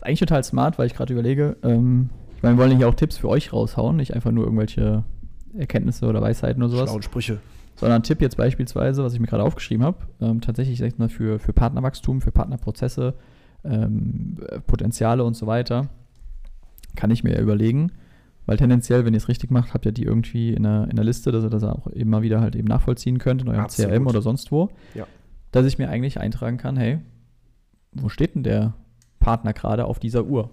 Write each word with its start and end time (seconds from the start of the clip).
Ist 0.00 0.06
eigentlich 0.06 0.20
total 0.20 0.42
smart, 0.44 0.78
weil 0.78 0.86
ich 0.86 0.94
gerade 0.94 1.12
überlege, 1.12 1.58
ähm, 1.62 2.08
ich 2.34 2.42
meine, 2.42 2.56
wir 2.56 2.64
wollen 2.64 2.80
ja 2.80 2.86
auch 2.86 2.94
Tipps 2.94 3.18
für 3.18 3.28
euch 3.28 3.52
raushauen, 3.52 3.96
nicht 3.96 4.14
einfach 4.14 4.30
nur 4.30 4.44
irgendwelche 4.44 5.04
Erkenntnisse 5.54 6.06
oder 6.06 6.22
Weisheiten 6.22 6.62
oder 6.62 6.70
sowas. 6.70 6.88
Schlauen 6.88 7.02
Sprüche. 7.02 7.38
Sondern 7.76 8.00
ein 8.00 8.02
Tipp 8.02 8.22
jetzt 8.22 8.38
beispielsweise, 8.38 9.04
was 9.04 9.12
ich 9.12 9.20
mir 9.20 9.26
gerade 9.26 9.42
aufgeschrieben 9.42 9.84
habe, 9.84 9.98
ähm, 10.22 10.40
tatsächlich 10.40 10.96
mal, 10.96 11.10
für, 11.10 11.38
für 11.38 11.52
Partnerwachstum, 11.52 12.22
für 12.22 12.32
Partnerprozesse, 12.32 13.12
ähm, 13.62 14.38
Potenziale 14.66 15.22
und 15.22 15.34
so 15.34 15.46
weiter, 15.46 15.90
kann 16.96 17.10
ich 17.10 17.22
mir 17.22 17.34
ja 17.34 17.40
überlegen, 17.40 17.92
weil 18.46 18.56
tendenziell, 18.56 19.04
wenn 19.04 19.12
ihr 19.12 19.18
es 19.18 19.28
richtig 19.28 19.50
macht, 19.50 19.74
habt 19.74 19.84
ihr 19.84 19.92
die 19.92 20.04
irgendwie 20.04 20.54
in 20.54 20.64
einer, 20.64 20.84
in 20.84 20.92
einer 20.92 21.04
Liste, 21.04 21.30
dass 21.30 21.44
ihr 21.44 21.50
das 21.50 21.62
auch 21.62 21.88
immer 21.88 22.22
wieder 22.22 22.40
halt 22.40 22.56
eben 22.56 22.68
nachvollziehen 22.68 23.18
könnt 23.18 23.42
in 23.42 23.48
eurem 23.48 23.60
Absolut. 23.60 23.92
CRM 23.92 24.06
oder 24.06 24.22
sonst 24.22 24.50
wo, 24.50 24.70
Ja. 24.94 25.06
dass 25.52 25.66
ich 25.66 25.76
mir 25.76 25.90
eigentlich 25.90 26.18
eintragen 26.18 26.56
kann, 26.56 26.78
hey, 26.78 27.00
wo 27.92 28.08
steht 28.08 28.34
denn 28.34 28.44
der 28.44 28.72
Partner 29.20 29.52
gerade 29.52 29.84
auf 29.84 29.98
dieser 30.00 30.24
Uhr? 30.24 30.50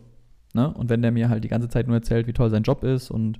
Ne? 0.53 0.71
Und 0.73 0.89
wenn 0.89 1.01
der 1.01 1.11
mir 1.11 1.29
halt 1.29 1.43
die 1.43 1.47
ganze 1.47 1.69
Zeit 1.69 1.87
nur 1.87 1.95
erzählt, 1.97 2.27
wie 2.27 2.33
toll 2.33 2.49
sein 2.49 2.63
Job 2.63 2.83
ist 2.83 3.09
und 3.09 3.39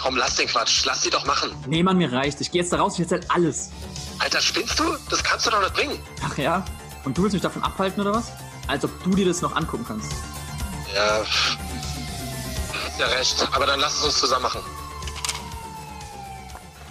Komm, 0.00 0.16
lass 0.16 0.36
den 0.36 0.46
Quatsch. 0.46 0.86
Lass 0.86 1.02
die 1.02 1.10
doch 1.10 1.26
machen. 1.26 1.50
Nee, 1.66 1.82
Mann, 1.82 1.98
mir 1.98 2.10
reicht. 2.10 2.40
Ich 2.40 2.50
gehe 2.50 2.62
jetzt 2.62 2.72
da 2.72 2.78
raus, 2.78 2.94
ich 2.94 3.00
erzähl 3.00 3.20
alles. 3.28 3.70
Alter, 4.18 4.40
spinnst 4.40 4.78
du? 4.80 4.84
Das 5.10 5.22
kannst 5.22 5.46
du 5.46 5.50
doch 5.50 5.60
nicht 5.60 5.74
bringen. 5.74 5.98
Ach 6.24 6.36
ja? 6.38 6.64
Und 7.04 7.16
du 7.16 7.22
willst 7.22 7.34
mich 7.34 7.42
davon 7.42 7.62
abhalten 7.62 8.00
oder 8.00 8.14
was? 8.14 8.32
Als 8.66 8.84
ob 8.84 8.90
du 9.04 9.10
dir 9.10 9.26
das 9.26 9.42
noch 9.42 9.54
angucken 9.54 9.84
kannst. 9.86 10.10
Ja, 10.94 11.20
hast 11.22 12.98
ja 12.98 13.06
recht. 13.06 13.48
Aber 13.52 13.66
dann 13.66 13.78
lass 13.78 13.98
es 13.98 14.04
uns 14.04 14.18
zusammen 14.18 14.42
machen. 14.42 14.60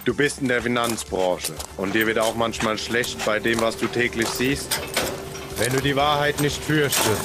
Du 0.06 0.14
bist 0.14 0.40
in 0.40 0.48
der 0.48 0.62
Finanzbranche 0.62 1.52
und 1.76 1.94
dir 1.94 2.06
wird 2.06 2.18
auch 2.18 2.34
manchmal 2.34 2.78
schlecht 2.78 3.22
bei 3.26 3.38
dem, 3.38 3.60
was 3.60 3.76
du 3.76 3.86
täglich 3.86 4.28
siehst. 4.28 4.80
Wenn 5.58 5.72
du 5.74 5.80
die 5.82 5.94
Wahrheit 5.94 6.40
nicht 6.40 6.64
fürchtest, 6.64 7.20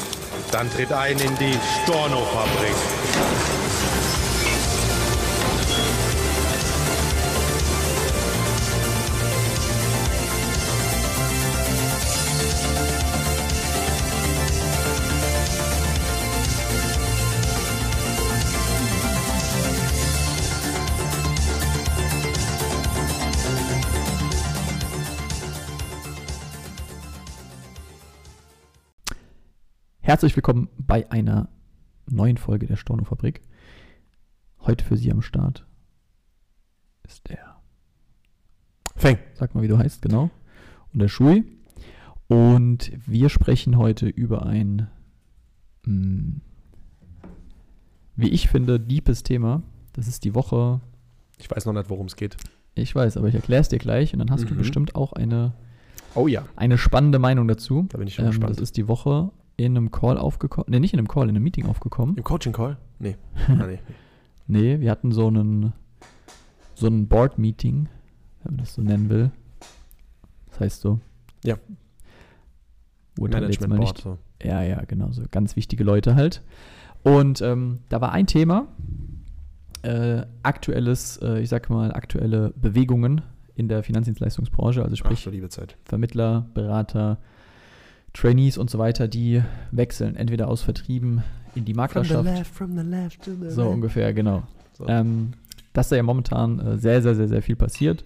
dann 0.51 0.69
tritt 0.71 0.91
ein 0.91 1.17
in 1.17 1.37
die 1.37 1.57
Storno-Fabrik. 1.83 3.44
Herzlich 30.15 30.37
willkommen 30.37 30.69
bei 30.77 31.11
einer 31.11 31.49
neuen 32.09 32.37
Folge 32.37 32.67
der 32.67 32.77
Storno-Fabrik. 32.77 33.41
Heute 34.61 34.85
für 34.85 34.95
Sie 34.95 35.11
am 35.11 35.21
Start 35.21 35.65
ist 37.03 37.27
der 37.27 37.57
Feng. 38.95 39.17
Sag 39.33 39.53
mal, 39.53 39.61
wie 39.61 39.67
du 39.67 39.77
heißt, 39.77 40.01
genau. 40.01 40.29
Und 40.93 40.99
der 41.01 41.09
Schui. 41.09 41.43
Und 42.29 42.93
wir 43.05 43.27
sprechen 43.27 43.77
heute 43.77 44.07
über 44.07 44.45
ein, 44.45 44.87
mh, 45.85 46.39
wie 48.15 48.29
ich 48.29 48.47
finde, 48.47 48.79
deepes 48.79 49.23
Thema. 49.23 49.63
Das 49.91 50.07
ist 50.07 50.23
die 50.23 50.33
Woche. 50.33 50.79
Ich 51.39 51.51
weiß 51.51 51.65
noch 51.65 51.73
nicht, 51.73 51.89
worum 51.89 52.05
es 52.05 52.15
geht. 52.15 52.37
Ich 52.73 52.95
weiß, 52.95 53.17
aber 53.17 53.27
ich 53.27 53.35
erkläre 53.35 53.59
es 53.59 53.67
dir 53.67 53.79
gleich 53.79 54.13
und 54.13 54.19
dann 54.19 54.31
hast 54.31 54.49
du 54.49 54.53
Mhm. 54.53 54.59
bestimmt 54.59 54.95
auch 54.95 55.11
eine, 55.11 55.51
Oh 56.15 56.29
ja. 56.29 56.45
eine 56.55 56.77
spannende 56.77 57.19
Meinung 57.19 57.49
dazu. 57.49 57.85
Da 57.89 57.97
bin 57.97 58.07
ich 58.07 58.15
schon 58.15 58.23
Ähm, 58.23 58.31
gespannt. 58.31 58.51
das 58.55 58.59
ist 58.63 58.77
die 58.77 58.87
Woche 58.87 59.33
in 59.57 59.77
einem 59.77 59.91
Call 59.91 60.17
aufgekommen. 60.17 60.69
Ne, 60.69 60.79
nicht 60.79 60.93
in 60.93 60.99
einem 60.99 61.07
Call, 61.07 61.29
in 61.29 61.35
einem 61.35 61.43
Meeting 61.43 61.65
aufgekommen. 61.65 62.15
Im 62.17 62.23
Coaching-Call? 62.23 62.77
Nee. 62.99 63.15
ah, 63.47 63.65
nee. 63.67 63.79
Nee, 64.47 64.79
wir 64.79 64.91
hatten 64.91 65.11
so 65.11 65.27
einen, 65.27 65.73
so 66.75 66.87
ein 66.87 67.07
Board-Meeting, 67.07 67.89
wenn 68.43 68.55
man 68.55 68.57
das 68.57 68.73
so 68.73 68.81
nennen 68.81 69.09
will. 69.09 69.31
Das 70.49 70.59
heißt 70.59 70.81
so. 70.81 70.99
Ja. 71.43 71.57
Urteile 73.19 73.47
jetzt 73.47 73.67
mal 73.67 73.79
nicht. 73.79 73.97
So. 73.99 74.17
Ja, 74.43 74.61
ja, 74.61 74.83
genau, 74.85 75.11
so 75.11 75.23
ganz 75.31 75.55
wichtige 75.55 75.83
Leute 75.83 76.15
halt. 76.15 76.43
Und 77.03 77.41
ähm, 77.41 77.79
da 77.89 78.01
war 78.01 78.11
ein 78.11 78.27
Thema, 78.27 78.67
äh, 79.83 80.25
aktuelles, 80.43 81.17
äh, 81.17 81.39
ich 81.39 81.49
sag 81.49 81.69
mal, 81.69 81.93
aktuelle 81.93 82.51
Bewegungen 82.55 83.21
in 83.53 83.67
der 83.67 83.83
Finanzdienstleistungsbranche, 83.83 84.83
also 84.83 84.95
Ach, 84.95 85.15
sprich 85.17 85.49
Zeit. 85.49 85.77
Vermittler, 85.85 86.49
Berater, 86.53 87.19
Trainees 88.15 88.57
und 88.57 88.69
so 88.69 88.79
weiter, 88.79 89.07
die 89.07 89.41
wechseln 89.71 90.15
entweder 90.15 90.47
aus 90.47 90.61
Vertrieben 90.61 91.21
in 91.53 91.65
die 91.65 91.73
Maklerschaft. 91.73 92.47
from 92.47 92.77
the 92.77 92.83
left 92.83 93.23
to 93.23 93.31
the 93.39 93.49
So 93.49 93.67
ungefähr, 93.69 94.13
genau. 94.13 94.43
So. 94.73 94.87
Ähm, 94.87 95.31
dass 95.73 95.89
da 95.89 95.95
ja 95.95 96.03
momentan 96.03 96.59
äh, 96.59 96.77
sehr, 96.77 97.01
sehr, 97.01 97.15
sehr, 97.15 97.27
sehr 97.27 97.41
viel 97.41 97.55
passiert. 97.55 98.05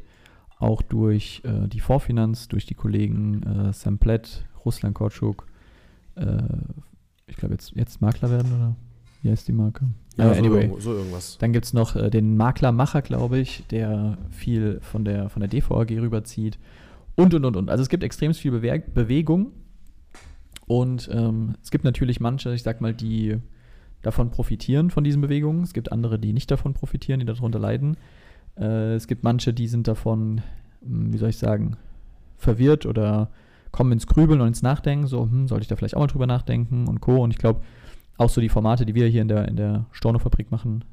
Auch 0.57 0.81
durch 0.81 1.41
äh, 1.45 1.67
die 1.67 1.79
Vorfinanz, 1.79 2.47
durch 2.47 2.65
die 2.65 2.73
Kollegen 2.73 3.43
äh, 3.69 3.73
Sam 3.73 3.97
Platt, 3.97 4.45
Russland 4.65 4.95
Korczuk, 4.95 5.47
äh, 6.15 6.25
ich 7.27 7.37
glaube 7.37 7.53
jetzt, 7.53 7.71
jetzt 7.75 8.01
Makler 8.01 8.29
werden 8.31 8.51
oder 8.53 8.75
wie 9.21 9.29
heißt 9.29 9.47
die 9.47 9.53
Marke? 9.53 9.85
ja, 10.17 10.31
Äh, 10.31 10.35
so, 10.35 10.39
anyway. 10.39 10.71
so 10.79 10.93
irgendwas. 10.93 11.37
Dann 11.39 11.53
gibt 11.53 11.65
es 11.65 11.73
noch 11.73 11.95
äh, 11.95 12.09
den 12.09 12.35
Maklermacher, 12.37 13.01
glaube 13.01 13.37
ich, 13.39 13.63
der 13.69 14.17
viel 14.31 14.79
von 14.81 15.05
der, 15.05 15.29
von 15.29 15.41
der 15.41 15.49
DVAG 15.49 15.91
rüberzieht. 15.91 16.57
Und, 17.15 17.33
und, 17.33 17.45
und, 17.45 17.55
und. 17.55 17.69
Also 17.69 17.83
es 17.83 17.89
gibt 17.89 18.03
extrem 18.03 18.33
viel 18.33 18.51
Bewe 18.51 18.79
Bewegung. 18.79 19.51
Und 20.69 21.09
ähm, 21.11 21.55
es 21.63 21.71
gibt 21.71 21.83
natürlich 21.83 22.19
manche, 22.19 22.53
ich 22.53 22.61
sag 22.61 22.79
mal, 22.79 22.93
die 22.93 23.37
davon 24.03 24.29
profitieren, 24.29 24.91
von 24.91 25.03
diesen 25.03 25.19
Bewegungen. 25.19 25.63
Es 25.63 25.73
gibt 25.73 25.91
andere, 25.91 26.19
die 26.19 26.31
nicht 26.31 26.51
davon 26.51 26.75
profitieren, 26.75 27.19
die 27.19 27.25
darunter 27.25 27.57
leiden. 27.57 27.97
Äh, 28.55 28.93
es 28.93 29.07
gibt 29.07 29.23
manche, 29.23 29.51
die 29.51 29.67
sind 29.67 29.87
davon, 29.87 30.41
hm, 30.83 31.11
wie 31.11 31.17
soll 31.17 31.29
ich 31.29 31.39
sagen, 31.39 31.75
verwirrt 32.37 32.85
oder 32.85 33.31
kommen 33.71 33.91
ins 33.93 34.05
Grübeln 34.05 34.41
und 34.41 34.47
ins 34.47 34.61
Nachdenken. 34.61 35.07
So, 35.07 35.23
hm, 35.23 35.47
sollte 35.47 35.63
ich 35.63 35.67
da 35.69 35.75
vielleicht 35.75 35.95
auch 35.95 36.01
mal 36.01 36.07
drüber 36.07 36.27
nachdenken 36.27 36.87
und 36.87 37.01
Co. 37.01 37.23
Und 37.23 37.31
ich 37.31 37.39
glaube, 37.39 37.61
auch 38.17 38.29
so 38.29 38.39
die 38.39 38.49
Formate, 38.49 38.85
die 38.85 38.93
wir 38.93 39.07
hier 39.07 39.23
in 39.23 39.27
der, 39.27 39.47
in 39.47 39.55
der 39.55 39.87
Storno-Fabrik 39.91 40.51
machen, 40.51 40.85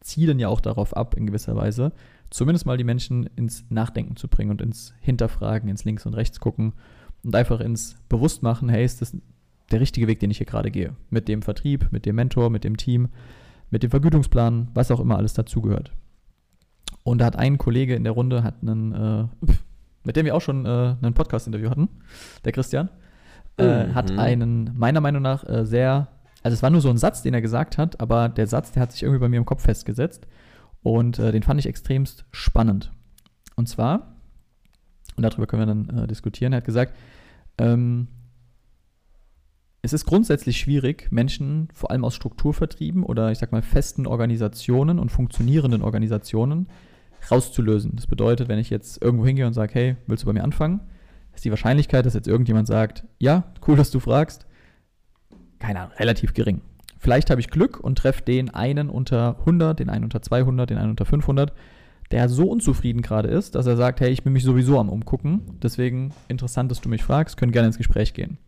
zielen 0.00 0.38
ja 0.38 0.46
auch 0.46 0.60
darauf 0.60 0.96
ab, 0.96 1.16
in 1.16 1.26
gewisser 1.26 1.56
Weise, 1.56 1.90
zumindest 2.30 2.66
mal 2.66 2.78
die 2.78 2.84
Menschen 2.84 3.28
ins 3.34 3.64
Nachdenken 3.68 4.14
zu 4.14 4.28
bringen 4.28 4.52
und 4.52 4.62
ins 4.62 4.94
Hinterfragen, 5.00 5.68
ins 5.68 5.84
Links 5.84 6.06
und 6.06 6.14
Rechts 6.14 6.38
gucken 6.38 6.74
und 7.24 7.34
einfach 7.34 7.60
ins 7.60 7.96
Bewusstmachen, 8.08 8.68
hey, 8.68 8.84
ist 8.84 9.00
das 9.00 9.16
der 9.70 9.80
richtige 9.80 10.06
Weg, 10.06 10.20
den 10.20 10.30
ich 10.30 10.38
hier 10.38 10.46
gerade 10.46 10.70
gehe? 10.70 10.94
Mit 11.10 11.26
dem 11.28 11.42
Vertrieb, 11.42 11.88
mit 11.90 12.06
dem 12.06 12.16
Mentor, 12.16 12.50
mit 12.50 12.64
dem 12.64 12.76
Team, 12.76 13.08
mit 13.70 13.82
dem 13.82 13.90
Vergütungsplan, 13.90 14.68
was 14.74 14.90
auch 14.90 15.00
immer 15.00 15.16
alles 15.16 15.32
dazugehört. 15.34 15.92
Und 17.02 17.18
da 17.18 17.26
hat 17.26 17.36
ein 17.36 17.58
Kollege 17.58 17.94
in 17.94 18.04
der 18.04 18.12
Runde, 18.12 18.42
hat 18.42 18.56
einen, 18.62 18.92
äh, 18.92 19.24
mit 20.04 20.16
dem 20.16 20.26
wir 20.26 20.34
auch 20.34 20.40
schon 20.40 20.64
äh, 20.66 20.96
ein 21.00 21.14
Podcast-Interview 21.14 21.70
hatten, 21.70 21.88
der 22.44 22.52
Christian, 22.52 22.88
äh, 23.56 23.88
hat 23.92 24.10
Mhm. 24.10 24.18
einen, 24.18 24.70
meiner 24.76 25.00
Meinung 25.00 25.22
nach, 25.22 25.48
äh, 25.48 25.64
sehr, 25.64 26.08
also 26.42 26.54
es 26.54 26.62
war 26.62 26.70
nur 26.70 26.80
so 26.80 26.90
ein 26.90 26.98
Satz, 26.98 27.22
den 27.22 27.34
er 27.34 27.40
gesagt 27.40 27.78
hat, 27.78 28.00
aber 28.00 28.28
der 28.28 28.46
Satz, 28.46 28.72
der 28.72 28.82
hat 28.82 28.92
sich 28.92 29.02
irgendwie 29.02 29.20
bei 29.20 29.28
mir 29.28 29.38
im 29.38 29.44
Kopf 29.46 29.62
festgesetzt 29.62 30.26
und 30.82 31.18
äh, 31.18 31.32
den 31.32 31.42
fand 31.42 31.58
ich 31.60 31.66
extremst 31.66 32.24
spannend. 32.32 32.92
Und 33.56 33.68
zwar, 33.68 34.13
und 35.16 35.22
darüber 35.22 35.46
können 35.46 35.62
wir 35.62 35.66
dann 35.66 36.04
äh, 36.04 36.06
diskutieren, 36.06 36.52
er 36.52 36.58
hat 36.58 36.64
gesagt, 36.64 36.94
ähm, 37.58 38.08
es 39.82 39.92
ist 39.92 40.06
grundsätzlich 40.06 40.56
schwierig, 40.58 41.12
Menschen 41.12 41.68
vor 41.74 41.90
allem 41.90 42.04
aus 42.04 42.14
Strukturvertrieben 42.14 43.02
oder 43.02 43.30
ich 43.30 43.38
sag 43.38 43.52
mal 43.52 43.60
festen 43.60 44.06
Organisationen 44.06 44.98
und 44.98 45.10
funktionierenden 45.10 45.82
Organisationen 45.82 46.68
rauszulösen. 47.30 47.92
Das 47.94 48.06
bedeutet, 48.06 48.48
wenn 48.48 48.58
ich 48.58 48.70
jetzt 48.70 49.02
irgendwo 49.02 49.26
hingehe 49.26 49.46
und 49.46 49.52
sage, 49.52 49.74
hey, 49.74 49.96
willst 50.06 50.22
du 50.22 50.26
bei 50.26 50.32
mir 50.32 50.42
anfangen, 50.42 50.80
ist 51.34 51.44
die 51.44 51.50
Wahrscheinlichkeit, 51.50 52.06
dass 52.06 52.14
jetzt 52.14 52.28
irgendjemand 52.28 52.66
sagt, 52.66 53.04
ja, 53.18 53.52
cool, 53.66 53.76
dass 53.76 53.90
du 53.90 54.00
fragst, 54.00 54.46
keine 55.58 55.80
Ahnung, 55.80 55.92
relativ 55.98 56.32
gering. 56.32 56.62
Vielleicht 56.98 57.28
habe 57.28 57.40
ich 57.40 57.50
Glück 57.50 57.78
und 57.78 57.98
treffe 57.98 58.22
den 58.22 58.48
einen 58.54 58.88
unter 58.88 59.38
100, 59.40 59.78
den 59.78 59.90
einen 59.90 60.04
unter 60.04 60.22
200, 60.22 60.70
den 60.70 60.78
einen 60.78 60.90
unter 60.90 61.04
500, 61.04 61.52
der 62.10 62.28
so 62.28 62.48
unzufrieden 62.48 63.02
gerade 63.02 63.28
ist, 63.28 63.54
dass 63.54 63.66
er 63.66 63.76
sagt, 63.76 64.00
hey, 64.00 64.10
ich 64.10 64.22
bin 64.22 64.32
mich 64.32 64.44
sowieso 64.44 64.78
am 64.78 64.88
Umgucken, 64.88 65.42
deswegen 65.62 66.12
interessant, 66.28 66.70
dass 66.70 66.80
du 66.80 66.88
mich 66.88 67.02
fragst, 67.02 67.36
können 67.36 67.52
gerne 67.52 67.68
ins 67.68 67.78
Gespräch 67.78 68.14
gehen. 68.14 68.38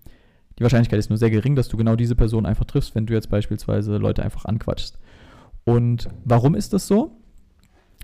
Die 0.58 0.62
Wahrscheinlichkeit 0.62 0.99
ist 0.99 1.11
nur 1.11 1.19
sehr 1.19 1.31
gering, 1.31 1.55
dass 1.55 1.69
du 1.69 1.76
genau 1.76 1.97
diese 1.97 2.14
Person 2.14 2.47
einfach 2.47 2.64
triffst, 2.64 2.94
wenn 2.94 3.06
du 3.06 3.12
jetzt 3.12 3.29
beispielsweise 3.29 3.97
Leute 3.99 4.23
einfach 4.23 4.44
anquatschst. 4.47 4.99
Und 5.64 6.08
warum 6.25 6.55
ist 6.55 6.73
das 6.73 6.87
so? 6.87 7.19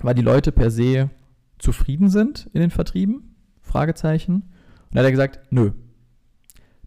Weil 0.03 0.15
die 0.15 0.23
Leute 0.23 0.53
per 0.53 0.71
se 0.71 1.11
zufrieden 1.59 2.11
sind 2.11 2.51
in 2.53 2.61
den 2.61 2.71
Vertrieben? 2.71 3.37
Fragezeichen. 3.61 4.35
Und 4.35 4.95
da 4.95 4.99
hat 4.99 5.07
er 5.07 5.13
gesagt, 5.13 5.41
nö. 5.51 5.73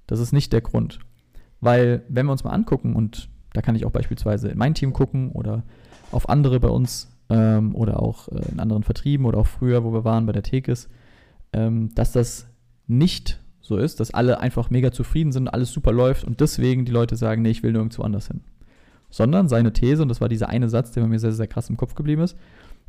Das 0.05 0.19
ist 0.19 0.33
nicht 0.33 0.53
der 0.53 0.61
Grund. 0.61 0.99
Weil, 1.61 2.03
wenn 2.09 2.27
wir 2.27 2.31
uns 2.31 2.43
mal 2.43 2.51
angucken, 2.51 2.95
und 2.95 3.29
da 3.53 3.61
kann 3.61 3.75
ich 3.75 3.85
auch 3.85 3.91
beispielsweise 3.91 4.49
in 4.49 4.57
mein 4.57 4.75
Team 4.75 4.93
gucken 4.93 5.31
oder 5.31 5.63
auf 6.11 6.29
andere 6.29 6.59
bei 6.59 6.67
uns 6.67 7.09
ähm, 7.29 7.75
oder 7.75 8.01
auch 8.01 8.27
äh, 8.29 8.51
in 8.51 8.59
anderen 8.59 8.83
Vertrieben 8.83 9.25
oder 9.25 9.39
auch 9.39 9.47
früher, 9.47 9.83
wo 9.83 9.93
wir 9.93 10.03
waren 10.03 10.25
bei 10.25 10.31
der 10.33 10.43
Tekis, 10.43 10.89
ähm, 11.53 11.93
dass 11.95 12.11
das 12.11 12.47
nicht 12.87 13.39
so 13.61 13.77
ist, 13.77 13.99
dass 13.99 14.13
alle 14.13 14.39
einfach 14.39 14.69
mega 14.69 14.91
zufrieden 14.91 15.31
sind, 15.31 15.47
alles 15.47 15.71
super 15.71 15.91
läuft 15.91 16.23
und 16.23 16.39
deswegen 16.39 16.85
die 16.85 16.91
Leute 16.91 17.15
sagen, 17.15 17.41
nee, 17.41 17.49
ich 17.49 17.63
will 17.63 17.71
nirgendwo 17.71 18.03
anders 18.03 18.27
hin. 18.27 18.41
Sondern 19.09 19.47
seine 19.47 19.73
These, 19.73 20.01
und 20.03 20.09
das 20.09 20.21
war 20.21 20.29
dieser 20.29 20.49
eine 20.49 20.69
Satz, 20.69 20.91
der 20.91 21.01
bei 21.01 21.07
mir 21.07 21.19
sehr, 21.19 21.31
sehr 21.31 21.47
krass 21.47 21.69
im 21.69 21.77
Kopf 21.77 21.95
geblieben 21.95 22.21
ist, 22.21 22.37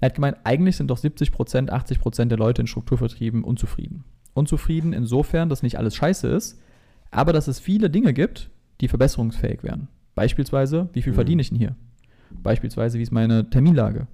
er 0.00 0.06
hat 0.06 0.14
gemeint, 0.16 0.36
eigentlich 0.44 0.76
sind 0.76 0.88
doch 0.90 0.98
70 0.98 1.32
Prozent, 1.32 1.72
80 1.72 2.00
Prozent 2.00 2.30
der 2.30 2.38
Leute 2.38 2.60
in 2.60 2.66
Strukturvertrieben 2.66 3.42
unzufrieden. 3.44 4.04
Unzufrieden 4.34 4.92
insofern, 4.92 5.48
dass 5.48 5.62
nicht 5.62 5.78
alles 5.78 5.94
scheiße 5.94 6.28
ist, 6.28 6.60
aber 7.10 7.32
dass 7.32 7.48
es 7.48 7.58
viele 7.60 7.88
Dinge 7.88 8.12
gibt, 8.12 8.50
die 8.82 8.88
verbesserungsfähig 8.88 9.62
wären. 9.62 9.88
Beispielsweise, 10.14 10.90
wie 10.92 11.00
viel 11.00 11.12
Mhm. 11.12 11.16
verdiene 11.16 11.40
ich 11.42 11.48
denn 11.48 11.58
hier? 11.58 11.76
Beispielsweise, 12.42 12.98
wie 12.98 13.02
ist 13.02 13.12
meine 13.12 13.48
Terminlage? 13.48 14.06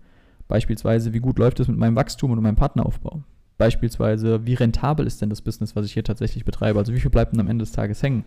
Beispielsweise, 0.52 1.14
wie 1.14 1.20
gut 1.20 1.38
läuft 1.38 1.60
es 1.60 1.68
mit 1.68 1.78
meinem 1.78 1.96
Wachstum 1.96 2.30
und 2.30 2.42
meinem 2.42 2.56
Partneraufbau? 2.56 3.22
Beispielsweise, 3.56 4.44
wie 4.44 4.52
rentabel 4.52 5.06
ist 5.06 5.22
denn 5.22 5.30
das 5.30 5.40
Business, 5.40 5.74
was 5.74 5.86
ich 5.86 5.94
hier 5.94 6.04
tatsächlich 6.04 6.44
betreibe? 6.44 6.78
Also 6.78 6.92
wie 6.92 7.00
viel 7.00 7.10
bleibt 7.10 7.32
denn 7.32 7.40
am 7.40 7.48
Ende 7.48 7.62
des 7.62 7.72
Tages 7.72 8.02
hängen? 8.02 8.26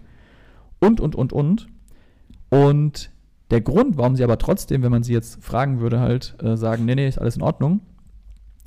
Und, 0.79 0.99
und, 0.99 1.15
und, 1.15 1.33
und. 1.33 1.67
Und 2.49 3.11
der 3.51 3.61
Grund, 3.61 3.97
warum 3.97 4.15
sie 4.15 4.23
aber 4.23 4.39
trotzdem, 4.39 4.81
wenn 4.81 4.91
man 4.91 5.03
sie 5.03 5.13
jetzt 5.13 5.43
fragen 5.43 5.81
würde, 5.81 5.99
halt 5.99 6.35
äh, 6.41 6.57
sagen, 6.57 6.85
nee, 6.85 6.95
nee, 6.95 7.07
ist 7.07 7.19
alles 7.19 7.35
in 7.35 7.43
Ordnung, 7.43 7.81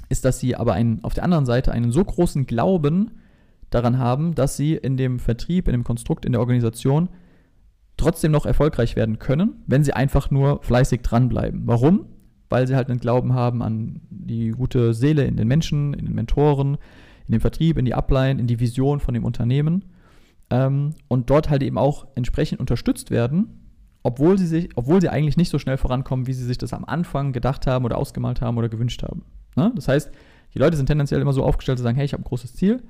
ist, 0.09 0.25
dass 0.25 0.39
sie 0.39 0.55
aber 0.55 0.75
einen, 0.75 1.03
auf 1.03 1.15
der 1.15 1.25
anderen 1.25 1.45
Seite 1.45 1.73
einen 1.73 1.91
so 1.91 2.05
großen 2.05 2.47
Glauben 2.47 3.11
daran 3.71 3.99
haben, 3.99 4.37
dass 4.37 4.57
sie 4.57 4.75
in 4.75 4.97
dem 4.97 5.19
Vertrieb, 5.19 5.67
in 5.67 5.73
dem 5.73 5.83
Konstrukt, 5.83 6.25
in 6.25 6.31
der 6.31 6.41
Organisation 6.41 7.09
trotzdem 7.97 8.31
noch 8.31 8.47
erfolgreich 8.47 8.95
werden 8.95 9.19
können, 9.19 9.65
wenn 9.67 9.83
sie 9.83 9.95
einfach 9.95 10.31
nur 10.31 10.63
fleißig 10.63 11.01
dranbleiben. 11.03 11.63
Warum? 11.67 12.07
Weil 12.49 12.67
sie 12.67 12.77
halt 12.77 12.89
einen 12.89 13.01
Glauben 13.01 13.35
haben 13.35 13.63
an 13.63 14.01
die 14.11 14.51
gute 14.51 14.95
Seele 14.95 15.25
in 15.25 15.37
den 15.37 15.49
Menschen, 15.49 15.95
in 15.95 16.07
den 16.07 16.15
Mentoren, 16.15 16.79
in 17.27 17.33
den 17.33 17.41
Vertrieb, 17.41 17.77
in 17.77 17.85
die 17.85 17.95
Upline, 17.95 18.41
in 18.41 18.47
die 18.47 18.61
Vision 18.61 19.01
von 19.01 19.15
dem 19.15 19.25
Unternehmen 19.25 19.85
ähm, 20.51 20.95
und 21.09 21.31
dort 21.31 21.51
halt 21.51 21.63
eben 21.63 21.79
auch 21.79 22.07
entsprechend 22.15 22.61
unterstützt 22.61 23.11
werden, 23.11 23.61
obwohl 24.03 24.39
sie 24.39 24.47
sich, 24.47 24.71
obwohl 24.77 25.01
sie 25.01 25.09
eigentlich 25.09 25.37
nicht 25.37 25.51
so 25.51 25.59
schnell 25.59 25.77
vorankommen, 25.77 26.27
wie 26.27 26.33
sie 26.33 26.45
sich 26.45 26.59
das 26.59 26.73
am 26.73 26.85
Anfang 26.85 27.33
gedacht 27.33 27.67
haben 27.67 27.85
oder 27.85 27.99
ausgemalt 27.99 28.41
haben 28.41 28.57
oder 28.57 28.69
gewünscht 28.69 29.03
haben. 29.03 29.25
Ne? 29.57 29.73
Das 29.75 29.89
heißt, 29.89 30.11
die 30.55 30.59
Leute 30.59 30.77
sind 30.77 30.87
tendenziell 30.87 31.21
immer 31.21 31.33
so 31.33 31.45
aufgestellt 31.45 31.79
zu 31.79 31.83
sagen, 31.83 31.97
hey, 31.97 32.07
ich 32.07 32.13
habe 32.13 32.23
ein 32.23 32.29
großes 32.29 32.55
Ziel, 32.55 32.83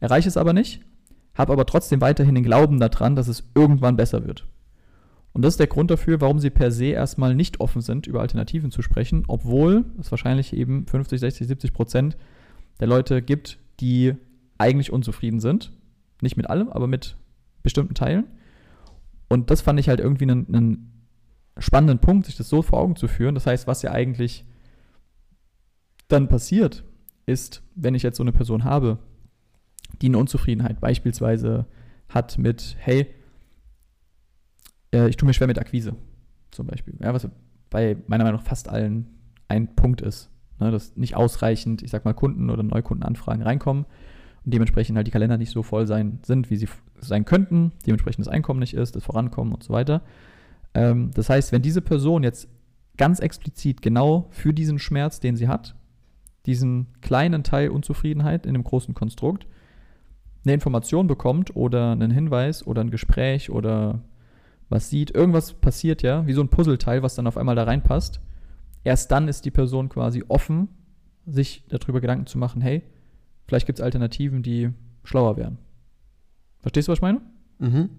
erreiche 0.00 0.28
es 0.28 0.36
aber 0.36 0.52
nicht, 0.52 0.80
habe 1.34 1.52
aber 1.52 1.66
trotzdem 1.66 2.00
weiterhin 2.00 2.34
den 2.34 2.44
Glauben 2.44 2.80
daran, 2.80 3.14
dass 3.14 3.28
es 3.28 3.44
irgendwann 3.54 3.96
besser 3.96 4.26
wird. 4.26 4.46
Und 5.34 5.42
das 5.42 5.54
ist 5.54 5.60
der 5.60 5.66
Grund 5.66 5.90
dafür, 5.90 6.20
warum 6.20 6.38
sie 6.38 6.50
per 6.50 6.70
se 6.70 6.86
erstmal 6.86 7.34
nicht 7.34 7.60
offen 7.60 7.82
sind, 7.82 8.06
über 8.06 8.20
Alternativen 8.20 8.70
zu 8.70 8.82
sprechen, 8.82 9.24
obwohl 9.26 9.84
es 9.98 10.10
wahrscheinlich 10.12 10.52
eben 10.52 10.86
50, 10.86 11.18
60, 11.18 11.48
70 11.48 11.72
Prozent 11.72 12.16
der 12.78 12.86
Leute 12.86 13.20
gibt, 13.20 13.58
die 13.80 14.14
eigentlich 14.58 14.92
unzufrieden 14.92 15.40
sind. 15.40 15.72
Nicht 16.22 16.36
mit 16.36 16.48
allem, 16.48 16.68
aber 16.68 16.86
mit 16.86 17.16
bestimmten 17.64 17.94
Teilen. 17.94 18.26
Und 19.28 19.50
das 19.50 19.60
fand 19.60 19.80
ich 19.80 19.88
halt 19.88 19.98
irgendwie 19.98 20.24
einen, 20.24 20.46
einen 20.54 21.06
spannenden 21.58 21.98
Punkt, 21.98 22.26
sich 22.26 22.36
das 22.36 22.48
so 22.48 22.62
vor 22.62 22.78
Augen 22.78 22.94
zu 22.94 23.08
führen. 23.08 23.34
Das 23.34 23.46
heißt, 23.46 23.66
was 23.66 23.82
ja 23.82 23.90
eigentlich 23.90 24.44
dann 26.06 26.28
passiert, 26.28 26.84
ist, 27.26 27.62
wenn 27.74 27.96
ich 27.96 28.04
jetzt 28.04 28.18
so 28.18 28.22
eine 28.22 28.32
Person 28.32 28.62
habe, 28.62 28.98
die 30.00 30.06
eine 30.06 30.18
Unzufriedenheit 30.18 30.80
beispielsweise 30.80 31.66
hat 32.08 32.38
mit, 32.38 32.76
hey, 32.78 33.08
äh, 34.94 35.08
ich 35.08 35.16
tue 35.16 35.26
mir 35.26 35.34
schwer 35.34 35.48
mit 35.48 35.58
Akquise, 35.58 35.94
zum 36.50 36.66
Beispiel. 36.66 36.94
Ja, 37.02 37.12
was 37.12 37.28
bei 37.68 37.96
meiner 38.06 38.24
Meinung 38.24 38.40
nach 38.40 38.46
fast 38.46 38.68
allen 38.68 39.06
ein 39.48 39.74
Punkt 39.74 40.00
ist. 40.00 40.30
Ne, 40.60 40.70
dass 40.70 40.96
nicht 40.96 41.16
ausreichend, 41.16 41.82
ich 41.82 41.90
sag 41.90 42.04
mal, 42.04 42.14
Kunden 42.14 42.48
oder 42.48 42.62
Neukundenanfragen 42.62 43.42
reinkommen 43.42 43.86
und 44.44 44.54
dementsprechend 44.54 44.96
halt 44.96 45.06
die 45.06 45.10
Kalender 45.10 45.36
nicht 45.36 45.50
so 45.50 45.64
voll 45.64 45.86
sein 45.88 46.20
sind, 46.24 46.48
wie 46.48 46.56
sie 46.56 46.68
sein 47.00 47.24
könnten, 47.24 47.72
dementsprechend 47.84 48.24
das 48.24 48.32
Einkommen 48.32 48.60
nicht 48.60 48.74
ist, 48.74 48.94
das 48.94 49.02
Vorankommen 49.02 49.52
und 49.52 49.64
so 49.64 49.72
weiter. 49.72 50.02
Ähm, 50.74 51.10
das 51.12 51.28
heißt, 51.28 51.50
wenn 51.50 51.62
diese 51.62 51.80
Person 51.80 52.22
jetzt 52.22 52.48
ganz 52.96 53.18
explizit 53.18 53.82
genau 53.82 54.28
für 54.30 54.54
diesen 54.54 54.78
Schmerz, 54.78 55.18
den 55.18 55.34
sie 55.34 55.48
hat, 55.48 55.74
diesen 56.46 56.86
kleinen 57.00 57.42
Teil 57.42 57.70
Unzufriedenheit 57.70 58.46
in 58.46 58.52
dem 58.52 58.62
großen 58.62 58.94
Konstrukt, 58.94 59.46
eine 60.44 60.54
Information 60.54 61.08
bekommt 61.08 61.56
oder 61.56 61.90
einen 61.90 62.12
Hinweis 62.12 62.64
oder 62.64 62.82
ein 62.82 62.90
Gespräch 62.90 63.50
oder 63.50 64.00
was 64.68 64.90
sieht, 64.90 65.10
irgendwas 65.10 65.52
passiert 65.54 66.02
ja, 66.02 66.26
wie 66.26 66.32
so 66.32 66.40
ein 66.40 66.48
Puzzleteil, 66.48 67.02
was 67.02 67.14
dann 67.14 67.26
auf 67.26 67.36
einmal 67.36 67.54
da 67.54 67.64
reinpasst. 67.64 68.20
Erst 68.82 69.10
dann 69.10 69.28
ist 69.28 69.44
die 69.44 69.50
Person 69.50 69.88
quasi 69.88 70.24
offen, 70.28 70.68
sich 71.26 71.64
darüber 71.68 72.00
Gedanken 72.00 72.26
zu 72.26 72.38
machen, 72.38 72.60
hey, 72.60 72.82
vielleicht 73.46 73.66
gibt 73.66 73.78
es 73.78 73.84
Alternativen, 73.84 74.42
die 74.42 74.70
schlauer 75.04 75.36
wären. 75.36 75.58
Verstehst 76.60 76.88
du, 76.88 76.92
was 76.92 76.98
ich 76.98 77.02
meine? 77.02 77.20
Mhm. 77.58 77.90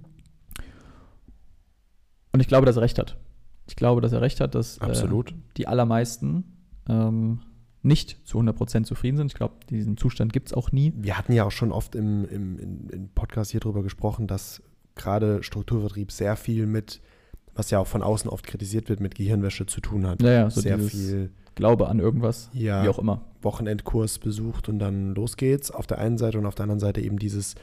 Und 2.31 2.39
ich 2.39 2.47
glaube, 2.47 2.65
dass 2.65 2.75
er 2.75 2.81
recht 2.81 2.99
hat. 2.99 3.17
Ich 3.67 3.75
glaube, 3.75 4.01
dass 4.01 4.11
er 4.11 4.21
recht 4.21 4.41
hat, 4.41 4.53
dass 4.55 4.77
äh, 4.77 5.23
die 5.57 5.67
allermeisten 5.67 6.43
ähm, 6.87 7.41
nicht 7.81 8.27
zu 8.27 8.39
100% 8.39 8.83
zufrieden 8.83 9.17
sind. 9.17 9.27
Ich 9.27 9.35
glaube, 9.35 9.55
diesen 9.69 9.97
Zustand 9.97 10.33
gibt 10.33 10.47
es 10.47 10.53
auch 10.53 10.71
nie. 10.71 10.93
Wir 10.97 11.17
hatten 11.17 11.33
ja 11.33 11.45
auch 11.45 11.51
schon 11.51 11.71
oft 11.71 11.95
im, 11.95 12.25
im, 12.25 12.59
im, 12.59 12.89
im 12.89 13.09
Podcast 13.09 13.51
hier 13.51 13.59
drüber 13.59 13.83
gesprochen, 13.83 14.27
dass 14.27 14.61
gerade 14.95 15.43
Strukturvertrieb 15.43 16.11
sehr 16.11 16.35
viel 16.35 16.65
mit, 16.67 17.01
was 17.53 17.69
ja 17.71 17.79
auch 17.79 17.87
von 17.87 18.01
außen 18.01 18.29
oft 18.29 18.45
kritisiert 18.47 18.89
wird, 18.89 18.99
mit 18.99 19.15
Gehirnwäsche 19.15 19.65
zu 19.65 19.81
tun 19.81 20.05
hat. 20.07 20.21
Naja, 20.21 20.49
so 20.49 20.61
sehr 20.61 20.79
viel 20.79 21.31
Glaube 21.55 21.87
an 21.87 21.99
irgendwas, 21.99 22.49
ja, 22.53 22.83
wie 22.83 22.89
auch 22.89 22.99
immer. 22.99 23.21
Wochenendkurs 23.41 24.19
besucht 24.19 24.67
und 24.67 24.79
dann 24.79 25.15
los 25.15 25.37
geht's. 25.37 25.71
Auf 25.71 25.87
der 25.87 25.99
einen 25.99 26.17
Seite 26.17 26.37
und 26.37 26.45
auf 26.45 26.55
der 26.55 26.63
anderen 26.63 26.79
Seite 26.81 26.99
eben 26.99 27.17
dieses, 27.17 27.55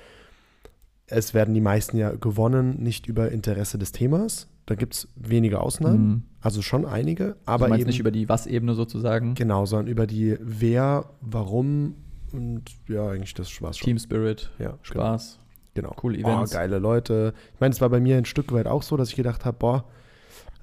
es 1.06 1.34
werden 1.34 1.52
die 1.54 1.60
meisten 1.60 1.96
ja 1.98 2.12
gewonnen, 2.12 2.82
nicht 2.82 3.06
über 3.06 3.30
Interesse 3.30 3.76
des 3.78 3.92
Themas. 3.92 4.48
Da 4.64 4.76
gibt 4.76 4.94
es 4.94 5.08
wenige 5.16 5.60
Ausnahmen, 5.60 6.06
Mhm. 6.08 6.22
also 6.40 6.62
schon 6.62 6.86
einige, 6.86 7.36
Aber 7.44 7.64
aber 7.64 7.68
meinst 7.68 7.80
eben 7.82 7.88
nicht 7.90 7.98
über 8.00 8.12
die 8.12 8.28
Was-Ebene 8.28 8.74
sozusagen. 8.74 9.34
genau, 9.34 9.66
sondern 9.66 9.88
über 9.88 10.06
die 10.06 10.38
Wer, 10.40 11.10
Warum 11.20 11.96
und 12.32 12.62
ja, 12.88 13.08
eigentlich 13.10 13.34
das 13.34 13.50
schon. 13.50 13.70
Team 13.72 13.98
Spirit, 13.98 14.50
Ja, 14.58 14.78
Spaß. 14.82 15.38
Genau. 15.74 15.90
Coole 15.90 16.18
Boah, 16.18 16.32
Events. 16.34 16.52
geile 16.52 16.78
Leute. 16.78 17.32
Ich 17.54 17.60
meine, 17.60 17.72
es 17.72 17.80
war 17.80 17.88
bei 17.88 18.00
mir 18.00 18.16
ein 18.18 18.24
Stück 18.26 18.52
weit 18.52 18.66
auch 18.66 18.82
so, 18.82 18.96
dass 18.96 19.08
ich 19.10 19.16
gedacht 19.16 19.44
habe, 19.44 19.56
boah, 19.58 19.84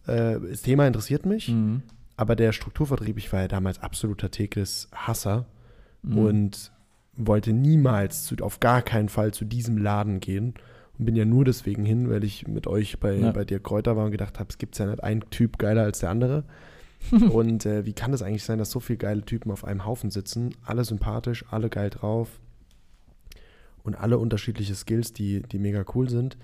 äh, 0.07 0.39
das 0.39 0.61
Thema 0.61 0.85
interessiert 0.87 1.25
mich, 1.25 1.49
Mhm. 1.49 1.81
aber 2.15 2.35
der 2.35 2.51
Strukturvertrieb, 2.51 3.17
ich 3.17 3.31
war 3.33 3.41
ja 3.41 3.47
damals 3.47 3.79
absoluter 3.81 4.29
Tegris-Hasser 4.31 5.45
Mhm. 6.03 6.17
und 6.17 6.71
wollte 7.17 7.51
niemals, 7.53 8.23
zu, 8.25 8.35
auf 8.41 8.59
gar 8.59 8.81
keinen 8.81 9.09
Fall 9.09 9.33
zu 9.33 9.43
diesem 9.45 9.77
Laden 9.77 10.19
gehen 10.19 10.53
und 10.97 11.05
bin 11.05 11.15
ja 11.15 11.25
nur 11.25 11.43
deswegen 11.43 11.83
hin, 11.85 12.09
weil 12.09 12.23
ich 12.23 12.47
mit 12.47 12.67
euch 12.67 12.99
bei, 12.99 13.15
Ja. 13.15 13.31
bei 13.31 13.43
dir 13.45 13.59
Kräuter 13.59 13.97
war 13.97 14.05
und 14.05 14.11
gedacht 14.11 14.39
habe, 14.39 14.49
es 14.49 14.57
gibt 14.57 14.77
ja 14.79 14.85
nicht 14.85 15.03
einen 15.03 15.21
Typ 15.29 15.57
geiler 15.57 15.83
als 15.83 15.99
der 15.99 16.11
andere. 16.11 16.43
und 17.33 17.65
äh, 17.65 17.85
wie 17.85 17.93
kann 17.93 18.11
das 18.11 18.21
eigentlich 18.21 18.43
sein, 18.43 18.59
dass 18.59 18.71
so 18.71 18.79
viele 18.79 18.97
geile 18.97 19.21
Typen 19.23 19.51
auf 19.51 19.63
einem 19.65 19.85
Haufen 19.85 20.11
sitzen, 20.11 20.53
alle 20.65 20.83
sympathisch, 20.83 21.45
alle 21.49 21.69
geil 21.69 21.89
drauf 21.89 22.27
und 23.89 23.95
alle 23.95 24.19
unterschiedliche 24.19 24.75
Skills, 24.75 25.13
die, 25.13 25.41
die 25.41 25.57
mega 25.57 25.83
cool 25.95 26.09
sind. 26.09 26.37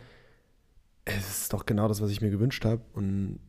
Es 1.05 1.43
ist 1.43 1.53
doch 1.53 1.67
genau 1.67 1.87
das, 1.87 2.01
was 2.01 2.09
ich 2.09 2.21
mir 2.21 2.31
gewünscht 2.31 2.65
habe 2.65 2.81
und 2.93 3.39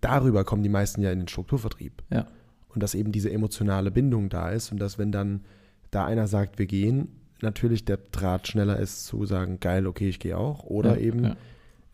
darüber 0.00 0.44
kommen 0.44 0.62
die 0.62 0.68
meisten 0.68 1.02
ja 1.02 1.10
in 1.10 1.18
den 1.18 1.28
Strukturvertrieb. 1.28 2.04
Ja. 2.10 2.28
Und 2.68 2.82
dass 2.82 2.94
eben 2.94 3.10
diese 3.10 3.30
emotionale 3.30 3.90
Bindung 3.90 4.28
da 4.28 4.50
ist 4.50 4.70
und 4.70 4.78
dass, 4.78 4.98
wenn 4.98 5.10
dann 5.10 5.44
da 5.90 6.04
einer 6.04 6.28
sagt, 6.28 6.60
wir 6.60 6.66
gehen, 6.66 7.08
natürlich 7.40 7.84
der 7.84 7.96
Draht 7.96 8.46
schneller 8.46 8.78
ist 8.78 9.04
zu 9.06 9.26
sagen, 9.26 9.58
geil, 9.58 9.88
okay, 9.88 10.08
ich 10.08 10.20
gehe 10.20 10.38
auch. 10.38 10.62
Oder 10.62 10.98
ja, 10.98 11.06
eben 11.06 11.24
ja. 11.24 11.36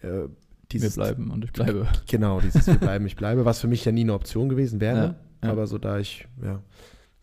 äh, 0.02 0.28
wir 0.28 0.30
dieses, 0.70 0.94
bleiben 0.96 1.30
und 1.30 1.44
ich 1.44 1.52
bleibe. 1.52 1.88
Genau, 2.06 2.40
dieses 2.40 2.66
Wir 2.66 2.74
bleiben, 2.74 3.06
ich 3.06 3.16
bleibe, 3.16 3.46
was 3.46 3.60
für 3.60 3.66
mich 3.66 3.84
ja 3.84 3.92
nie 3.92 4.02
eine 4.02 4.12
Option 4.12 4.50
gewesen 4.50 4.80
wäre. 4.80 5.16
Ja. 5.42 5.50
Aber 5.50 5.66
so 5.66 5.78
da 5.78 5.98
ich, 5.98 6.28
ja, 6.44 6.62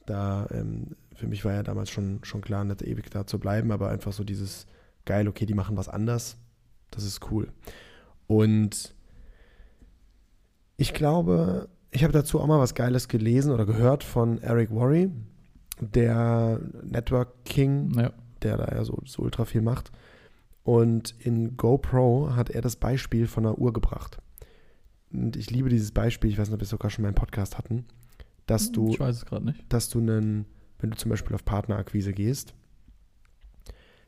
da, 0.07 0.47
ähm, 0.51 0.95
für 1.17 1.27
mich 1.27 1.43
war 1.43 1.53
ja 1.53 1.63
damals 1.63 1.89
schon, 1.89 2.19
schon 2.23 2.41
klar, 2.41 2.63
nicht 2.63 2.81
ewig 2.81 3.09
da 3.09 3.25
zu 3.27 3.39
bleiben, 3.39 3.71
aber 3.71 3.89
einfach 3.89 4.13
so 4.13 4.23
dieses 4.23 4.65
geil, 5.05 5.27
okay, 5.27 5.45
die 5.45 5.53
machen 5.53 5.75
was 5.77 5.89
anders. 5.89 6.37
Das 6.91 7.03
ist 7.03 7.31
cool. 7.31 7.51
Und 8.27 8.93
ich 10.77 10.93
glaube, 10.93 11.69
ich 11.91 12.03
habe 12.03 12.13
dazu 12.13 12.39
auch 12.39 12.47
mal 12.47 12.59
was 12.59 12.75
Geiles 12.75 13.07
gelesen 13.07 13.51
oder 13.51 13.65
gehört 13.65 14.03
von 14.03 14.37
Eric 14.41 14.71
Worre, 14.71 15.09
der 15.79 16.59
Network 16.83 17.45
King, 17.45 17.91
Ja. 17.97 18.11
der 18.41 18.57
da 18.57 18.75
ja 18.75 18.83
so, 18.83 18.99
so 19.05 19.23
ultra 19.23 19.45
viel 19.45 19.61
macht. 19.61 19.91
Und 20.63 21.15
in 21.19 21.55
GoPro 21.55 22.35
hat 22.35 22.49
er 22.49 22.61
das 22.61 22.75
Beispiel 22.75 23.27
von 23.27 23.45
einer 23.45 23.57
Uhr 23.57 23.73
gebracht. 23.73 24.17
Und 25.11 25.37
ich 25.37 25.49
liebe 25.49 25.69
dieses 25.69 25.91
Beispiel, 25.91 26.29
ich 26.29 26.37
weiß 26.37 26.47
nicht, 26.49 26.55
ob 26.55 26.59
wir 26.59 26.63
es 26.65 26.69
sogar 26.69 26.91
schon 26.91 27.03
mal 27.03 27.09
im 27.09 27.15
Podcast 27.15 27.57
hatten, 27.57 27.85
dass 28.45 28.71
du, 28.71 28.89
Ich 28.89 28.99
weiß 28.99 29.15
es 29.17 29.25
gerade 29.25 29.45
nicht. 29.45 29.63
dass 29.69 29.89
du 29.89 29.99
einen, 29.99 30.45
wenn 30.79 30.91
du 30.91 30.97
zum 30.97 31.09
Beispiel 31.09 31.35
auf 31.35 31.45
Partnerakquise 31.45 32.13
gehst, 32.13 32.53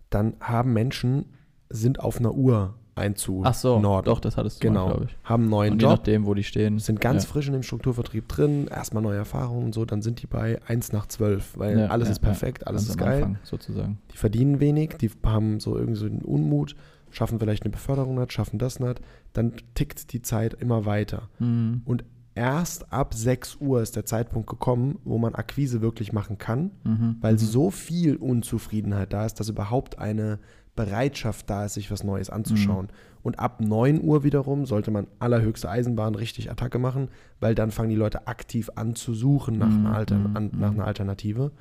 dann 0.10 0.36
haben 0.40 0.74
Menschen, 0.74 1.26
sind 1.70 2.00
auf 2.00 2.18
einer 2.20 2.34
Uhr 2.34 2.76
ein 2.96 3.16
zu 3.16 3.44
Ach 3.46 3.54
so, 3.54 3.80
Norden. 3.80 4.06
doch, 4.06 4.20
das 4.20 4.36
hattest 4.38 4.62
du 4.62 4.68
genau. 4.68 4.88
glaube 4.88 5.06
ich. 5.06 5.18
Haben 5.24 5.44
einen 5.44 5.50
neuen 5.52 5.74
Und 5.74 5.82
je 5.82 5.88
Job, 5.88 5.98
nachdem, 6.00 6.26
wo 6.26 6.34
die 6.34 6.44
stehen. 6.44 6.80
sind 6.80 7.00
ganz 7.00 7.24
ja. 7.24 7.30
frisch 7.30 7.48
in 7.48 7.54
dem 7.54 7.64
Strukturvertrieb 7.64 8.28
drin, 8.28 8.68
erstmal 8.68 9.02
neue 9.02 9.18
Erfahrungen 9.18 9.66
und 9.66 9.74
so, 9.74 9.86
dann 9.86 10.02
sind 10.02 10.22
die 10.22 10.28
bei 10.28 10.60
1 10.68 10.92
nach 10.92 11.08
12, 11.08 11.58
weil 11.58 11.80
Ja, 11.80 11.88
alles 11.88 12.10
ja, 12.10 12.14
ist 12.14 12.20
perfekt, 12.20 12.68
alles 12.68 12.82
Ganz 12.84 12.90
ist 12.90 12.98
geil. 12.98 13.24
Anfang, 13.24 13.38
sozusagen. 13.44 14.00
Die 14.12 14.18
verdienen 14.18 14.60
wenig, 14.60 14.96
die 15.00 15.10
haben 15.24 15.60
so 15.60 15.78
irgendwie 15.78 16.00
so 16.00 16.06
einen 16.08 16.22
Unmut, 16.24 16.76
schaffen 17.12 17.40
vielleicht 17.40 17.64
eine 17.64 17.72
Beförderung 17.72 18.20
nicht, 18.20 18.34
schaffen 18.34 18.60
das 18.60 18.80
nicht, 18.80 19.00
dann 19.34 19.54
tickt 19.76 20.12
die 20.12 20.22
Zeit 20.22 20.54
immer 20.56 20.86
weiter. 20.86 21.30
Mhm. 21.40 21.82
Und 21.86 22.04
erst 22.39 22.93
ab 22.93 23.13
6 23.13 23.58
Uhr 23.60 23.81
ist 23.81 23.98
der 23.98 24.05
Zeitpunkt 24.05 24.50
gekommen, 24.50 24.98
wo 25.03 25.17
man 25.17 25.36
Akquise 25.36 25.81
wirklich 25.81 26.13
machen 26.13 26.38
kann, 26.38 26.72
Mhm. 26.86 27.17
weil 27.19 27.34
mhm. 27.34 27.38
so 27.38 27.69
viel 27.69 28.15
Unzufriedenheit 28.15 29.12
da 29.12 29.25
ist, 29.25 29.41
dass 29.41 29.50
überhaupt 29.50 30.00
eine 30.00 30.39
Bereitschaft 30.74 31.50
da 31.50 31.65
ist, 31.65 31.74
sich 31.74 31.91
was 31.91 32.05
Neues 32.05 32.29
anzuschauen. 32.29 32.86
Mhm. 32.86 32.91
Und 33.24 33.39
ab 33.39 33.60
9 33.60 34.01
Uhr 34.01 34.24
wiederum 34.24 34.65
sollte 34.65 34.89
man 34.89 35.08
allerhöchste 35.19 35.69
Eisenbahn 35.69 36.15
richtig 36.15 36.50
Attacke 36.50 36.79
machen, 36.79 37.10
weil 37.41 37.55
dann 37.55 37.72
fangen 37.72 37.89
die 37.89 37.98
Leute 37.98 38.27
aktiv 38.27 38.69
an 38.75 38.96
zu 38.96 39.13
suchen 39.13 39.58
nach, 39.58 39.67
Mhm, 39.67 39.86
einer, 39.88 39.96
Altern 39.98 40.29
mhm, 40.29 40.38
an, 40.38 40.51
nach 40.58 40.72
einer 40.72 40.86
Alternative. 40.86 41.51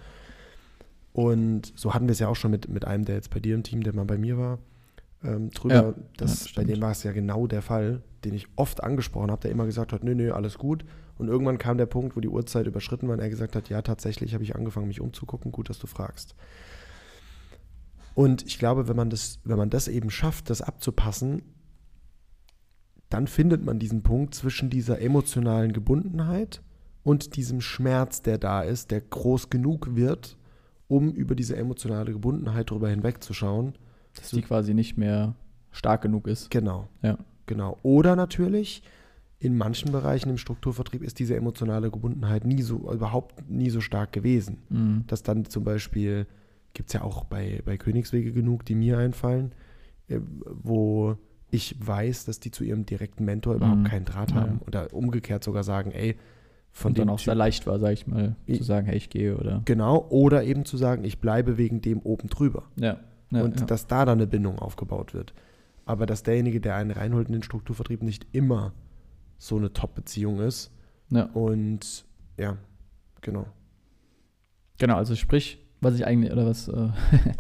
Und 1.13 1.73
so 1.75 1.93
hatten 1.93 2.07
wir 2.07 2.13
es 2.13 2.21
ja 2.21 2.29
auch 2.29 2.37
schon 2.37 2.53
mit, 2.53 2.69
mit 2.69 2.85
einem, 2.85 3.05
der 3.05 3.17
jetzt 3.17 3.31
bei 3.31 3.41
dir 3.41 3.57
im 3.57 3.65
Team, 3.65 3.83
der 3.83 3.95
mal 3.97 4.05
bei 4.05 4.19
mir 4.19 4.39
war, 4.39 4.59
ähm, 5.25 5.51
drüber. 5.51 5.75
Ja, 5.75 5.95
das, 6.17 6.47
ja, 6.47 6.53
bei 6.57 6.65
dem 6.65 6.81
war 6.81 6.93
es 6.93 7.03
ja 7.03 7.13
genau 7.13 7.47
der 7.47 7.63
Fall, 7.63 8.03
den 8.25 8.35
ich 8.35 8.47
oft 8.57 8.83
angesprochen 8.83 9.31
habe, 9.31 9.43
der 9.43 9.51
immer 9.51 9.67
gesagt 9.67 9.93
hat, 9.93 10.05
nö, 10.05 10.15
nö, 10.15 10.33
alles 10.33 10.59
gut. 10.59 10.85
Und 11.17 11.29
irgendwann 11.29 11.59
kam 11.59 11.79
der 11.79 11.87
Punkt, 11.87 12.17
wo 12.17 12.21
die 12.21 12.29
Uhrzeit 12.29 12.67
überschritten 12.67 13.09
war 13.09 13.15
und 13.15 13.21
er 13.21 13.29
gesagt 13.29 13.57
hat, 13.57 13.69
ja, 13.69 13.83
tatsächlich 13.83 14.35
habe 14.35 14.45
ich 14.45 14.55
angefangen, 14.55 14.87
mich 14.87 15.01
umzugucken. 15.01 15.51
Gut, 15.51 15.69
dass 15.69 15.79
du 15.79 15.89
fragst. 15.89 16.37
Und 18.15 18.47
ich 18.47 18.59
glaube, 18.59 18.89
wenn 18.89 18.97
man 18.97 19.11
das, 19.11 19.41
wenn 19.45 19.59
man 19.59 19.71
das 19.71 19.89
eben 19.89 20.11
schafft, 20.11 20.51
das 20.51 20.63
abzupassen, 20.63 21.43
dann 23.09 23.27
findet 23.27 23.65
man 23.65 23.79
diesen 23.79 24.03
Punkt 24.03 24.35
zwischen 24.35 24.71
dieser 24.71 25.01
emotionalen 25.01 25.73
Gebundenheit 25.73 26.63
und 27.03 27.37
diesem 27.37 27.61
Schmerz, 27.61 28.23
der 28.23 28.39
da 28.39 28.63
ist, 28.63 28.91
der 28.91 29.01
groß 29.01 29.51
genug 29.51 29.97
wird, 29.97 30.37
um 30.89 31.13
über 31.13 31.35
diese 31.35 31.57
emotionale 31.57 32.13
Gebundenheit 32.13 32.71
drüber 32.71 32.91
hinwegzuschauen. 32.91 33.75
Dass 34.19 34.31
die 34.31 34.43
quasi 34.43 34.75
nicht 34.75 34.97
mehr 34.97 35.35
stark 35.71 36.03
genug 36.03 36.27
ist. 36.27 36.51
Genau. 36.51 36.89
Ja. 37.03 37.19
Genau. 37.47 37.77
Oder 37.83 38.17
natürlich, 38.17 38.83
in 39.39 39.57
manchen 39.57 39.93
Bereichen 39.93 40.31
im 40.31 40.39
Strukturvertrieb 40.39 41.03
ist 41.03 41.19
diese 41.19 41.37
emotionale 41.37 41.91
Gebundenheit 41.91 42.45
nie 42.45 42.63
so, 42.63 42.91
überhaupt 42.93 43.49
nie 43.51 43.71
so 43.71 43.81
stark 43.81 44.13
gewesen. 44.13 44.59
Mhm. 44.69 45.05
Dass 45.07 45.23
dann 45.23 45.45
zum 45.45 45.65
Beispiel, 45.65 46.27
gibt 46.75 46.89
es 46.91 46.93
ja 46.95 47.03
auch 47.03 47.25
bei, 47.25 47.63
bei 47.65 47.77
Königswege 47.77 48.33
genug, 48.33 48.65
die 48.65 48.75
mir 48.75 48.99
einfallen, 48.99 49.53
äh, 50.09 50.19
wo 50.63 51.17
ich 51.51 51.77
weiß, 51.79 52.27
dass 52.27 52.41
die 52.41 52.51
zu 52.51 52.65
ihrem 52.65 52.85
direkten 52.85 53.25
Mentor 53.25 53.55
überhaupt 53.55 53.79
Mhm. 53.81 53.85
keinen 53.85 54.05
Draht 54.05 54.33
Ja. 54.33 54.37
haben 54.43 54.61
oder 54.67 54.93
umgekehrt 54.93 55.43
sogar 55.45 55.63
sagen, 55.65 55.93
ey, 55.93 56.17
von 56.71 56.91
Und 56.91 56.99
dann 56.99 57.09
auch 57.09 57.19
sehr 57.19 57.35
leicht 57.35 57.67
war, 57.67 57.79
sag 57.79 57.93
ich 57.95 58.07
mal, 58.07 58.37
Ich- 58.45 58.59
zu 58.59 58.65
sagen, 58.65 58.87
hey, 58.87 58.97
ich 58.97 59.09
gehe 59.09 59.37
oder. 59.39 59.63
Genau, 59.65 60.07
oder 60.11 60.45
eben 60.45 60.65
zu 60.67 60.77
sagen, 60.77 61.03
ich 61.05 61.19
bleibe 61.21 61.57
wegen 61.57 61.81
dem 61.81 62.01
oben 62.01 62.29
drüber. 62.29 62.65
Ja. 62.77 62.99
Ja 63.31 63.43
und 63.43 63.61
ja. 63.61 63.67
dass 63.67 63.87
da 63.87 64.05
dann 64.05 64.19
eine 64.19 64.27
Bindung 64.27 64.59
aufgebaut 64.59 65.15
wird. 65.15 65.35
Aber 65.85 66.07
dass 66.07 66.23
derjenige, 66.23 66.61
der 66.61 66.77
einen 66.77 66.91
reinholt 66.91 67.29
in 67.29 67.33
den 67.33 67.43
Strukturvertrieb, 67.43 68.03
nicht 68.03 68.27
immer 68.33 68.73
so 69.39 69.57
eine 69.57 69.73
Top-Beziehung 69.73 70.41
ist. 70.41 70.71
ja. 71.11 71.25
Und 71.33 72.05
ja, 72.37 72.57
genau. 73.21 73.47
Genau, 74.79 74.97
also 74.97 75.17
sprich, 75.17 75.59
was 75.81 75.95
ich 75.95 76.07
eigentlich, 76.07 76.33
oder 76.33 76.47
was, 76.47 76.69
äh, 76.69 76.89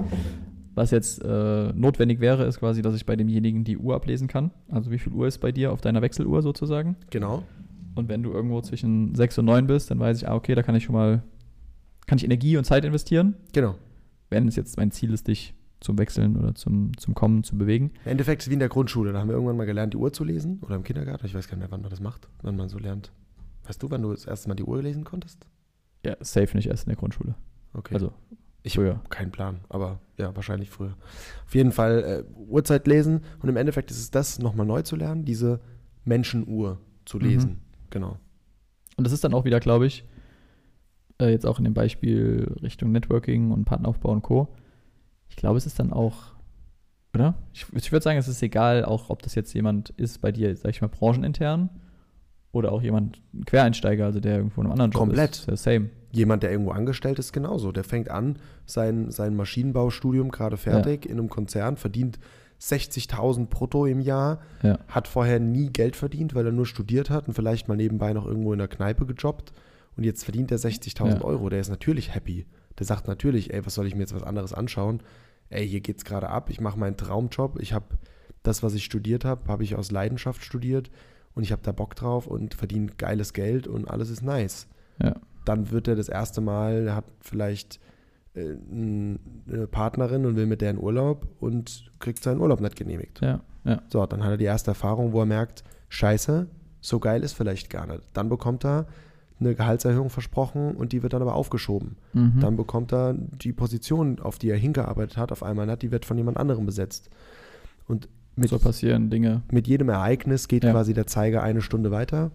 was 0.74 0.90
jetzt 0.90 1.22
äh, 1.22 1.72
notwendig 1.72 2.20
wäre, 2.20 2.44
ist 2.44 2.58
quasi, 2.58 2.82
dass 2.82 2.94
ich 2.94 3.06
bei 3.06 3.16
demjenigen 3.16 3.64
die 3.64 3.76
Uhr 3.76 3.94
ablesen 3.94 4.28
kann. 4.28 4.50
Also 4.68 4.90
wie 4.90 4.98
viel 4.98 5.12
Uhr 5.12 5.26
ist 5.26 5.38
bei 5.38 5.52
dir 5.52 5.72
auf 5.72 5.80
deiner 5.80 6.02
Wechseluhr 6.02 6.42
sozusagen. 6.42 6.96
Genau. 7.10 7.42
Und 7.94 8.08
wenn 8.08 8.22
du 8.22 8.32
irgendwo 8.32 8.60
zwischen 8.60 9.14
6 9.14 9.38
und 9.38 9.44
9 9.46 9.66
bist, 9.66 9.90
dann 9.90 9.98
weiß 9.98 10.18
ich, 10.18 10.28
ah, 10.28 10.34
okay, 10.34 10.54
da 10.54 10.62
kann 10.62 10.74
ich 10.74 10.84
schon 10.84 10.94
mal, 10.94 11.22
kann 12.06 12.18
ich 12.18 12.24
Energie 12.24 12.56
und 12.56 12.64
Zeit 12.64 12.84
investieren. 12.84 13.34
Genau. 13.52 13.74
Wenn 14.30 14.46
es 14.46 14.56
jetzt 14.56 14.76
mein 14.76 14.90
Ziel 14.90 15.12
ist, 15.12 15.28
dich 15.28 15.54
zum 15.80 15.98
Wechseln 15.98 16.36
oder 16.36 16.54
zum, 16.54 16.96
zum 16.96 17.14
Kommen 17.14 17.44
zu 17.44 17.56
bewegen. 17.56 17.92
Im 18.04 18.12
Endeffekt 18.12 18.42
ist 18.42 18.46
es 18.46 18.50
wie 18.50 18.54
in 18.54 18.58
der 18.60 18.68
Grundschule. 18.68 19.12
Da 19.12 19.20
haben 19.20 19.28
wir 19.28 19.34
irgendwann 19.34 19.56
mal 19.56 19.66
gelernt, 19.66 19.92
die 19.94 19.96
Uhr 19.98 20.12
zu 20.12 20.24
lesen. 20.24 20.58
Oder 20.62 20.74
im 20.76 20.82
Kindergarten. 20.82 21.24
Ich 21.26 21.34
weiß 21.34 21.46
gar 21.48 21.56
nicht 21.56 21.60
mehr, 21.64 21.70
wann 21.70 21.82
man 21.82 21.90
das 21.90 22.00
macht. 22.00 22.28
Wann 22.42 22.56
man 22.56 22.68
so 22.68 22.78
lernt. 22.78 23.12
Weißt 23.64 23.82
du, 23.82 23.90
wann 23.90 24.02
du 24.02 24.10
das 24.10 24.24
erste 24.24 24.48
Mal 24.48 24.54
die 24.54 24.64
Uhr 24.64 24.82
lesen 24.82 25.04
konntest? 25.04 25.46
Ja, 26.04 26.16
safe 26.20 26.56
nicht 26.56 26.68
erst 26.68 26.84
in 26.86 26.90
der 26.90 26.96
Grundschule. 26.96 27.34
Okay. 27.74 27.94
Also 27.94 28.12
ich 28.62 28.74
früher. 28.74 28.96
habe 28.96 29.08
keinen 29.08 29.30
Plan, 29.30 29.60
aber 29.68 30.00
ja, 30.16 30.34
wahrscheinlich 30.34 30.70
früher. 30.70 30.96
Auf 31.46 31.54
jeden 31.54 31.70
Fall 31.72 32.24
äh, 32.28 32.32
Uhrzeit 32.48 32.86
lesen. 32.86 33.20
Und 33.40 33.48
im 33.48 33.56
Endeffekt 33.56 33.90
ist 33.90 33.98
es 34.00 34.10
das, 34.10 34.38
nochmal 34.38 34.66
neu 34.66 34.82
zu 34.82 34.96
lernen, 34.96 35.24
diese 35.24 35.60
Menschenuhr 36.04 36.80
zu 37.04 37.18
Mhm. 37.18 37.22
lesen. 37.24 37.60
Genau. 37.90 38.18
Und 38.96 39.04
das 39.04 39.12
ist 39.12 39.22
dann 39.22 39.32
auch 39.34 39.44
wieder, 39.44 39.60
glaube 39.60 39.86
ich, 39.86 40.04
äh, 41.20 41.30
jetzt 41.30 41.46
auch 41.46 41.58
in 41.58 41.64
dem 41.64 41.74
Beispiel 41.74 42.52
Richtung 42.62 42.90
Networking 42.92 43.50
und 43.52 43.64
Partneraufbau 43.64 44.10
und 44.12 44.22
Co. 44.22 44.48
Ich 45.28 45.36
glaube, 45.36 45.58
es 45.58 45.66
ist 45.66 45.78
dann 45.78 45.92
auch, 45.92 46.14
oder? 47.14 47.34
Ich, 47.52 47.66
ich 47.72 47.92
würde 47.92 48.02
sagen, 48.04 48.18
es 48.18 48.28
ist 48.28 48.42
egal, 48.42 48.84
auch 48.84 49.10
ob 49.10 49.22
das 49.22 49.34
jetzt 49.34 49.52
jemand 49.54 49.90
ist 49.90 50.20
bei 50.20 50.32
dir, 50.32 50.54
sag 50.56 50.70
ich 50.70 50.80
mal, 50.80 50.88
branchenintern 50.88 51.70
oder 52.52 52.72
auch 52.72 52.82
jemand, 52.82 53.20
ein 53.34 53.44
Quereinsteiger, 53.44 54.06
also 54.06 54.20
der 54.20 54.36
irgendwo 54.36 54.60
in 54.60 54.66
einem 54.66 54.72
anderen 54.72 54.90
Job 54.90 55.00
Komplett. 55.00 55.30
ist. 55.36 55.46
Ja 55.48 55.56
same. 55.56 55.90
Jemand, 56.12 56.42
der 56.42 56.50
irgendwo 56.50 56.70
angestellt 56.70 57.18
ist, 57.18 57.32
genauso. 57.32 57.70
Der 57.70 57.84
fängt 57.84 58.10
an, 58.10 58.38
sein, 58.64 59.10
sein 59.10 59.36
Maschinenbaustudium 59.36 60.30
gerade 60.30 60.56
fertig 60.56 61.04
in 61.04 61.18
einem 61.18 61.28
Konzern, 61.28 61.76
verdient 61.76 62.18
60.000 62.60 63.46
brutto 63.46 63.86
im 63.86 64.00
Jahr, 64.00 64.40
Ja. 64.62 64.78
hat 64.88 65.06
vorher 65.06 65.38
nie 65.38 65.68
Geld 65.70 65.94
verdient, 65.96 66.34
weil 66.34 66.46
er 66.46 66.52
nur 66.52 66.66
studiert 66.66 67.10
hat 67.10 67.28
und 67.28 67.34
vielleicht 67.34 67.68
mal 67.68 67.76
nebenbei 67.76 68.12
noch 68.14 68.26
irgendwo 68.26 68.52
in 68.52 68.58
der 68.58 68.68
Kneipe 68.68 69.06
gejobbt. 69.06 69.52
Und 69.96 70.04
jetzt 70.04 70.24
verdient 70.24 70.50
er 70.50 70.58
60.000 70.58 71.18
Ja. 71.18 71.24
Euro. 71.24 71.48
Der 71.50 71.60
ist 71.60 71.68
natürlich 71.68 72.14
happy. 72.14 72.46
Der 72.78 72.86
sagt 72.86 73.08
natürlich, 73.08 73.52
ey, 73.52 73.64
was 73.66 73.74
soll 73.74 73.86
ich 73.86 73.94
mir 73.94 74.00
jetzt 74.02 74.14
was 74.14 74.22
anderes 74.22 74.52
anschauen? 74.52 75.02
Ey, 75.50 75.66
hier 75.66 75.80
geht's 75.80 76.04
gerade 76.04 76.28
ab. 76.28 76.50
Ich 76.50 76.60
mache 76.60 76.78
meinen 76.78 76.96
Traumjob. 76.96 77.58
Ich 77.60 77.72
habe 77.72 77.86
das, 78.42 78.62
was 78.62 78.74
ich 78.74 78.84
studiert 78.84 79.24
habe, 79.24 79.50
habe 79.50 79.64
ich 79.64 79.74
aus 79.76 79.90
Leidenschaft 79.90 80.44
studiert 80.44 80.90
und 81.34 81.42
ich 81.42 81.52
habe 81.52 81.62
da 81.62 81.72
Bock 81.72 81.94
drauf 81.96 82.26
und 82.26 82.54
verdiene 82.54 82.86
geiles 82.96 83.32
Geld 83.32 83.66
und 83.66 83.88
alles 83.90 84.10
ist 84.10 84.22
nice 84.22 84.68
Ja. 85.02 85.16
dann 85.44 85.70
wird 85.70 85.88
er 85.88 85.96
das 85.96 86.08
erste 86.08 86.40
Mal, 86.40 86.86
er 86.88 86.96
hat 86.96 87.04
vielleicht 87.20 87.80
äh, 88.34 88.54
eine 88.70 89.66
Partnerin 89.70 90.24
und 90.26 90.36
will 90.36 90.46
mit 90.46 90.60
der 90.60 90.70
in 90.70 90.78
Urlaub 90.78 91.26
und 91.40 91.90
kriegt 91.98 92.22
seinen 92.22 92.40
Urlaub 92.40 92.60
nicht 92.60 92.76
genehmigt. 92.76 93.20
Ja. 93.20 93.40
Ja. 93.64 93.82
So, 93.88 94.04
dann 94.06 94.22
hat 94.22 94.30
er 94.30 94.36
die 94.36 94.44
erste 94.44 94.70
Erfahrung, 94.70 95.12
wo 95.12 95.20
er 95.20 95.26
merkt, 95.26 95.64
scheiße, 95.88 96.46
so 96.80 97.00
geil 97.00 97.22
ist 97.22 97.32
vielleicht 97.32 97.70
gar 97.70 97.86
nicht. 97.86 98.02
Dann 98.12 98.28
bekommt 98.28 98.64
er 98.64 98.86
eine 99.40 99.54
Gehaltserhöhung 99.54 100.10
versprochen 100.10 100.72
und 100.76 100.92
die 100.92 101.02
wird 101.02 101.12
dann 101.12 101.22
aber 101.22 101.34
aufgeschoben. 101.34 101.96
Mhm. 102.12 102.40
Dann 102.40 102.56
bekommt 102.56 102.92
er 102.92 103.14
die 103.14 103.52
Position, 103.52 104.18
auf 104.20 104.38
die 104.38 104.50
er 104.50 104.56
hingearbeitet 104.56 105.16
hat, 105.16 105.32
auf 105.32 105.42
einmal 105.42 105.66
nicht, 105.66 105.82
die 105.82 105.90
wird 105.90 106.04
von 106.04 106.16
jemand 106.16 106.36
anderem 106.36 106.66
besetzt. 106.66 107.10
Und 107.86 108.08
mit, 108.36 108.50
so 108.50 108.58
passieren 108.58 109.10
Dinge. 109.10 109.42
mit 109.50 109.66
jedem 109.66 109.88
Ereignis 109.88 110.48
geht 110.48 110.64
Ja. 110.64 110.72
quasi 110.72 110.94
der 110.94 111.06
Zeiger 111.06 111.42
eine 111.42 111.60
Stunde 111.62 111.90
weiter 111.90 112.30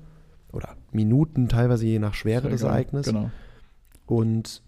oder 0.51 0.75
Minuten, 0.91 1.47
teilweise 1.49 1.85
je 1.85 1.99
nach 1.99 2.13
Schwere 2.13 2.49
des. 2.49 2.61
Ereignisses 2.63 3.13
Genau. 3.13 3.29
und, 4.05 4.61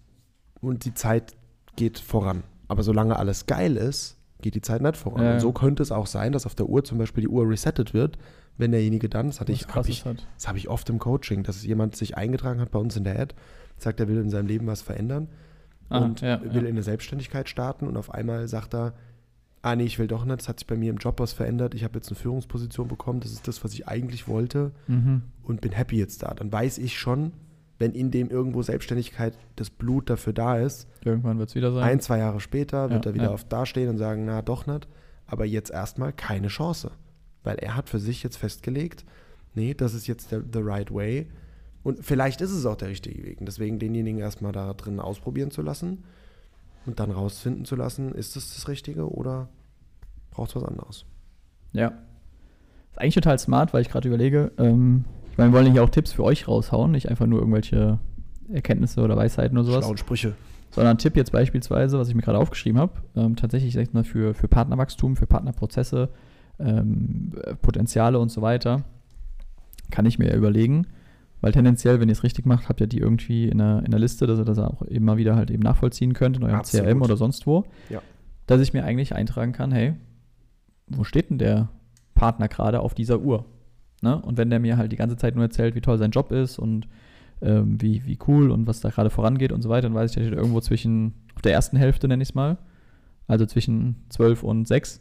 und 0.60 0.84
die 0.84 0.94
Zeit 0.94 1.34
geht 1.76 1.98
voran. 1.98 2.42
Aber 2.68 2.82
solange 2.82 3.16
alles 3.16 3.46
geil 3.46 3.76
ist, 3.76 4.15
geht 4.42 4.54
die 4.54 4.60
Zeit 4.60 4.82
nicht 4.82 4.96
voran. 4.96 5.22
Ja, 5.24 5.34
und 5.34 5.40
so 5.40 5.52
könnte 5.52 5.82
es 5.82 5.92
auch 5.92 6.06
sein, 6.06 6.32
dass 6.32 6.46
auf 6.46 6.54
der 6.54 6.66
Uhr 6.68 6.84
zum 6.84 6.98
Beispiel 6.98 7.22
die 7.22 7.28
Uhr 7.28 7.48
resettet 7.48 7.94
wird, 7.94 8.18
wenn 8.58 8.70
derjenige 8.72 9.08
dann, 9.08 9.26
das 9.26 9.40
hatte 9.40 9.52
ich, 9.52 9.66
hab 9.68 9.88
ich, 9.88 10.04
hat. 10.04 10.26
das 10.36 10.48
habe 10.48 10.58
ich 10.58 10.68
oft 10.68 10.88
im 10.90 10.98
Coaching, 10.98 11.42
dass 11.42 11.64
jemand 11.64 11.96
sich 11.96 12.16
eingetragen 12.16 12.60
hat 12.60 12.70
bei 12.70 12.78
uns 12.78 12.96
in 12.96 13.04
der 13.04 13.18
Ad, 13.20 13.34
sagt, 13.78 14.00
er 14.00 14.08
will 14.08 14.18
in 14.18 14.30
seinem 14.30 14.46
Leben 14.46 14.66
was 14.66 14.82
verändern 14.82 15.28
Ah, 15.88 15.98
und 15.98 16.20
ja, 16.20 16.40
will 16.42 16.52
ja. 16.52 16.60
in 16.60 16.66
eine 16.66 16.82
Selbstständigkeit 16.82 17.48
starten 17.48 17.86
und 17.86 17.96
auf 17.96 18.12
einmal 18.12 18.48
sagt 18.48 18.74
er, 18.74 18.94
ah 19.62 19.76
nee, 19.76 19.84
ich 19.84 19.98
will 20.00 20.08
doch 20.08 20.24
nicht, 20.24 20.40
es 20.40 20.48
hat 20.48 20.58
sich 20.58 20.66
bei 20.66 20.76
mir 20.76 20.90
im 20.90 20.96
Job 20.96 21.20
was 21.20 21.32
verändert, 21.32 21.74
ich 21.74 21.84
habe 21.84 21.94
jetzt 21.98 22.08
eine 22.08 22.16
Führungsposition 22.16 22.88
bekommen, 22.88 23.20
das 23.20 23.30
ist 23.32 23.46
das, 23.46 23.62
was 23.62 23.72
ich 23.72 23.86
eigentlich 23.86 24.26
wollte 24.26 24.72
Mhm. 24.88 25.22
und 25.44 25.60
bin 25.60 25.70
happy 25.72 25.96
jetzt 25.98 26.22
da. 26.24 26.34
Dann 26.34 26.50
weiß 26.50 26.78
ich 26.78 26.98
schon, 26.98 27.32
wenn 27.78 27.92
in 27.92 28.10
dem 28.10 28.30
irgendwo 28.30 28.62
Selbstständigkeit 28.62 29.36
das 29.56 29.70
Blut 29.70 30.08
dafür 30.10 30.32
da 30.32 30.56
ist, 30.58 30.88
Irgendwann 31.04 31.38
wird 31.38 31.50
es 31.50 31.54
wieder 31.54 31.72
sein. 31.72 31.82
ein, 31.82 32.00
zwei 32.00 32.18
Jahre 32.18 32.40
später 32.40 32.90
wird 32.90 33.04
Ja, 33.04 33.10
er 33.10 33.14
wieder 33.14 33.24
ja. 33.24 33.30
auf 33.30 33.44
dastehen 33.44 33.88
und 33.90 33.98
sagen, 33.98 34.24
na 34.24 34.42
doch 34.42 34.66
nicht. 34.66 34.88
Aber 35.26 35.44
jetzt 35.44 35.70
erstmal 35.70 36.12
keine 36.12 36.48
Chance. 36.48 36.92
Weil 37.42 37.56
er 37.56 37.76
hat 37.76 37.88
für 37.88 37.98
sich 37.98 38.22
jetzt 38.22 38.36
festgelegt, 38.36 39.04
nee, 39.54 39.74
das 39.74 39.94
ist 39.94 40.06
jetzt 40.06 40.32
der 40.32 40.42
the 40.52 40.60
right 40.60 40.92
way. 40.92 41.28
Und 41.82 42.04
vielleicht 42.04 42.40
ist 42.40 42.50
es 42.50 42.66
auch 42.66 42.76
der 42.76 42.88
richtige 42.88 43.22
Weg. 43.24 43.38
Und 43.40 43.46
deswegen 43.46 43.78
denjenigen 43.78 44.18
erstmal 44.20 44.52
da 44.52 44.72
drin 44.74 44.98
ausprobieren 44.98 45.50
zu 45.50 45.62
lassen 45.62 46.04
und 46.86 46.98
dann 46.98 47.10
rausfinden 47.10 47.64
zu 47.64 47.76
lassen, 47.76 48.12
ist 48.12 48.36
es 48.36 48.54
das 48.54 48.68
Richtige 48.68 49.08
oder 49.10 49.48
braucht 50.30 50.50
es 50.50 50.56
was 50.56 50.64
anderes? 50.64 51.04
Ja. 51.72 51.92
Ist 52.90 52.98
eigentlich 53.00 53.14
total 53.14 53.38
smart, 53.38 53.72
weil 53.74 53.82
ich 53.82 53.88
gerade 53.90 54.08
überlege, 54.08 54.50
ähm, 54.58 55.04
ich 55.36 55.38
meine, 55.38 55.52
wir 55.52 55.58
wollen 55.58 55.74
ja 55.74 55.82
auch 55.82 55.90
Tipps 55.90 56.12
für 56.12 56.24
euch 56.24 56.48
raushauen, 56.48 56.92
nicht 56.92 57.10
einfach 57.10 57.26
nur 57.26 57.40
irgendwelche 57.40 57.98
Erkenntnisse 58.50 59.02
oder 59.02 59.18
Weisheiten 59.18 59.58
oder 59.58 59.66
sowas, 59.66 59.84
Schlauen 59.84 59.98
Sprüche. 59.98 60.32
sondern 60.70 60.94
ein 60.94 60.98
Tipp 60.98 61.14
jetzt 61.14 61.30
beispielsweise, 61.30 61.98
was 61.98 62.08
ich 62.08 62.14
mir 62.14 62.22
gerade 62.22 62.38
aufgeschrieben 62.38 62.80
habe, 62.80 62.92
ähm, 63.16 63.36
tatsächlich 63.36 63.74
sag 63.74 63.82
ich 63.82 63.92
mal 63.92 64.02
für, 64.04 64.32
für 64.32 64.48
Partnerwachstum, 64.48 65.14
für 65.14 65.26
Partnerprozesse, 65.26 66.08
ähm, 66.58 67.32
Potenziale 67.60 68.18
und 68.18 68.30
so 68.30 68.40
weiter, 68.40 68.84
kann 69.90 70.06
ich 70.06 70.18
mir 70.18 70.30
ja 70.30 70.36
überlegen, 70.36 70.86
weil 71.42 71.52
tendenziell, 71.52 72.00
wenn 72.00 72.08
ihr 72.08 72.12
es 72.12 72.22
richtig 72.22 72.46
macht, 72.46 72.70
habt 72.70 72.80
ihr 72.80 72.86
die 72.86 72.98
irgendwie 72.98 73.46
in 73.46 73.60
einer, 73.60 73.80
in 73.80 73.86
einer 73.88 73.98
Liste, 73.98 74.26
dass 74.26 74.38
ihr 74.38 74.46
das 74.46 74.58
auch 74.58 74.80
immer 74.80 75.18
wieder 75.18 75.36
halt 75.36 75.50
eben 75.50 75.62
nachvollziehen 75.62 76.14
könnt 76.14 76.38
in 76.38 76.44
eurem 76.44 76.56
Absolut. 76.56 76.86
CRM 76.86 77.02
oder 77.02 77.18
sonst 77.18 77.46
wo, 77.46 77.64
Ja. 77.90 78.00
dass 78.46 78.62
ich 78.62 78.72
mir 78.72 78.84
eigentlich 78.84 79.14
eintragen 79.14 79.52
kann, 79.52 79.70
hey, 79.70 79.92
wo 80.88 81.04
steht 81.04 81.28
denn 81.28 81.36
der 81.36 81.68
Partner 82.14 82.48
gerade 82.48 82.80
auf 82.80 82.94
dieser 82.94 83.20
Uhr? 83.20 83.44
Ne? 84.06 84.22
Und 84.22 84.38
wenn 84.38 84.50
der 84.50 84.60
mir 84.60 84.76
halt 84.76 84.92
die 84.92 84.96
ganze 84.96 85.16
Zeit 85.16 85.34
nur 85.34 85.42
erzählt, 85.42 85.74
wie 85.74 85.80
toll 85.80 85.98
sein 85.98 86.12
Job 86.12 86.30
ist 86.30 86.60
und 86.60 86.86
ähm, 87.42 87.82
wie, 87.82 88.06
wie 88.06 88.16
cool 88.28 88.52
und 88.52 88.68
was 88.68 88.80
da 88.80 88.90
gerade 88.90 89.10
vorangeht 89.10 89.50
und 89.50 89.62
so 89.62 89.68
weiter, 89.68 89.88
dann 89.88 89.94
weiß 89.94 90.12
ich, 90.12 90.14
der 90.14 90.26
steht 90.26 90.38
irgendwo 90.38 90.60
zwischen, 90.60 91.14
auf 91.34 91.42
der 91.42 91.52
ersten 91.52 91.76
Hälfte 91.76 92.06
nenne 92.06 92.22
ich 92.22 92.28
es 92.28 92.34
mal, 92.36 92.56
also 93.26 93.46
zwischen 93.46 93.96
12 94.10 94.44
und 94.44 94.68
6. 94.68 95.00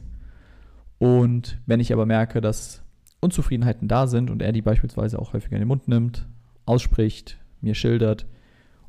Und 0.97 1.59
wenn 1.67 1.79
ich 1.79 1.93
aber 1.93 2.07
merke, 2.07 2.41
dass 2.41 2.81
Unzufriedenheiten 3.19 3.87
da 3.87 4.07
sind 4.07 4.31
und 4.31 4.41
er 4.41 4.51
die 4.51 4.63
beispielsweise 4.63 5.19
auch 5.19 5.33
häufiger 5.33 5.55
in 5.55 5.61
den 5.61 5.67
Mund 5.67 5.87
nimmt, 5.87 6.27
ausspricht, 6.65 7.37
mir 7.61 7.75
schildert, 7.75 8.25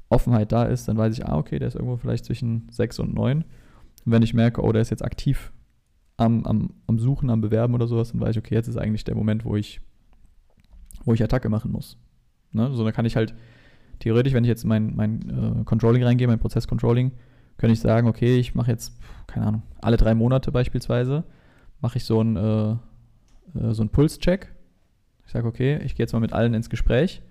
Offenheit 0.08 0.50
da 0.50 0.64
ist, 0.64 0.88
dann 0.88 0.96
weiß 0.96 1.12
ich, 1.12 1.26
ah, 1.26 1.36
okay, 1.36 1.58
der 1.58 1.68
ist 1.68 1.74
irgendwo 1.74 1.98
vielleicht 1.98 2.24
zwischen 2.24 2.68
6 2.70 3.00
und 3.00 3.12
9. 3.12 3.42
Und 3.42 3.46
wenn 4.06 4.22
ich 4.22 4.32
merke, 4.32 4.62
oh, 4.62 4.72
der 4.72 4.80
ist 4.80 4.90
jetzt 4.90 5.04
aktiv 5.04 5.52
am, 6.16 6.46
am, 6.46 6.70
am 6.86 6.98
Suchen, 6.98 7.28
am 7.28 7.42
Bewerben 7.42 7.74
oder 7.74 7.86
sowas, 7.86 8.12
dann 8.12 8.20
weiß 8.22 8.30
ich, 8.30 8.38
okay, 8.38 8.54
jetzt 8.54 8.68
ist 8.68 8.78
eigentlich 8.78 9.04
der 9.04 9.14
Moment, 9.14 9.44
wo 9.44 9.56
ich, 9.56 9.82
wo 11.06 11.14
ich 11.14 11.22
Attacke 11.22 11.48
machen 11.48 11.72
muss. 11.72 11.96
Ne? 12.52 12.70
So, 12.74 12.84
dann 12.84 12.92
kann 12.92 13.06
ich 13.06 13.16
halt 13.16 13.34
theoretisch, 14.00 14.34
wenn 14.34 14.44
ich 14.44 14.48
jetzt 14.48 14.64
mein, 14.64 14.94
mein 14.94 15.60
äh, 15.60 15.64
Controlling 15.64 16.02
reingehe, 16.02 16.26
mein 16.26 16.38
Prozess-Controlling, 16.38 17.12
könnte 17.56 17.72
ich 17.72 17.80
sagen, 17.80 18.06
okay, 18.06 18.36
ich 18.36 18.54
mache 18.54 18.70
jetzt, 18.70 18.92
keine 19.26 19.46
Ahnung, 19.46 19.62
alle 19.80 19.96
drei 19.96 20.14
Monate 20.14 20.52
beispielsweise, 20.52 21.24
mache 21.80 21.96
ich 21.96 22.04
so 22.04 22.20
einen 22.20 22.36
äh, 22.36 22.76
äh, 23.54 23.72
so 23.74 23.82
einen 23.82 23.90
Pulscheck. 23.90 24.52
Ich 25.26 25.32
sage, 25.32 25.46
okay, 25.46 25.78
ich 25.84 25.94
gehe 25.96 26.04
jetzt 26.04 26.12
mal 26.12 26.20
mit 26.20 26.32
allen 26.32 26.54
ins 26.54 26.70
Gespräch, 26.70 27.22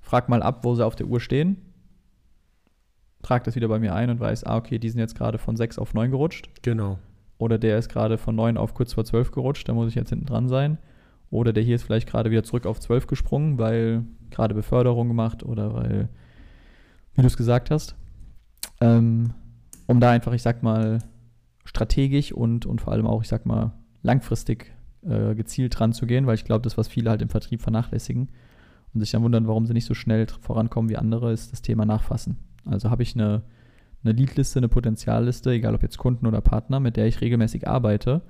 frag 0.00 0.28
mal 0.28 0.42
ab, 0.42 0.64
wo 0.64 0.74
sie 0.74 0.84
auf 0.84 0.94
der 0.94 1.06
Uhr 1.06 1.20
stehen, 1.20 1.56
trage 3.22 3.44
das 3.44 3.56
wieder 3.56 3.68
bei 3.68 3.78
mir 3.78 3.94
ein 3.94 4.10
und 4.10 4.20
weiß, 4.20 4.44
ah, 4.44 4.56
okay, 4.56 4.78
die 4.78 4.88
sind 4.88 5.00
jetzt 5.00 5.16
gerade 5.16 5.38
von 5.38 5.56
6 5.56 5.78
auf 5.78 5.94
9 5.94 6.10
gerutscht. 6.10 6.50
Genau. 6.62 6.98
Oder 7.38 7.58
der 7.58 7.78
ist 7.78 7.88
gerade 7.88 8.18
von 8.18 8.36
9 8.36 8.56
auf 8.56 8.74
kurz 8.74 8.92
vor 8.92 9.04
12 9.04 9.32
gerutscht, 9.32 9.68
da 9.68 9.74
muss 9.74 9.88
ich 9.88 9.94
jetzt 9.96 10.10
hinten 10.10 10.26
dran 10.26 10.48
sein. 10.48 10.78
Oder 11.32 11.54
der 11.54 11.62
hier 11.62 11.76
ist 11.76 11.84
vielleicht 11.84 12.08
gerade 12.08 12.30
wieder 12.30 12.44
zurück 12.44 12.66
auf 12.66 12.78
12 12.78 13.06
gesprungen, 13.06 13.56
weil 13.56 14.04
gerade 14.30 14.54
Beförderung 14.54 15.08
gemacht 15.08 15.42
oder 15.42 15.72
weil, 15.72 16.10
wie 17.14 17.22
du 17.22 17.26
es 17.26 17.38
gesagt 17.38 17.70
hast. 17.70 17.96
Ähm, 18.82 19.32
um 19.86 19.98
da 19.98 20.10
einfach, 20.10 20.34
ich 20.34 20.42
sag 20.42 20.62
mal, 20.62 20.98
strategisch 21.64 22.32
und, 22.32 22.66
und 22.66 22.82
vor 22.82 22.92
allem 22.92 23.06
auch, 23.06 23.22
ich 23.22 23.28
sag 23.28 23.46
mal, 23.46 23.72
langfristig 24.02 24.74
äh, 25.06 25.34
gezielt 25.34 25.78
dran 25.78 25.94
zu 25.94 26.06
gehen, 26.06 26.26
weil 26.26 26.34
ich 26.34 26.44
glaube, 26.44 26.62
das, 26.62 26.76
was 26.76 26.88
viele 26.88 27.08
halt 27.08 27.22
im 27.22 27.30
Vertrieb 27.30 27.62
vernachlässigen 27.62 28.28
und 28.92 29.00
sich 29.00 29.12
dann 29.12 29.22
wundern, 29.22 29.48
warum 29.48 29.64
sie 29.64 29.72
nicht 29.72 29.86
so 29.86 29.94
schnell 29.94 30.26
vorankommen 30.42 30.90
wie 30.90 30.98
andere, 30.98 31.32
ist 31.32 31.50
das 31.50 31.62
Thema 31.62 31.86
Nachfassen. 31.86 32.36
Also 32.66 32.90
habe 32.90 33.02
ich 33.02 33.14
eine, 33.14 33.40
eine 34.04 34.12
Leadliste, 34.12 34.58
eine 34.58 34.68
Potenzialliste, 34.68 35.52
egal 35.52 35.74
ob 35.74 35.82
jetzt 35.82 35.96
Kunden 35.96 36.26
oder 36.26 36.42
Partner, 36.42 36.78
mit 36.78 36.98
der 36.98 37.06
ich 37.06 37.22
regelmäßig 37.22 37.66
arbeite 37.66 38.20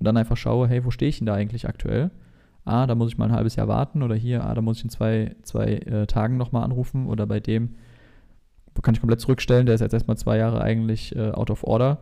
und 0.00 0.06
dann 0.06 0.16
einfach 0.16 0.36
schaue, 0.36 0.66
hey, 0.66 0.84
wo 0.84 0.90
stehe 0.90 1.08
ich 1.08 1.18
denn 1.18 1.26
da 1.26 1.34
eigentlich 1.34 1.68
aktuell? 1.68 2.10
Ah, 2.68 2.86
da 2.86 2.94
muss 2.94 3.10
ich 3.10 3.18
mal 3.18 3.26
ein 3.26 3.32
halbes 3.32 3.56
Jahr 3.56 3.68
warten 3.68 4.02
oder 4.02 4.14
hier, 4.14 4.44
ah, 4.44 4.54
da 4.54 4.60
muss 4.60 4.78
ich 4.78 4.84
in 4.84 4.90
zwei, 4.90 5.34
zwei 5.42 5.74
äh, 5.74 6.06
Tagen 6.06 6.36
nochmal 6.36 6.64
anrufen 6.64 7.06
oder 7.06 7.26
bei 7.26 7.40
dem 7.40 7.74
kann 8.82 8.94
ich 8.94 9.00
komplett 9.00 9.20
zurückstellen, 9.20 9.66
der 9.66 9.74
ist 9.74 9.80
jetzt 9.80 9.92
erstmal 9.92 10.16
zwei 10.16 10.38
Jahre 10.38 10.60
eigentlich 10.60 11.14
äh, 11.16 11.30
out 11.30 11.50
of 11.50 11.64
order. 11.64 11.98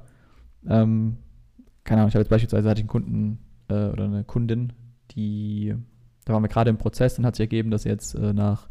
Ähm, 0.69 1.17
keine 1.85 2.01
Ahnung, 2.01 2.09
ich 2.09 2.15
habe 2.15 2.23
jetzt 2.23 2.31
beispielsweise 2.31 2.69
hatte 2.69 2.81
ich 2.81 2.83
einen 2.83 2.89
Kunden 2.89 3.39
äh, 3.69 3.89
oder 3.89 4.05
eine 4.05 4.25
Kundin, 4.25 4.73
die, 5.13 5.75
da 6.25 6.35
waren 6.35 6.43
wir 6.43 6.49
gerade 6.49 6.71
im 6.71 6.79
Prozess, 6.79 7.15
dann 7.15 7.25
hat 7.25 7.37
sich 7.37 7.45
ergeben, 7.45 7.71
dass 7.71 7.85
sie 7.85 7.89
jetzt 7.89 8.15
äh, 8.15 8.33
nach, 8.33 8.69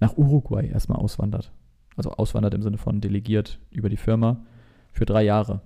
nach 0.00 0.16
Uruguay 0.16 0.66
erstmal 0.66 0.98
auswandert. 0.98 1.52
Also 1.96 2.10
auswandert 2.10 2.54
im 2.54 2.62
Sinne 2.62 2.78
von 2.78 3.00
delegiert 3.00 3.58
über 3.70 3.88
die 3.88 3.96
Firma 3.96 4.44
für 4.92 5.06
drei 5.06 5.22
Jahre. 5.22 5.60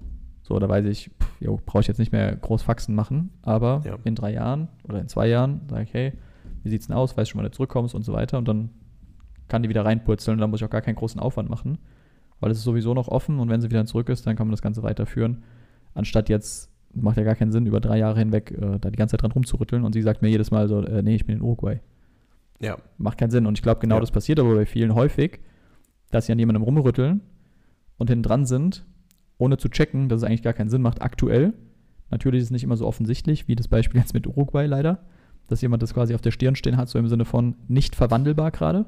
So, 0.50 0.58
da 0.58 0.68
weiß 0.68 0.84
ich, 0.86 1.12
brauche 1.64 1.80
ich 1.80 1.86
jetzt 1.86 1.98
nicht 1.98 2.10
mehr 2.10 2.34
groß 2.34 2.62
Faxen 2.62 2.92
machen, 2.96 3.30
aber 3.42 3.82
Ja. 3.84 3.96
in 4.02 4.16
drei 4.16 4.32
Jahren 4.32 4.66
oder 4.88 5.00
in 5.00 5.06
zwei 5.06 5.28
Jahren 5.28 5.60
sage 5.70 5.84
ich, 5.84 5.94
hey, 5.94 6.12
wie 6.64 6.68
sieht's 6.70 6.88
denn 6.88 6.96
aus? 6.96 7.16
Weißt 7.16 7.30
schon, 7.30 7.38
wann 7.38 7.44
du 7.44 7.52
zurückkommst 7.52 7.94
und 7.94 8.02
so 8.02 8.12
weiter 8.12 8.36
und 8.36 8.48
dann 8.48 8.70
kann 9.46 9.62
die 9.62 9.68
wieder 9.68 9.84
reinpurzeln 9.84 10.34
und 10.34 10.40
dann 10.40 10.50
muss 10.50 10.60
ich 10.60 10.66
auch 10.66 10.70
gar 10.70 10.80
keinen 10.80 10.96
großen 10.96 11.20
Aufwand 11.20 11.48
machen, 11.48 11.78
weil 12.40 12.50
es 12.50 12.58
ist 12.58 12.64
sowieso 12.64 12.94
noch 12.94 13.06
offen 13.06 13.38
und 13.38 13.48
wenn 13.48 13.60
sie 13.60 13.70
wieder 13.70 13.86
zurück 13.86 14.08
ist, 14.08 14.26
dann 14.26 14.34
kann 14.34 14.48
man 14.48 14.50
das 14.52 14.60
Ganze 14.60 14.82
weiterführen, 14.82 15.44
anstatt 15.94 16.28
jetzt, 16.28 16.68
macht 16.94 17.16
ja 17.16 17.22
gar 17.22 17.36
keinen 17.36 17.52
Sinn, 17.52 17.64
über 17.66 17.78
drei 17.78 17.98
Jahre 17.98 18.18
hinweg 18.18 18.50
äh, 18.50 18.80
da 18.80 18.90
die 18.90 18.96
ganze 18.98 19.12
Zeit 19.12 19.22
dran 19.22 19.30
rumzurütteln 19.30 19.84
und 19.84 19.92
sie 19.92 20.02
sagt 20.02 20.20
mir 20.20 20.30
jedes 20.30 20.50
Mal 20.50 20.66
so, 20.66 20.82
äh, 20.82 21.04
nee, 21.04 21.14
ich 21.14 21.26
bin 21.26 21.36
in 21.36 21.42
Uruguay. 21.42 21.78
Ja. 22.60 22.76
Macht 22.98 23.18
keinen 23.18 23.30
Sinn 23.30 23.46
und 23.46 23.56
ich 23.56 23.62
glaube, 23.62 23.78
genau 23.80 23.94
Ja. 23.94 24.00
das 24.00 24.10
passiert 24.10 24.40
aber 24.40 24.52
bei 24.56 24.66
vielen 24.66 24.96
häufig, 24.96 25.38
dass 26.10 26.26
sie 26.26 26.32
an 26.32 26.40
jemandem 26.40 26.64
rumrütteln 26.64 27.20
und 27.98 28.10
hinten 28.10 28.24
dran 28.24 28.46
sind, 28.46 28.84
ohne 29.40 29.56
zu 29.56 29.68
checken, 29.68 30.08
dass 30.08 30.22
es 30.22 30.24
eigentlich 30.24 30.42
gar 30.42 30.52
keinen 30.52 30.70
Sinn 30.70 30.82
macht, 30.82 31.02
aktuell. 31.02 31.54
Natürlich 32.10 32.40
ist 32.40 32.46
es 32.46 32.50
nicht 32.50 32.64
immer 32.64 32.76
so 32.76 32.86
offensichtlich, 32.86 33.48
wie 33.48 33.56
das 33.56 33.68
Beispiel 33.68 34.00
jetzt 34.00 34.14
mit 34.14 34.26
Uruguay 34.26 34.66
leider, 34.66 35.04
dass 35.48 35.62
jemand 35.62 35.82
das 35.82 35.94
quasi 35.94 36.14
auf 36.14 36.20
der 36.20 36.30
Stirn 36.30 36.56
stehen 36.56 36.76
hat, 36.76 36.88
so 36.88 36.98
im 36.98 37.08
Sinne 37.08 37.24
von 37.24 37.56
nicht 37.68 37.96
verwandelbar 37.96 38.50
gerade. 38.50 38.86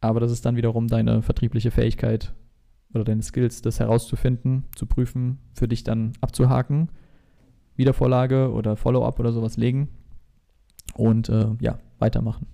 Aber 0.00 0.20
das 0.20 0.32
ist 0.32 0.46
dann 0.46 0.56
wiederum 0.56 0.86
deine 0.86 1.22
vertriebliche 1.22 1.70
Fähigkeit 1.70 2.32
oder 2.94 3.04
deine 3.04 3.22
Skills, 3.22 3.62
das 3.62 3.80
herauszufinden, 3.80 4.64
zu 4.74 4.86
prüfen, 4.86 5.38
für 5.52 5.68
dich 5.68 5.84
dann 5.84 6.12
abzuhaken, 6.20 6.88
Wiedervorlage 7.76 8.52
oder 8.52 8.76
Follow-up 8.76 9.20
oder 9.20 9.32
sowas 9.32 9.56
legen 9.56 9.88
und 10.94 11.28
äh, 11.28 11.48
ja, 11.60 11.78
weitermachen. 11.98 12.46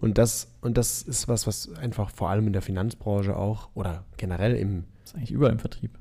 Und 0.00 0.16
das, 0.18 0.48
und 0.60 0.78
das 0.78 1.02
ist 1.02 1.28
was, 1.28 1.46
was 1.46 1.74
einfach 1.76 2.10
vor 2.10 2.30
allem 2.30 2.46
in 2.46 2.52
der 2.52 2.62
Finanzbranche 2.62 3.36
auch 3.36 3.68
oder 3.74 4.04
generell 4.16 4.54
im, 4.54 4.84
Das 5.02 5.10
ist 5.12 5.16
eigentlich 5.16 5.32
überall 5.32 5.52
im 5.52 5.58
Vertrieb. 5.58 5.98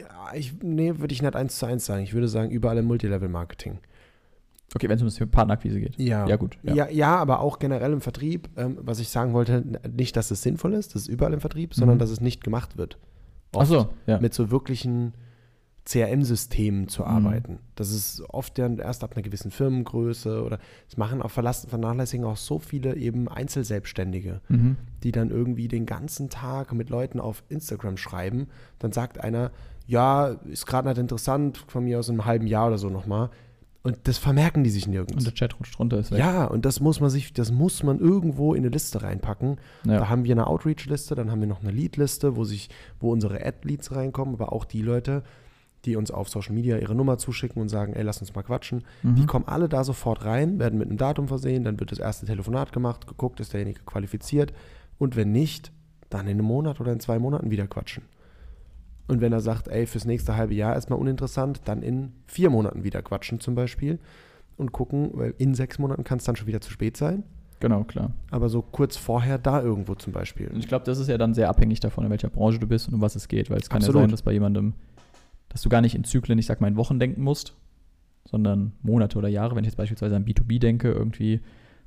ja, 0.00 0.34
ich, 0.34 0.52
nee, 0.62 0.98
würde 0.98 1.12
ich 1.14 1.22
nicht 1.22 1.34
eins 1.36 1.58
zu 1.58 1.66
eins 1.66 1.86
sagen. 1.86 2.02
Ich 2.02 2.12
würde 2.14 2.28
sagen, 2.28 2.50
überall 2.50 2.76
im 2.78 2.84
Multilevel-Marketing. 2.86 3.78
Okay, 4.74 4.88
wenn 4.88 4.96
es 4.96 5.02
um 5.02 5.06
das 5.08 5.14
Thema 5.14 5.30
Partnerakquise 5.30 5.80
geht. 5.80 5.96
Ja. 5.98 6.26
Ja, 6.26 6.36
gut. 6.36 6.58
Ja. 6.64 6.88
Ja, 6.90 7.16
aber 7.16 7.40
auch 7.40 7.58
generell 7.60 7.92
im 7.92 8.00
Vertrieb. 8.00 8.48
Ähm, 8.56 8.78
was 8.80 8.98
ich 8.98 9.08
sagen 9.08 9.32
wollte, 9.32 9.62
nicht, 9.96 10.16
dass 10.16 10.30
es 10.30 10.42
sinnvoll 10.42 10.74
ist, 10.74 10.94
das 10.94 11.02
ist 11.02 11.08
überall 11.08 11.32
im 11.32 11.40
Vertrieb, 11.40 11.74
sondern 11.74 11.96
Mhm. 11.96 12.00
dass 12.00 12.10
es 12.10 12.20
nicht 12.20 12.42
gemacht 12.42 12.76
wird. 12.76 12.98
Ach 13.56 13.66
so, 13.66 13.88
ja. 14.06 14.18
Mit 14.20 14.34
so 14.34 14.50
wirklichen 14.50 15.14
CRM-Systemen 15.84 16.88
zu 16.88 17.02
Mhm. 17.02 17.08
arbeiten. 17.08 17.58
Das 17.74 17.90
ist 17.90 18.22
oft 18.28 18.58
dann 18.58 18.78
erst 18.78 19.04
ab 19.04 19.12
einer 19.14 19.22
gewissen 19.22 19.50
Firmengröße 19.50 20.42
oder 20.42 20.58
es 20.88 20.96
machen 20.96 21.20
auch 21.22 21.30
verlassen, 21.30 21.68
vernachlässigen 21.68 22.24
auch 22.26 22.36
so 22.36 22.58
viele 22.58 22.96
eben 22.96 23.28
Einzelselbstständige, 23.28 24.40
Mhm. 24.48 24.76
die 25.02 25.12
dann 25.12 25.30
irgendwie 25.30 25.68
den 25.68 25.86
ganzen 25.86 26.30
Tag 26.30 26.72
mit 26.72 26.90
Leuten 26.90 27.20
auf 27.20 27.42
Instagram 27.48 27.96
schreiben. 27.96 28.48
Dann 28.78 28.92
sagt 28.92 29.20
einer, 29.22 29.50
ja, 29.86 30.28
ist 30.50 30.66
gerade 30.66 30.88
nicht 30.88 30.98
interessant, 30.98 31.58
von 31.68 31.84
mir 31.84 31.98
aus 31.98 32.08
in 32.08 32.14
einem 32.14 32.24
halben 32.24 32.46
Jahr 32.46 32.68
oder 32.68 32.78
so 32.78 32.88
nochmal. 32.88 33.30
Und 33.82 33.98
das 34.04 34.16
vermerken 34.16 34.64
die 34.64 34.70
sich 34.70 34.86
nirgends. 34.86 35.12
Und 35.14 35.26
der 35.26 35.34
Chat 35.34 35.58
rutscht 35.60 35.78
runter, 35.78 35.98
ist 35.98 36.10
weg. 36.10 36.18
Ja, 36.18 36.46
und 36.46 36.64
das 36.64 36.80
muss 36.80 37.00
man 37.00 37.10
sich, 37.10 37.34
das 37.34 37.52
muss 37.52 37.82
man 37.82 37.98
irgendwo 37.98 38.54
in 38.54 38.62
eine 38.62 38.70
Liste 38.70 39.02
reinpacken. 39.02 39.58
Ja. 39.84 39.98
Da 39.98 40.08
haben 40.08 40.24
wir 40.24 40.32
eine 40.32 40.46
Outreach-Liste, 40.46 41.14
dann 41.14 41.30
haben 41.30 41.40
wir 41.40 41.46
noch 41.48 41.60
eine 41.60 41.70
Lead-Liste, 41.70 42.34
wo 42.34 42.44
sich, 42.44 42.70
wo 42.98 43.12
unsere 43.12 43.44
Ad-Leads 43.44 43.94
reinkommen, 43.94 44.36
aber 44.36 44.54
auch 44.54 44.64
die 44.64 44.80
Leute, 44.80 45.22
die 45.84 45.96
uns 45.96 46.10
auf 46.10 46.28
Social 46.28 46.54
Media 46.54 46.78
ihre 46.78 46.94
Nummer 46.94 47.18
zuschicken 47.18 47.60
und 47.60 47.68
sagen, 47.68 47.94
ey, 47.94 48.02
lass 48.02 48.20
uns 48.20 48.34
mal 48.34 48.42
quatschen. 48.42 48.84
Mhm. 49.02 49.14
Die 49.16 49.26
kommen 49.26 49.46
alle 49.46 49.68
da 49.68 49.84
sofort 49.84 50.24
rein, 50.24 50.58
werden 50.58 50.78
mit 50.78 50.88
einem 50.88 50.98
Datum 50.98 51.28
versehen, 51.28 51.64
dann 51.64 51.78
wird 51.80 51.92
das 51.92 51.98
erste 51.98 52.26
Telefonat 52.26 52.72
gemacht, 52.72 53.06
geguckt, 53.06 53.40
ist 53.40 53.52
derjenige 53.52 53.80
qualifiziert 53.84 54.52
und 54.98 55.16
wenn 55.16 55.32
nicht, 55.32 55.72
dann 56.10 56.26
in 56.26 56.38
einem 56.38 56.46
Monat 56.46 56.80
oder 56.80 56.92
in 56.92 57.00
zwei 57.00 57.18
Monaten 57.18 57.50
wieder 57.50 57.66
quatschen. 57.66 58.04
Und 59.06 59.20
wenn 59.20 59.32
er 59.32 59.40
sagt, 59.40 59.68
ey, 59.68 59.86
fürs 59.86 60.04
nächste 60.04 60.36
halbe 60.36 60.54
Jahr 60.54 60.74
erstmal 60.74 60.98
uninteressant, 60.98 61.62
dann 61.66 61.82
in 61.82 62.12
vier 62.26 62.50
Monaten 62.50 62.84
wieder 62.84 63.02
quatschen 63.02 63.40
zum 63.40 63.54
Beispiel 63.54 63.98
und 64.56 64.72
gucken, 64.72 65.10
weil 65.12 65.34
in 65.38 65.54
sechs 65.54 65.78
Monaten 65.78 66.04
kann 66.04 66.18
es 66.18 66.24
dann 66.24 66.36
schon 66.36 66.46
wieder 66.46 66.60
zu 66.60 66.70
spät 66.70 66.96
sein. 66.96 67.24
Genau, 67.60 67.84
klar. 67.84 68.12
Aber 68.30 68.48
so 68.48 68.62
kurz 68.62 68.96
vorher 68.96 69.38
da 69.38 69.62
irgendwo 69.62 69.94
zum 69.94 70.12
Beispiel. 70.12 70.48
Und 70.48 70.58
ich 70.58 70.68
glaube, 70.68 70.84
das 70.84 70.98
ist 70.98 71.08
ja 71.08 71.18
dann 71.18 71.34
sehr 71.34 71.48
abhängig 71.48 71.80
davon, 71.80 72.04
in 72.04 72.10
welcher 72.10 72.28
Branche 72.28 72.58
du 72.58 72.66
bist 72.66 72.88
und 72.88 72.94
um 72.94 73.00
was 73.00 73.14
es 73.16 73.28
geht, 73.28 73.50
weil 73.50 73.58
es 73.58 73.68
kann 73.68 73.78
Absolut. 73.78 73.96
ja 73.96 74.02
sein, 74.02 74.10
dass 74.10 74.22
bei 74.22 74.32
jemandem, 74.32 74.74
dass 75.54 75.62
du 75.62 75.68
gar 75.68 75.80
nicht 75.80 75.94
in 75.94 76.02
Zyklen, 76.02 76.36
ich 76.36 76.46
sag 76.46 76.60
mal 76.60 76.66
in 76.66 76.76
Wochen 76.76 76.98
denken 76.98 77.22
musst, 77.22 77.54
sondern 78.24 78.72
Monate 78.82 79.16
oder 79.16 79.28
Jahre. 79.28 79.54
Wenn 79.54 79.62
ich 79.62 79.68
jetzt 79.68 79.76
beispielsweise 79.76 80.16
an 80.16 80.24
B2B 80.24 80.58
denke, 80.58 80.90
irgendwie 80.90 81.42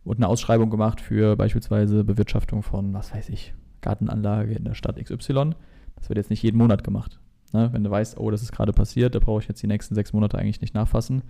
wurde 0.06 0.19
eine 0.19 0.30
Ausschreibung 0.30 0.69
gemacht 0.69 1.01
für 1.01 1.36
beispielsweise 1.36 2.06
Bewirtschaftung 2.06 2.63
von, 2.63 2.93
was 2.93 3.13
weiß 3.13 3.27
ich, 3.27 3.53
Gartenanlage 3.82 4.53
in 4.53 4.63
der 4.63 4.73
Stadt 4.73 4.95
XY. 4.95 5.51
Das 5.97 6.08
wird 6.08 6.15
jetzt 6.15 6.30
nicht 6.30 6.41
jeden 6.43 6.58
Monat 6.58 6.86
gemacht. 6.86 7.19
Ne? 7.51 7.67
Wenn 7.73 7.84
du 7.84 7.91
weißt, 7.91 8.17
oh, 8.17 8.32
das 8.32 8.41
ist 8.41 8.53
gerade 8.53 8.71
passiert, 8.71 9.15
da 9.15 9.19
brauche 9.19 9.41
ich 9.41 9.49
jetzt 9.49 9.62
die 9.62 9.67
nächsten 9.67 9.95
sechs 9.95 10.13
Monate 10.13 10.38
eigentlich 10.38 10.62
nicht 10.62 10.73
nachfassen, 10.73 11.23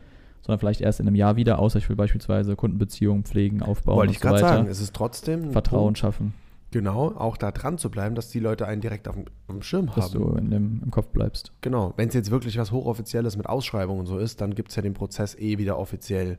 sondern 0.44 0.60
vielleicht 0.60 0.82
erst 0.82 1.00
in 1.00 1.08
einem 1.08 1.16
Jahr 1.16 1.38
wieder, 1.38 1.58
außer 1.58 1.80
ich 1.80 1.90
will 1.90 1.96
beispielsweise 1.96 2.56
Kundenbeziehungen 2.56 3.24
pflegen, 3.24 3.64
aufbauen 3.64 3.96
Wollte 3.98 4.12
ich 4.12 4.20
so 4.20 4.28
gerade 4.28 4.40
sagen, 4.42 4.68
es 4.68 4.80
ist 4.80 4.94
trotzdem 4.94 5.54
Vertrauen 5.54 5.86
Punkt, 5.86 5.98
schaffen. 5.98 6.36
Genau, 6.72 7.14
auch 7.16 7.38
da 7.38 7.52
dran 7.52 7.78
zu 7.78 7.90
bleiben, 7.90 8.14
dass 8.16 8.30
die 8.30 8.40
Leute 8.40 8.68
einen 8.68 8.82
direkt 8.82 9.08
auf 9.08 9.16
dem, 9.16 9.26
auf 9.48 9.56
dem 9.56 9.62
Schirm 9.62 9.86
Dass 9.96 10.14
haben. 10.14 10.20
du 10.22 10.36
in 10.36 10.50
dem, 10.52 10.82
im 10.84 10.92
Kopf 10.92 11.08
bleibst. 11.08 11.54
Genau, 11.62 11.94
wenn 11.96 12.10
es 12.10 12.14
jetzt 12.14 12.30
wirklich 12.30 12.58
was 12.58 12.72
Hochoffizielles 12.72 13.38
mit 13.38 13.48
Ausschreibungen 13.48 14.02
und 14.02 14.06
so 14.08 14.18
ist, 14.18 14.42
dann 14.42 14.54
gibt 14.54 14.70
es 14.70 14.76
ja 14.76 14.82
den 14.82 14.94
Prozess 14.94 15.36
eh 15.36 15.58
wieder 15.58 15.80
offiziell. 15.80 16.38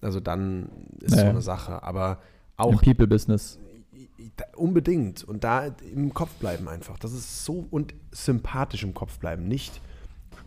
Also 0.00 0.20
dann 0.20 0.70
ist 1.00 1.10
Ja, 1.12 1.18
so 1.18 1.24
ja. 1.24 1.30
eine 1.30 1.42
Sache. 1.42 1.82
Aber 1.82 2.12
Im 2.58 2.64
auch 2.64 2.82
People-Business. 2.82 3.58
da- 4.36 4.46
unbedingt. 4.56 5.22
Und 5.24 5.44
da 5.44 5.66
im 5.94 6.14
Kopf 6.14 6.32
bleiben 6.36 6.66
einfach. 6.68 6.98
Das 6.98 7.12
ist 7.12 7.44
so 7.44 7.66
und 7.70 7.94
sympathisch 8.10 8.84
im 8.84 8.94
Kopf 8.94 9.18
bleiben. 9.18 9.46
Nicht 9.48 9.82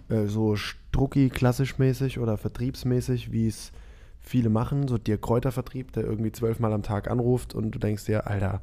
äh, 0.10 0.26
so 0.26 0.56
strucki 0.56 1.30
klassisch 1.30 1.78
mäßig 1.78 2.18
oder 2.18 2.38
vertriebsmäßig, 2.38 3.32
wie 3.32 3.48
es 3.48 3.72
viele 4.20 4.50
machen. 4.50 4.88
So 4.88 4.98
der 4.98 5.20
Kräutervertrieb, 5.20 5.92
der 5.92 6.06
irgendwie 6.06 6.32
zwölfmal 6.32 6.74
am 6.74 6.82
Tag 6.82 7.10
anruft 7.10 7.54
und 7.54 7.70
du 7.72 7.78
denkst 7.78 8.06
dir, 8.06 8.26
Alter, 8.28 8.62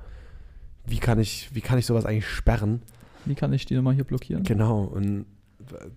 wie 0.88 0.98
kann 0.98 1.18
ich, 1.18 1.50
wie 1.54 1.60
kann 1.60 1.78
ich 1.78 1.86
sowas 1.86 2.04
eigentlich 2.06 2.28
sperren? 2.28 2.82
Wie 3.24 3.34
kann 3.34 3.52
ich 3.52 3.64
die 3.66 3.74
Nummer 3.74 3.92
hier 3.92 4.04
blockieren? 4.04 4.42
Genau. 4.44 4.82
Und 4.84 5.26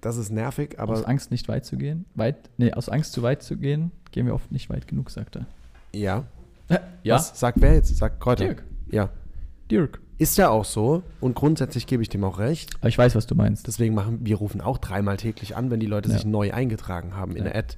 das 0.01 0.17
ist 0.17 0.32
nervig, 0.32 0.80
aber 0.80 0.93
aus 0.93 1.06
Angst 1.06 1.32
nicht 1.32 1.47
weit 1.47 1.65
zu 1.65 1.77
gehen. 1.77 2.06
Weit, 2.15 2.49
nee, 2.58 2.73
aus 2.73 2.89
Angst 2.89 3.13
zu 3.13 3.21
weit 3.23 3.41
zu 3.43 3.58
gehen, 3.58 3.91
gehen 4.12 4.25
wir 4.25 4.34
oft 4.34 4.51
nicht 4.51 4.69
weit 4.69 4.88
genug, 4.88 5.10
sagt 5.12 5.36
er. 5.38 5.45
ja. 5.93 6.25
Ja, 7.04 7.15
Was 7.15 7.38
sagt 7.38 7.60
wer 7.60 7.73
jetzt? 7.73 7.93
Sagt 7.97 8.21
Kräuter. 8.21 8.45
Dirk. 8.45 8.63
Ja. 8.89 9.10
Dirk. 9.69 9.99
Ist 10.17 10.38
ja 10.38 10.47
auch 10.49 10.63
so. 10.63 11.04
Und 11.19 11.36
grundsätzlich 11.36 11.86
gebe 11.86 12.01
ich 12.01 12.08
dem 12.08 12.23
auch 12.23 12.39
recht. 12.39 12.75
Aber 12.80 12.88
ich 12.88 12.97
weiß, 12.97 13.13
was 13.15 13.27
du 13.27 13.36
meinst. 13.36 13.67
Deswegen 13.67 13.93
machen 13.93 14.19
wir 14.21 14.38
rufen 14.38 14.62
auch 14.62 14.77
dreimal 14.77 15.17
täglich 15.17 15.58
an, 15.58 15.69
wenn 15.69 15.82
die 15.82 15.86
Leute 15.88 16.08
Ja. 16.10 16.15
sich 16.15 16.23
neu 16.25 16.54
eingetragen 16.54 17.13
haben 17.17 17.32
in 17.32 17.39
Ja. 17.43 17.51
der 17.51 17.56
Ad. 17.58 17.75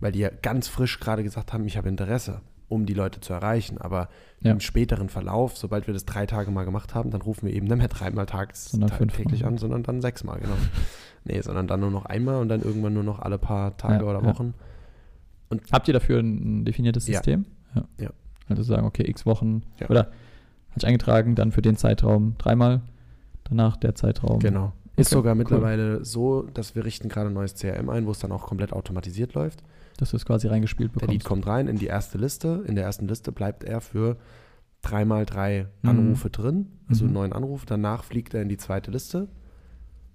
Weil 0.00 0.12
die 0.12 0.20
ja 0.20 0.30
ganz 0.30 0.66
frisch 0.68 0.98
gerade 0.98 1.22
gesagt 1.22 1.52
haben, 1.52 1.66
ich 1.66 1.76
habe 1.76 1.90
Interesse, 1.90 2.40
um 2.72 2.86
die 2.86 2.94
Leute 2.94 3.20
zu 3.20 3.32
erreichen. 3.32 3.78
Aber 3.78 4.08
Ja. 4.40 4.50
im 4.52 4.60
späteren 4.60 5.08
Verlauf, 5.08 5.56
sobald 5.56 5.86
wir 5.86 5.94
das 5.94 6.04
drei 6.04 6.26
Tage 6.26 6.50
mal 6.50 6.64
gemacht 6.64 6.94
haben, 6.94 7.10
dann 7.10 7.20
rufen 7.22 7.46
wir 7.46 7.54
eben 7.54 7.66
nicht 7.66 7.76
mehr 7.76 7.88
dreimal 7.88 8.26
tags, 8.26 8.70
Sondern 8.72 9.08
täglich 9.08 9.44
an, 9.44 9.58
sondern 9.58 9.82
dann 9.82 10.00
sechsmal, 10.00 10.40
genau. 10.40 10.54
nee, 11.24 11.40
sondern 11.40 11.66
dann 11.68 11.80
nur 11.80 11.90
noch 11.90 12.06
einmal 12.06 12.40
und 12.40 12.48
dann 12.48 12.62
irgendwann 12.62 12.94
nur 12.94 13.04
noch 13.04 13.18
alle 13.20 13.38
paar 13.38 13.76
Tage 13.76 14.04
Ja, 14.04 14.10
oder 14.10 14.20
ja. 14.20 14.26
Wochen. 14.26 14.54
Habt 15.70 15.86
ihr 15.88 15.94
dafür 15.94 16.18
ein 16.20 16.64
definiertes. 16.64 17.04
System? 17.06 17.44
Ja. 17.98 18.10
Also 18.48 18.62
sagen, 18.62 18.86
okay, 18.86 19.04
x 19.08 19.24
Wochen 19.26 19.62
oder 19.88 20.06
hat 20.70 20.80
sich 20.80 20.86
eingetragen, 20.86 21.34
dann 21.34 21.52
für 21.52 21.62
den 21.62 21.76
Zeitraum 21.76 22.34
dreimal, 22.38 22.80
danach 23.44 23.76
der 23.76 23.94
Zeitraum. 23.94 24.38
Genau. 24.40 24.72
Ist 24.96 25.08
Okay, 25.08 25.14
sogar 25.16 25.32
cool. 25.32 25.38
mittlerweile 25.38 26.04
so, 26.04 26.42
dass 26.42 26.74
wir 26.74 26.84
richten 26.84 27.08
gerade 27.08 27.28
ein 27.28 27.34
neues 27.34 27.54
CRM 27.54 27.88
ein, 27.88 28.06
wo 28.06 28.10
es 28.10 28.18
dann 28.18 28.30
auch 28.32 28.46
komplett 28.46 28.72
automatisiert 28.72 29.34
läuft. 29.34 29.62
Dass 29.98 30.10
du 30.10 30.16
es 30.16 30.26
quasi 30.26 30.48
reingespielt 30.48 30.90
Der 31.00 31.08
Lead 31.08 31.22
bekommst. 31.22 31.26
kommt 31.26 31.46
rein 31.46 31.66
in 31.68 31.76
die 31.76 31.86
erste 31.86 32.18
Liste. 32.18 32.62
In 32.66 32.74
der 32.74 32.84
ersten 32.84 33.08
Liste 33.08 33.32
bleibt 33.32 33.64
er 33.64 33.80
für 33.80 34.16
dreimal 34.82 35.24
drei 35.26 35.66
Mhm. 35.82 35.88
Anrufe 35.88 36.28
drin, 36.30 36.66
also 36.88 37.06
Mhm. 37.06 37.12
neun 37.12 37.32
Anrufe. 37.32 37.64
Danach 37.66 38.04
fliegt 38.04 38.34
er 38.34 38.42
in 38.42 38.48
die 38.48 38.56
zweite 38.58 38.90
Liste 38.90 39.28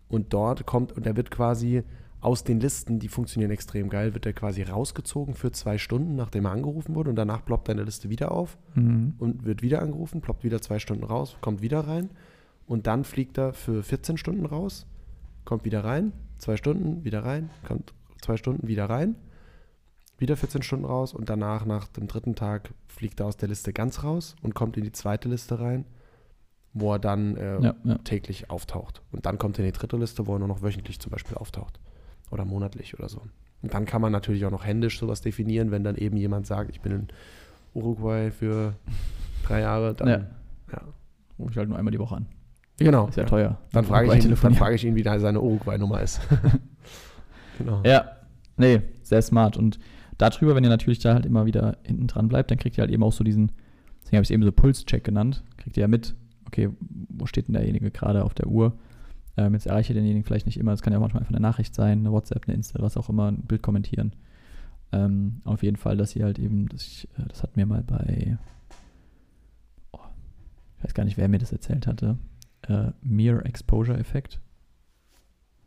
und 0.09 0.33
dort 0.33 0.65
kommt, 0.65 0.91
und 0.91 1.05
er 1.07 1.15
wird 1.15 1.31
quasi 1.31 1.83
aus 2.19 2.43
den 2.43 2.59
Listen, 2.59 2.99
die 2.99 3.07
funktionieren 3.09 3.51
extrem 3.51 3.89
geil, 3.89 4.13
wird 4.13 4.25
er 4.25 4.33
quasi 4.33 4.63
rausgezogen 4.63 5.35
für 5.35 5.51
zwei 5.51 5.77
Stunden, 5.77 6.15
nachdem 6.15 6.45
er 6.45 6.51
angerufen 6.51 6.95
wurde 6.95 7.09
und 7.11 7.15
danach 7.15 7.45
ploppt 7.45 7.69
in 7.69 7.77
der 7.77 7.85
Liste 7.85 8.09
wieder 8.09 8.31
auf 8.31 8.57
Mhm. 8.75 9.13
und 9.19 9.45
wird 9.45 9.61
wieder 9.61 9.81
angerufen, 9.81 10.21
ploppt 10.21 10.43
wieder 10.43 10.61
zwei 10.61 10.79
Stunden 10.79 11.03
raus, 11.03 11.37
kommt 11.41 11.61
wieder 11.61 11.81
rein 11.81 12.09
und 12.67 12.85
dann 12.87 13.03
fliegt 13.03 13.37
er 13.37 13.53
für 13.53 13.81
14 13.81 14.17
Stunden 14.17 14.45
raus, 14.45 14.85
kommt 15.45 15.65
wieder 15.65 15.83
rein, 15.83 16.11
zwei 16.37 16.57
Stunden, 16.57 17.03
wieder 17.03 17.23
rein, 17.25 17.49
kommt 17.67 17.93
zwei 18.21 18.37
Stunden, 18.37 18.67
wieder 18.67 18.85
rein, 18.89 19.15
wieder 20.19 20.35
14 20.37 20.61
Stunden 20.61 20.85
raus 20.85 21.13
und 21.13 21.29
danach, 21.29 21.65
nach 21.65 21.87
dem 21.87 22.07
dritten 22.07 22.35
Tag, 22.35 22.73
fliegt 22.87 23.19
er 23.19 23.27
aus 23.27 23.37
der 23.37 23.49
Liste 23.49 23.73
ganz 23.73 24.03
raus 24.03 24.35
und 24.41 24.53
kommt 24.55 24.77
in 24.77 24.83
die 24.83 24.91
zweite 24.91 25.29
Liste 25.29 25.59
rein, 25.59 25.85
wo 26.73 26.93
er 26.93 26.99
dann 26.99 27.35
äh, 27.37 27.59
Ja, 27.61 27.75
ja. 27.83 27.97
täglich 27.99 28.49
auftaucht. 28.49 29.01
Und 29.11 29.25
dann 29.25 29.37
kommt 29.37 29.57
er 29.59 29.65
in 29.65 29.71
die 29.71 29.77
dritte 29.77 29.97
Liste, 29.97 30.27
wo 30.27 30.35
er 30.35 30.39
nur 30.39 30.47
noch 30.47 30.61
wöchentlich 30.61 30.99
zum 30.99 31.11
Beispiel 31.11 31.37
auftaucht. 31.37 31.79
Oder 32.31 32.43
monatlich 32.45 32.93
oder 32.97 33.07
so. 33.07 33.21
Und 33.61 33.73
dann 33.73 33.85
kann 33.85 34.01
man 34.01 34.11
natürlich 34.11 34.45
auch 34.45 34.51
noch 34.51 34.65
händisch 34.65 34.99
sowas 34.99 35.21
definieren, 35.21 35.71
wenn 35.71 35.83
dann 35.83 35.95
eben 35.95 36.17
jemand 36.17 36.45
sagt, 36.45 36.69
ich 36.71 36.81
bin 36.81 36.91
in 36.91 37.07
Uruguay 37.73 38.31
für 38.31 38.73
drei 39.43 39.61
Jahre, 39.61 39.93
dann 39.93 40.07
Ja. 40.07 40.17
ja. 40.71 40.81
Rufe 41.39 41.51
ich 41.51 41.57
halt 41.57 41.69
nur 41.69 41.77
einmal 41.77 41.91
die 41.91 41.99
Woche 41.99 42.15
an. 42.15 42.25
Genau. 42.79 43.07
Ist 43.07 43.17
ja, 43.17 43.23
ja. 43.23 43.29
teuer. 43.29 43.57
Dann 43.71 43.85
frage 43.85 44.15
ich, 44.15 44.25
ihn, 44.25 44.35
dann 44.41 44.53
frage 44.53 44.75
ich 44.75 44.85
ihn, 44.85 44.95
wie 44.95 45.03
da 45.03 45.19
seine 45.19 45.41
Uruguay-Nummer 45.41 46.01
ist. 46.01 46.21
genau. 47.57 47.81
Ja, 47.83 48.11
nee, 48.57 48.81
sehr 49.01 49.21
smart. 49.21 49.57
Und 49.57 49.79
darüber, 50.17 50.55
wenn 50.55 50.63
ihr 50.63 50.69
natürlich 50.69 50.99
da 50.99 51.13
halt 51.13 51.25
immer 51.25 51.45
wieder 51.45 51.77
hinten 51.83 52.07
dran 52.07 52.27
bleibt, 52.27 52.51
dann 52.51 52.57
kriegt 52.57 52.77
ihr 52.77 52.81
halt 52.81 52.91
eben 52.91 53.03
auch 53.03 53.13
so 53.13 53.23
diesen, 53.23 53.51
deswegen 54.01 54.17
habe 54.17 54.23
ich 54.23 54.29
es 54.29 54.31
eben 54.31 54.43
so 54.43 54.51
Pulscheck 54.51 55.03
genannt, 55.03 55.43
kriegt 55.57 55.77
ihr 55.77 55.81
ja 55.81 55.87
mit, 55.87 56.15
okay, 56.45 56.69
wo 56.79 57.25
steht 57.25 57.47
denn 57.47 57.53
derjenige 57.53 57.91
gerade 57.91 58.23
auf 58.23 58.33
der 58.33 58.47
Uhr? 58.47 58.77
Ähm, 59.37 59.53
jetzt 59.53 59.67
erreiche 59.67 59.93
ich 59.93 59.97
denjenigen 59.97 60.23
vielleicht 60.23 60.45
nicht 60.45 60.57
immer, 60.57 60.71
das 60.71 60.81
kann 60.81 60.93
ja 60.93 60.97
auch 60.97 61.01
manchmal 61.01 61.21
einfach 61.21 61.33
eine 61.33 61.41
Nachricht 61.41 61.75
sein, 61.75 61.99
eine 61.99 62.11
WhatsApp, 62.11 62.47
eine 62.47 62.55
Insta, 62.55 62.81
was 62.81 62.97
auch 62.97 63.09
immer, 63.09 63.31
ein 63.31 63.41
Bild 63.41 63.61
kommentieren. 63.61 64.13
Ähm, 64.91 65.41
auf 65.43 65.63
jeden 65.63 65.77
Fall, 65.77 65.97
dass 65.97 66.15
ihr 66.15 66.25
halt 66.25 66.39
eben, 66.39 66.69
das, 66.69 66.85
ich, 66.85 67.09
äh, 67.17 67.27
das 67.27 67.43
hat 67.43 67.57
mir 67.57 67.65
mal 67.65 67.83
bei, 67.83 68.37
oh, 69.91 69.99
ich 70.77 70.83
weiß 70.83 70.93
gar 70.93 71.03
nicht, 71.03 71.17
wer 71.17 71.27
mir 71.27 71.39
das 71.39 71.51
erzählt 71.51 71.85
hatte, 71.87 72.17
äh, 72.67 72.91
Mere 73.01 73.43
Exposure 73.45 73.97
Effekt. 73.97 74.39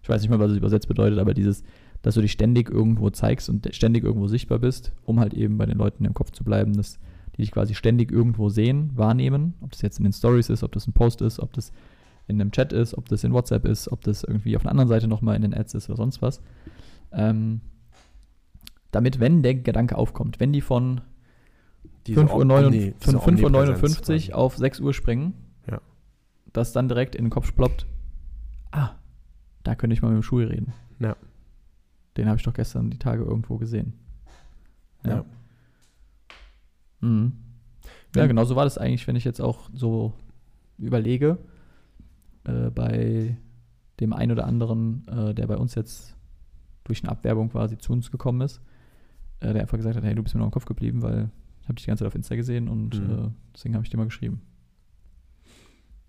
Ich 0.03 0.09
weiß 0.09 0.21
nicht 0.23 0.31
mal, 0.31 0.39
was 0.39 0.51
es 0.53 0.57
übersetzt 0.57 0.89
bedeutet, 0.89 1.19
aber 1.19 1.35
dieses, 1.35 1.63
dass 2.03 2.15
du 2.15 2.21
dich 2.23 2.33
ständig 2.33 2.71
irgendwo 2.71 3.11
zeigst 3.11 3.49
und 3.51 3.69
ständig 3.75 4.05
irgendwo 4.05 4.29
sichtbar 4.29 4.59
bist, 4.59 4.93
um 5.05 5.21
halt 5.21 5.35
eben 5.35 5.59
bei 5.59 5.67
den 5.67 5.77
Leuten 5.79 6.05
im 6.05 6.15
Kopf 6.15 6.31
zu 6.31 6.43
bleiben, 6.45 6.73
dass 6.73 6.99
die 7.37 7.43
dich 7.43 7.51
quasi 7.53 7.75
ständig 7.75 8.11
irgendwo 8.11 8.49
sehen, 8.49 8.91
wahrnehmen, 8.95 9.55
ob 9.61 9.73
das 9.73 9.83
jetzt 9.83 9.99
in 9.99 10.05
den 10.05 10.13
Stories 10.13 10.49
ist, 10.49 10.63
ob 10.63 10.73
das 10.73 10.87
ein 10.87 10.93
Post 10.93 11.21
ist, 11.21 11.39
ob 11.39 11.53
das 11.53 11.73
in 12.27 12.41
einem 12.41 12.51
Chat 12.53 12.73
ist, 12.73 12.97
ob 12.97 13.09
das 13.09 13.25
in 13.25 13.33
WhatsApp 13.33 13.67
ist, 13.67 13.91
ob 13.93 14.03
das 14.03 14.25
irgendwie 14.25 14.57
auf 14.57 14.63
einer 14.63 14.71
anderen 14.71 14.89
Seite 14.89 15.09
nochmal 15.09 15.37
in 15.37 15.43
den 15.43 15.53
Ads 15.55 15.75
ist 15.75 15.89
oder 15.89 15.97
sonst 15.97 16.23
was. 16.23 16.41
Ähm, 17.13 17.61
damit, 18.91 19.21
wenn 19.21 19.43
der 19.43 19.55
Gedanke 19.55 19.97
aufkommt, 19.97 20.41
wenn 20.41 20.53
die 20.53 20.61
von 20.61 21.01
Diese 22.07 22.21
5 22.21 22.33
Uhr, 22.33 22.41
Om- 22.43 22.49
59 22.49 22.81
Omni- 22.81 22.95
diese 23.01 23.13
von 23.13 23.21
5 23.21 23.41
Uhr 23.43 23.47
Omnipräsenz 23.47 23.81
59 23.81 24.27
quasi. 24.29 24.33
auf 24.33 24.57
6 24.57 24.81
Uhr 24.81 24.95
springen, 24.95 25.35
Dass 26.53 26.73
dann 26.73 26.89
direkt 26.89 27.15
in 27.15 27.25
den 27.25 27.31
Kopf 27.31 27.55
ploppt, 27.55 27.87
ah, 28.73 28.91
da 29.63 29.75
könnte 29.75 29.95
ich 29.95 30.03
mal 30.03 30.09
mit 30.09 30.17
dem 30.19 30.23
Schuh 30.23 30.39
reden. 30.39 30.73
Ja. 30.99 31.17
Den 32.17 32.27
habe 32.27 32.37
ich 32.39 32.43
doch 32.43 32.55
gestern 32.55 32.91
die 32.91 32.99
Tage 32.99 33.23
irgendwo 33.23 33.57
gesehen. 33.59 33.93
Ja. 35.05 35.11
Ja. 35.17 35.25
Mhm. 37.01 37.33
Ja, 38.17 38.27
genau 38.27 38.45
so 38.45 38.57
war 38.57 38.65
das 38.65 38.79
eigentlich, 38.79 39.07
wenn 39.07 39.17
ich 39.17 39.25
jetzt 39.25 39.41
auch 39.41 39.71
so 39.73 40.13
überlege, 40.79 41.39
äh, 42.45 42.71
bei 42.71 43.37
dem 44.01 44.13
einen 44.13 44.33
oder 44.33 44.47
anderen, 44.47 45.07
äh, 45.09 45.35
der 45.35 45.47
bei 45.47 45.57
uns 45.57 45.75
jetzt 45.75 46.17
durch 46.85 47.03
eine 47.05 47.13
Abwerbung 47.13 47.51
quasi 47.51 47.79
zu 47.79 47.93
uns 47.93 48.11
gekommen 48.11 48.41
ist, 48.41 48.61
äh, 49.41 49.53
der 49.53 49.63
einfach 49.63 49.77
gesagt 49.77 49.97
hat, 49.97 50.03
hey, 50.05 50.15
du 50.15 50.23
bist 50.23 50.35
mir 50.35 50.41
noch 50.41 50.47
im 50.49 50.53
Kopf 50.53 50.65
geblieben, 50.65 51.03
weil 51.03 51.31
ich 51.63 51.69
habe 51.69 51.75
dich 51.75 51.85
die 51.85 51.89
ganze 51.89 52.03
Zeit 52.05 52.09
auf 52.09 52.15
Insta 52.17 52.35
gesehen 52.35 52.69
und 52.69 52.99
Mhm. 53.01 53.11
äh, 53.11 53.29
deswegen 53.55 53.75
habe 53.75 53.85
ich 53.85 53.91
dir 53.91 53.97
mal 53.97 54.05
geschrieben. 54.07 54.43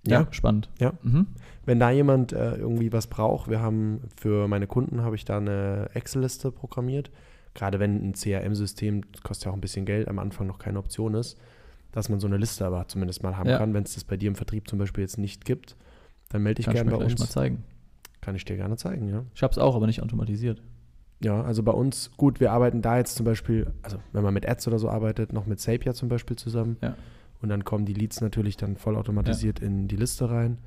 Ja. 0.05 0.27
spannend. 0.31 0.69
Ja. 0.79 0.93
Mhm. 1.03 1.27
Wenn 1.65 1.79
da 1.79 1.91
jemand 1.91 2.33
äh, 2.33 2.55
irgendwie 2.55 2.91
was 2.91 3.07
braucht, 3.07 3.49
wir 3.49 3.61
haben 3.61 4.01
für 4.19 4.47
meine 4.47 4.65
Kunden 4.67 5.01
habe 5.03 5.15
ich 5.15 5.25
da 5.25 5.37
eine 5.37 5.89
Excel-Liste 5.93 6.51
programmiert. 6.51 7.11
Gerade 7.53 7.79
wenn 7.79 8.09
ein 8.09 8.13
CRM-System, 8.13 9.03
das 9.11 9.21
kostet 9.21 9.45
ja 9.45 9.51
auch 9.51 9.55
ein 9.55 9.61
bisschen 9.61 9.85
Geld, 9.85 10.07
am 10.07 10.19
Anfang 10.19 10.47
noch 10.47 10.57
keine 10.57 10.79
Option 10.79 11.13
ist, 11.13 11.37
dass 11.91 12.09
man 12.09 12.19
so 12.19 12.27
eine 12.27 12.37
Liste 12.37 12.65
aber 12.65 12.87
zumindest 12.87 13.21
mal 13.23 13.37
haben 13.37 13.49
Ja. 13.49 13.57
kann. 13.57 13.73
Wenn 13.73 13.83
es 13.83 13.93
das 13.93 14.03
bei 14.03 14.17
dir 14.17 14.27
im 14.29 14.35
Vertrieb 14.35 14.67
zum 14.69 14.79
Beispiel 14.79 15.03
jetzt 15.03 15.17
nicht 15.17 15.45
gibt, 15.45 15.75
dann 16.29 16.41
melde 16.43 16.63
dich 16.63 16.65
gerne 16.71 16.89
bei 16.89 16.97
gleich 16.97 17.15
mal 17.17 17.21
uns. 17.23 17.29
zeigen. 17.31 17.63
Kann 18.21 18.35
ich 18.35 18.45
dir 18.45 18.55
gerne 18.55 18.77
zeigen, 18.77 19.07
ja. 19.09 19.23
Ich 19.35 19.43
habe 19.43 19.51
es 19.51 19.57
auch, 19.57 19.75
aber 19.75 19.85
nicht 19.87 20.01
automatisiert. 20.01 20.61
Ja, 21.23 21.43
also 21.43 21.61
bei 21.61 21.71
uns, 21.73 22.11
gut, 22.17 22.39
wir 22.39 22.51
arbeiten 22.51 22.81
da 22.81 22.97
jetzt 22.97 23.15
zum 23.15 23.25
Beispiel, 23.25 23.71
also 23.83 23.97
wenn 24.13 24.23
man 24.23 24.33
mit 24.33 24.47
Ads 24.47 24.67
oder 24.67 24.79
so 24.79 24.89
arbeitet, 24.89 25.33
noch 25.33 25.45
mit 25.45 25.59
Zapier 25.59 25.93
zum 25.93 26.09
Beispiel 26.09 26.35
zusammen. 26.37 26.77
Ja. 26.81 26.95
Und 27.41 27.49
dann 27.49 27.63
kommen 27.65 27.85
die 27.85 27.93
Leads 27.93 28.21
natürlich 28.21 28.57
dann 28.57 28.75
vollautomatisiert 28.75 29.59
in 29.59 29.87
die 29.87 29.95
Liste 29.95 30.29
rein. 30.29 30.59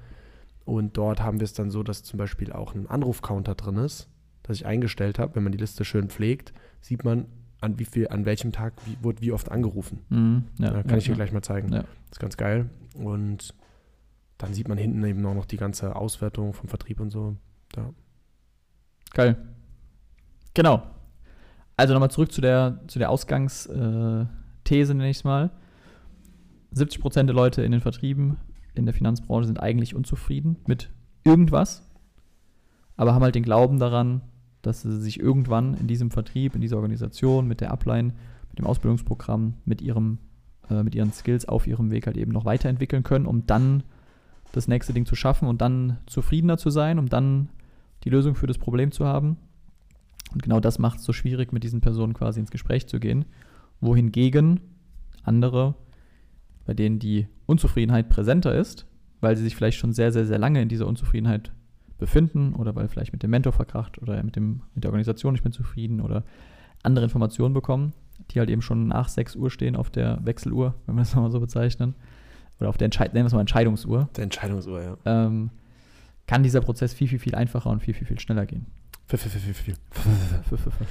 Und 0.65 0.97
dort 0.97 1.23
haben 1.23 1.41
wir 1.41 1.45
es 1.45 1.53
dann 1.53 1.71
so, 1.71 1.83
dass 1.83 2.03
zum 2.03 2.19
Beispiel 2.19 2.53
auch 2.53 2.75
ein 2.75 2.87
Anrufcounter 2.89 3.55
drin 3.55 3.77
ist, 3.77 4.09
das 4.43 4.57
ich 4.57 4.67
eingestellt 4.67 5.19
habe. 5.19 5.37
Wenn 5.37 5.43
man 5.45 5.53
die 5.53 5.59
Liste 5.59 5.85
schön 5.85 6.09
pflegt, 6.09 6.53
sieht 6.81 7.05
man, 7.05 7.27
an 7.61 7.79
wie 7.79 7.85
viel, 7.85 8.09
an 8.09 8.25
welchem 8.25 8.53
Tag 8.53 8.75
wie, 8.87 9.03
wurde 9.03 9.21
wie 9.23 9.33
oft 9.33 9.51
angerufen. 9.51 10.01
Mhm. 10.09 10.45
Ja, 10.59 10.67
Ja, 10.67 10.83
kann 10.83 10.91
ja, 10.91 10.97
ich 10.99 11.05
dir 11.05 11.11
ja. 11.11 11.17
gleich 11.17 11.33
mal 11.33 11.43
zeigen. 11.43 11.73
Ja. 11.73 11.81
Das 11.81 12.13
ist 12.13 12.21
ganz 12.21 12.37
geil. 12.37 12.69
Und 12.95 13.55
dann 14.39 14.53
sieht 14.53 14.69
man 14.69 14.79
hinten 14.79 15.03
eben 15.05 15.25
auch 15.27 15.35
noch 15.35 15.47
die 15.47 15.57
ganze 15.57 15.97
Auswertung 15.97 16.53
vom 16.53 16.69
Vertrieb 16.69 17.01
und 17.01 17.11
so. 17.11 17.37
Geil. 19.13 19.37
Genau. 20.55 20.83
Also 21.77 21.95
nochmal 21.95 22.11
zurück 22.11 22.33
zu 22.33 22.41
der, 22.41 22.81
zu 22.87 22.99
der 22.99 23.11
Ausgangsthese, 23.11 24.95
nenne 24.95 25.11
ich 25.11 25.19
es 25.19 25.25
mal. 25.25 25.51
70% 26.75 27.25
der 27.25 27.35
Leute 27.35 27.63
in 27.63 27.73
den 27.73 27.81
Vertrieben 27.81 28.37
in 28.75 28.87
der 28.87 28.95
Finanzbranche 28.95 29.47
sind 29.47 29.61
eigentlich 29.61 29.95
unzufrieden 29.95 30.57
mit 30.67 30.91
irgendwas, 31.25 31.89
aber 32.97 33.15
haben 33.15 33.23
halt 33.23 33.35
den 33.35 33.45
Glauben 33.45 33.79
daran, 33.79 34.23
dass 34.63 34.83
sie 34.83 35.01
sich 35.01 35.21
irgendwann 35.21 35.75
in 35.75 35.87
diesem 35.87 36.11
Vertrieb, 36.11 36.55
in 36.55 36.61
dieser 36.61 36.77
Organisation, 36.77 37.47
mit 37.47 37.61
der 37.61 37.71
Upline, 37.71 38.15
mit 38.51 38.59
dem 38.59 38.67
Ausbildungsprogramm, 38.67 39.55
mit 39.65 39.83
ihrem 39.83 40.19
äh, 40.71 40.83
mit 40.83 40.95
ihren 40.95 41.13
Skills 41.13 41.47
auf 41.47 41.67
ihrem 41.67 41.91
Weg 41.91 42.07
halt 42.07 42.17
eben 42.17 42.33
noch 42.33 42.45
weiterentwickeln 42.45 43.03
können, 43.03 43.27
um 43.27 43.47
dann 43.47 43.83
das 44.53 44.69
nächste 44.69 44.93
Ding 44.93 45.05
zu 45.07 45.15
schaffen 45.15 45.49
und 45.49 45.61
dann 45.61 45.99
zufriedener 46.07 46.59
zu 46.59 46.71
sein, 46.71 46.99
um 46.99 47.09
dann 47.09 47.49
die 48.05 48.11
Lösung 48.11 48.35
für 48.35 48.47
das 48.47 48.59
Problem 48.59 48.93
zu 48.93 49.05
haben. 49.05 49.37
Und 50.33 50.43
genau 50.43 50.61
das 50.61 50.79
macht 50.79 50.99
es 50.99 51.05
so 51.05 51.13
schwierig, 51.13 51.53
mit 51.53 51.65
diesen 51.65 51.81
Personen 51.81 52.15
quasi 52.15 52.41
ins 52.41 52.51
Gespräch 52.51 52.87
zu 52.87 53.01
gehen. 53.01 53.25
Wohingegen 53.81 54.61
andere, 55.23 55.75
bei 56.64 56.74
denen 56.74 56.98
die 56.98 57.29
Unzufriedenheit 57.46 58.09
präsenter 58.09 58.55
ist, 58.55 58.87
weil 59.20 59.37
sie 59.37 59.42
sich 59.42 59.57
vielleicht 59.57 59.79
schon 59.79 59.92
sehr, 59.92 60.12
sehr, 60.12 60.27
sehr 60.27 60.38
lange 60.38 60.62
in 60.62 60.68
dieser 60.68 60.87
Unzufriedenheit 60.87 61.53
befinden 61.98 62.55
oder 62.55 62.74
weil 62.74 62.88
vielleicht 62.88 63.12
mit 63.12 63.22
dem 63.22 63.31
Mentor 63.31 63.53
verkracht 63.53 64.00
oder 64.00 64.22
mit, 64.22 64.37
dem, 64.37 64.62
mit 64.74 64.85
der 64.85 64.90
Organisation 64.90 65.33
nicht 65.33 65.44
mehr 65.44 65.53
zufrieden 65.53 66.00
oder 66.00 66.24
andere 66.83 67.05
Informationen 67.05 67.55
bekommen, 67.55 67.92
die 68.31 68.40
halt 68.40 68.50
eben 68.50 68.62
schon 68.62 68.88
nach 68.88 69.09
6 69.09 69.37
Uhr 69.37 69.50
stehen 69.50 69.77
auf 69.77 69.90
der 69.90 70.24
Wechseluhr, 70.24 70.74
wenn 70.87 70.96
wir 70.96 71.03
das 71.03 71.14
mal 71.14 71.31
so 71.31 71.40
bezeichnen, 71.40 71.94
oder 72.61 72.68
auf 72.68 72.77
der 72.77 72.87
Entscheid 72.87 73.12
nennen 73.14 73.24
wir 73.24 73.29
es 73.29 73.33
mal 73.33 73.40
Entscheidungsuhr, 73.40 74.09
Der 74.16 74.24
Entscheidungsuhr, 74.24 74.83
ja. 74.83 74.96
ähm, 75.05 75.50
kann 76.27 76.42
dieser 76.42 76.61
Prozess 76.61 76.94
viel, 76.94 77.09
viel, 77.09 77.18
viel 77.18 77.35
einfacher 77.35 77.70
und 77.70 77.81
viel, 77.83 77.94
viel, 77.94 78.07
viel 78.07 78.18
schneller 78.20 78.46
gehen. 78.46 78.66
Viel, 79.07 79.18
viel, 79.18 79.55
viel. 80.57 80.87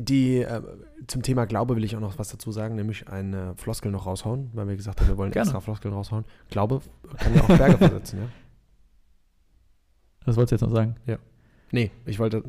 Die, 0.00 0.42
äh, 0.42 0.62
zum 1.08 1.22
Thema 1.22 1.44
Glaube 1.46 1.74
will 1.74 1.82
ich 1.82 1.96
auch 1.96 2.00
noch 2.00 2.18
was 2.18 2.28
dazu 2.28 2.52
sagen, 2.52 2.76
nämlich 2.76 3.08
eine 3.08 3.54
Floskel 3.56 3.90
noch 3.90 4.06
raushauen, 4.06 4.50
weil 4.54 4.68
wir 4.68 4.76
gesagt 4.76 5.00
haben, 5.00 5.08
wir 5.08 5.16
wollen 5.16 5.32
Gerne. 5.32 5.48
extra 5.48 5.60
Floskeln 5.60 5.92
raushauen. 5.92 6.24
Glaube 6.50 6.80
kann 7.18 7.34
ja 7.34 7.42
auch 7.42 7.48
Berge 7.48 7.78
versetzen, 7.78 8.20
ja? 8.20 8.28
Was 10.24 10.36
wolltest 10.36 10.52
du 10.52 10.54
jetzt 10.56 10.70
noch 10.70 10.76
sagen? 10.76 10.94
Nee, 11.72 11.90
ich 12.06 12.18
wollte. 12.18 12.42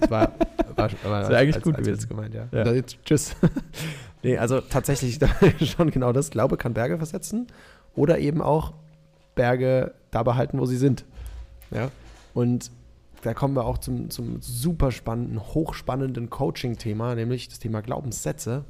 Es 0.00 0.10
war, 0.10 0.32
war, 0.76 0.90
war 1.04 1.20
Das 1.20 1.30
eigentlich 1.30 1.56
als, 1.56 1.64
gut 1.64 1.76
als 1.76 1.86
gewesen. 1.86 2.08
Gemeint, 2.08 2.34
ja. 2.34 2.48
Ja. 2.52 2.72
Jetzt, 2.72 2.98
tschüss. 3.04 3.36
nee, 4.22 4.38
also 4.38 4.60
tatsächlich 4.60 5.18
schon 5.60 5.90
genau 5.90 6.12
das. 6.12 6.30
Glaube 6.30 6.56
kann 6.56 6.74
Berge 6.74 6.96
versetzen 6.96 7.48
oder 7.94 8.18
eben 8.18 8.40
auch 8.40 8.72
Berge 9.34 9.94
da 10.10 10.22
behalten, 10.22 10.58
wo 10.58 10.66
sie 10.66 10.76
sind. 10.76 11.04
Ja. 11.70 11.90
Und 12.34 12.70
da 13.22 13.34
kommen 13.34 13.54
wir 13.56 13.64
auch 13.64 13.78
zum, 13.78 14.10
zum 14.10 14.40
super 14.40 14.92
spannenden, 14.92 15.40
hochspannenden 15.40 16.30
Coaching-Thema, 16.30 17.14
nämlich 17.14 17.48
das 17.48 17.58
Thema 17.58 17.80
Glaubenssätze 17.80 18.64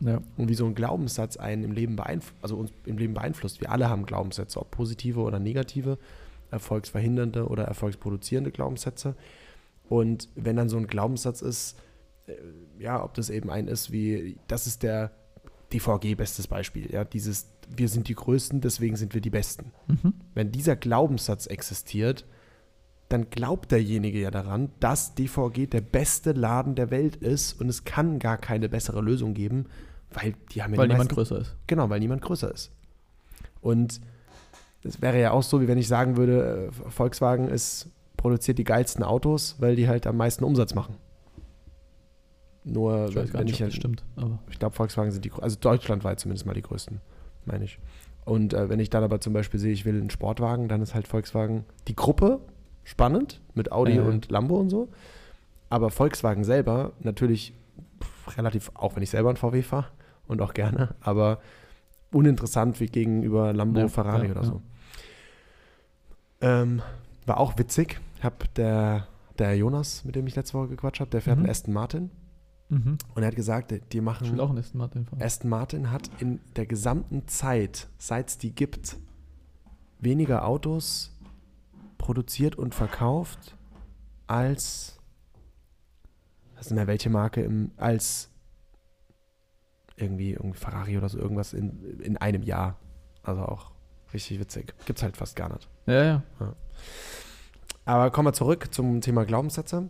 Ja. 0.00 0.20
und 0.36 0.48
wie 0.48 0.54
so 0.54 0.66
ein 0.66 0.74
Glaubenssatz 0.74 1.36
einen 1.36 1.64
im 1.64 1.72
Leben, 1.72 1.96
beeinf 1.96 2.34
also 2.42 2.56
uns 2.56 2.70
im 2.84 2.98
Leben 2.98 3.14
beeinflusst. 3.14 3.60
Wir 3.60 3.70
alle 3.70 3.88
haben 3.88 4.04
Glaubenssätze, 4.06 4.60
ob 4.60 4.70
positive 4.70 5.20
oder 5.20 5.38
negative, 5.38 5.98
erfolgsverhindernde 6.50 7.48
oder 7.48 7.64
erfolgsproduzierende 7.64 8.50
Glaubenssätze. 8.50 9.16
Und 9.88 10.28
wenn 10.34 10.56
dann 10.56 10.68
so 10.68 10.76
ein 10.76 10.86
Glaubenssatz 10.86 11.42
ist, 11.42 11.76
äh, 12.26 12.34
ja, 12.78 13.02
ob 13.02 13.14
das 13.14 13.30
eben 13.30 13.50
ein 13.50 13.68
ist 13.68 13.92
wie, 13.92 14.38
das 14.48 14.66
ist 14.66 14.82
der 14.82 15.12
DVG, 15.72 16.14
bestes 16.14 16.46
Beispiel, 16.46 16.92
ja, 16.92 17.04
dieses, 17.04 17.50
wir 17.74 17.88
sind 17.88 18.08
die 18.08 18.14
Größten, 18.14 18.60
deswegen 18.60 18.96
sind 18.96 19.14
wir 19.14 19.20
die 19.20 19.30
Besten. 19.30 19.72
Mhm. 19.88 20.14
Wenn 20.34 20.52
dieser 20.52 20.76
Glaubenssatz 20.76 21.46
existiert, 21.46 22.26
dann 23.08 23.28
glaubt 23.30 23.70
derjenige 23.70 24.18
ja 24.20 24.30
daran, 24.30 24.70
dass 24.80 25.14
DVG 25.14 25.66
der 25.66 25.80
beste 25.82 26.32
Laden 26.32 26.74
der 26.74 26.90
Welt 26.90 27.16
ist 27.16 27.60
und 27.60 27.68
es 27.68 27.84
kann 27.84 28.18
gar 28.18 28.38
keine 28.38 28.68
bessere 28.68 29.00
Lösung 29.02 29.34
geben, 29.34 29.66
weil 30.12 30.34
die 30.52 30.62
haben 30.62 30.72
ja 30.72 30.78
Weil 30.78 30.88
die 30.88 30.94
niemand 30.94 31.10
meisten- 31.10 31.14
größer 31.14 31.38
ist. 31.40 31.56
Genau, 31.66 31.90
weil 31.90 32.00
niemand 32.00 32.22
größer 32.22 32.52
ist. 32.52 32.72
Und 33.60 34.00
es 34.82 35.00
wäre 35.02 35.20
ja 35.20 35.30
auch 35.32 35.42
so, 35.42 35.60
wie 35.60 35.68
wenn 35.68 35.78
ich 35.78 35.88
sagen 35.88 36.16
würde, 36.16 36.70
äh, 36.86 36.90
Volkswagen 36.90 37.48
ist, 37.48 37.88
produziert 38.16 38.58
die 38.58 38.64
geilsten 38.64 39.02
Autos, 39.02 39.56
weil 39.58 39.76
die 39.76 39.88
halt 39.88 40.06
am 40.06 40.16
meisten 40.16 40.44
Umsatz 40.44 40.74
machen. 40.74 40.96
Nur 42.64 43.08
Ich 43.10 43.16
weiß 43.16 43.30
gar 43.32 43.40
wenn 43.40 43.46
nicht, 43.46 43.60
ich 43.60 43.66
das 43.66 43.74
stimmt. 43.74 44.04
Aber 44.16 44.38
ich 44.50 44.58
glaube, 44.58 44.74
Volkswagen 44.74 45.10
sind 45.10 45.24
die, 45.24 45.32
also 45.40 45.56
deutschlandweit 45.60 46.18
zumindest 46.20 46.46
mal 46.46 46.54
die 46.54 46.62
größten, 46.62 47.00
meine 47.44 47.64
ich. 47.64 47.78
Und 48.24 48.54
äh, 48.54 48.70
wenn 48.70 48.80
ich 48.80 48.88
dann 48.88 49.04
aber 49.04 49.20
zum 49.20 49.34
Beispiel 49.34 49.60
sehe, 49.60 49.72
ich 49.72 49.84
will 49.84 50.00
einen 50.00 50.08
Sportwagen, 50.08 50.68
dann 50.68 50.80
ist 50.80 50.94
halt 50.94 51.06
Volkswagen 51.06 51.64
die 51.88 51.94
Gruppe 51.96 52.40
spannend 52.84 53.40
mit 53.54 53.72
Audi 53.72 53.96
Ja. 53.96 54.02
und 54.02 54.30
Lambo 54.30 54.56
und 54.56 54.70
so. 54.70 54.88
Aber 55.70 55.90
Volkswagen 55.90 56.44
selber 56.44 56.92
natürlich 57.00 57.54
pff, 58.02 58.36
relativ, 58.38 58.70
auch 58.74 58.94
wenn 58.96 59.02
ich 59.02 59.10
selber 59.10 59.30
einen 59.30 59.36
VW 59.36 59.62
fahre 59.62 59.86
und 60.28 60.40
auch 60.40 60.54
gerne, 60.54 60.94
aber 61.00 61.40
uninteressant 62.12 62.78
wie 62.80 62.86
gegenüber 62.86 63.52
Lambo, 63.52 63.80
Ja, 63.80 63.88
Ferrari 63.88 64.26
ja, 64.26 64.32
oder 64.32 64.42
ja. 64.42 64.46
so. 64.46 64.62
Ähm, 66.40 66.82
war 67.26 67.38
auch 67.38 67.58
witzig. 67.58 68.00
Hab 68.22 68.52
der, 68.54 69.06
der 69.38 69.56
Jonas, 69.56 70.04
mit 70.04 70.14
dem 70.16 70.26
ich 70.26 70.36
letzte 70.36 70.54
Woche 70.58 70.68
gequatscht 70.68 71.00
habe, 71.00 71.10
der 71.10 71.20
fährt 71.22 71.38
Mhm. 71.38 71.44
einen 71.44 71.50
Aston 71.50 71.74
Martin 71.74 72.10
mhm. 72.68 72.98
und 73.14 73.22
er 73.22 73.28
hat 73.28 73.36
gesagt, 73.36 73.70
die 73.70 73.76
ich 73.76 73.94
will 73.94 74.02
machen 74.02 74.40
auch 74.40 74.50
einen 74.50 74.58
Aston 74.58 74.78
Martin 74.78 75.06
fahren. 75.06 75.22
Aston 75.22 75.50
Martin 75.50 75.90
hat 75.90 76.10
in 76.20 76.40
der 76.56 76.66
gesamten 76.66 77.26
Zeit, 77.26 77.88
seit 77.98 78.28
es 78.28 78.38
die 78.38 78.54
gibt, 78.54 78.96
weniger 80.00 80.46
Autos 80.46 81.13
produziert 82.04 82.56
und 82.56 82.74
verkauft 82.74 83.56
als, 84.26 84.98
was 86.54 86.66
ist 86.66 86.72
mehr 86.74 86.86
welche 86.86 87.08
Marke, 87.08 87.40
im, 87.40 87.70
als 87.78 88.28
irgendwie, 89.96 90.32
irgendwie 90.32 90.58
Ferrari 90.58 90.98
oder 90.98 91.08
so 91.08 91.18
irgendwas 91.18 91.54
in, 91.54 91.98
in 92.00 92.18
einem 92.18 92.42
Jahr. 92.42 92.76
Also 93.22 93.40
auch 93.42 93.72
richtig 94.12 94.38
witzig. 94.38 94.74
Gibt's 94.84 95.02
halt 95.02 95.16
fast 95.16 95.34
gar 95.34 95.50
nicht. 95.50 95.66
Ja, 95.86 96.04
ja. 96.04 96.22
Aber 97.86 98.10
kommen 98.10 98.28
wir 98.28 98.32
zurück 98.34 98.74
zum 98.74 99.00
Thema 99.00 99.24
Glaubenssätze. 99.24 99.88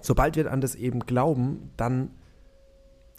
Sobald 0.00 0.36
wir 0.36 0.52
an 0.52 0.60
das 0.60 0.76
eben 0.76 1.00
glauben, 1.00 1.72
dann 1.76 2.10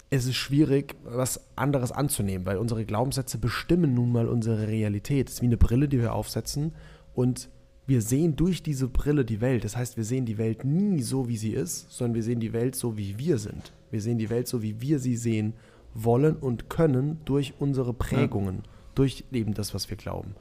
ist 0.08 0.24
es 0.26 0.34
schwierig, 0.34 0.96
was 1.04 1.58
anderes 1.58 1.92
anzunehmen, 1.92 2.46
weil 2.46 2.56
unsere 2.56 2.86
Glaubenssätze 2.86 3.36
bestimmen 3.36 3.92
nun 3.92 4.12
mal 4.12 4.28
unsere 4.28 4.66
Realität. 4.66 5.28
Es 5.28 5.34
ist 5.34 5.42
wie 5.42 5.46
eine 5.46 5.58
Brille, 5.58 5.88
die 5.88 6.00
wir 6.00 6.14
aufsetzen 6.14 6.74
und 7.12 7.50
wir 7.86 8.02
sehen 8.02 8.34
durch 8.34 8.62
diese 8.62 8.88
Brille 8.88 9.24
die 9.24 9.40
Welt. 9.40 9.64
Das 9.64 9.76
heißt, 9.76 9.96
wir 9.96 10.04
sehen 10.04 10.26
die 10.26 10.38
Welt 10.38 10.64
nie 10.64 11.02
so, 11.02 11.28
wie 11.28 11.36
sie 11.36 11.52
ist, 11.52 11.90
sondern 11.90 12.16
wir 12.16 12.22
sehen 12.22 12.40
die 12.40 12.52
Welt 12.52 12.74
so, 12.74 12.96
wie 12.96 13.18
wir 13.18 13.38
sind. 13.38 13.72
Wir 13.90 14.00
sehen 14.00 14.18
die 14.18 14.30
Welt 14.30 14.48
so, 14.48 14.62
wie 14.62 14.80
wir 14.80 14.98
sie 14.98 15.16
sehen 15.16 15.54
wollen 15.94 16.36
und 16.36 16.68
können 16.68 17.20
durch 17.24 17.54
unsere 17.58 17.94
Prägungen, 17.94 18.62
durch 18.94 19.24
eben 19.32 19.54
das, 19.54 19.72
was 19.72 19.88
wir 19.88 19.96
glauben. 19.96 20.34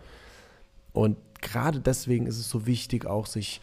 Und 0.92 1.18
gerade 1.42 1.80
deswegen 1.80 2.26
ist 2.26 2.40
es 2.40 2.50
so 2.50 2.66
wichtig, 2.66 3.06
auch 3.06 3.28
sich 3.28 3.62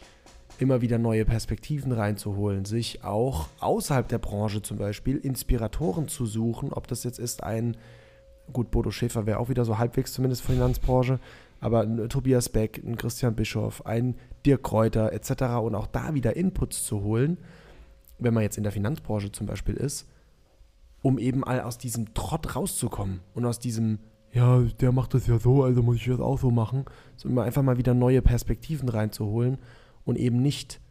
immer 0.59 0.81
wieder 0.81 0.97
neue 0.97 1.25
Perspektiven 1.25 1.91
reinzuholen, 1.91 2.63
sich 2.63 3.03
auch 3.03 3.49
außerhalb 3.59 4.07
der 4.07 4.19
Branche 4.19 4.61
zum 4.61 4.77
Beispiel 4.77 5.17
Inspiratoren 5.17 6.07
zu 6.07 6.25
suchen, 6.25 6.71
ob 6.71 6.87
das 6.87 7.03
jetzt 7.03 7.19
ist 7.19 7.43
ein, 7.43 7.75
gut, 8.51 8.71
Bodo 8.71 8.91
Schäfer 8.91 9.25
wäre 9.25 9.39
auch 9.39 9.49
wieder 9.49 9.65
so 9.65 9.77
halbwegs 9.77 10.13
zumindest 10.13 10.43
Finanzbranche, 10.43 11.19
aber 11.63 11.79
ein 11.79 12.09
Tobias 12.09 12.49
Beck, 12.49 12.83
ein 12.85 12.97
Christian 12.97 13.35
Bischoff, 13.35 13.85
ein 13.85 14.15
Dirk 14.45 14.63
Kräuter 14.63 15.13
etc. 15.13 15.43
und 15.63 15.75
auch 15.75 15.87
da 15.87 16.13
wieder 16.13 16.35
Inputs 16.35 16.83
zu 16.83 17.01
holen, 17.03 17.37
wenn 18.19 18.33
man 18.33 18.43
jetzt 18.43 18.57
in 18.57 18.63
der 18.63 18.73
Finanzbranche 18.73 19.31
zum 19.31 19.47
Beispiel 19.47 19.75
ist, 19.75 20.09
um 21.01 21.17
eben 21.17 21.45
all 21.45 21.61
aus 21.61 21.77
diesem 21.77 22.13
Trott 22.13 22.57
rauszukommen 22.57 23.21
und 23.33 23.45
aus 23.45 23.59
diesem, 23.59 23.99
ja, 24.33 24.59
der 24.81 24.91
macht 24.91 25.13
das 25.13 25.25
ja 25.25 25.39
so, 25.39 25.63
also 25.63 25.81
muss 25.81 25.95
ich 25.95 26.05
das 26.05 26.19
auch 26.19 26.37
so 26.37 26.51
machen, 26.51 26.83
sondern 27.15 27.45
einfach 27.45 27.63
mal 27.63 27.77
wieder 27.77 27.93
neue 27.93 28.21
Perspektiven 28.21 28.89
reinzuholen 28.89 29.57
und 30.03 30.17
eben 30.17 30.41
nicht 30.41 30.81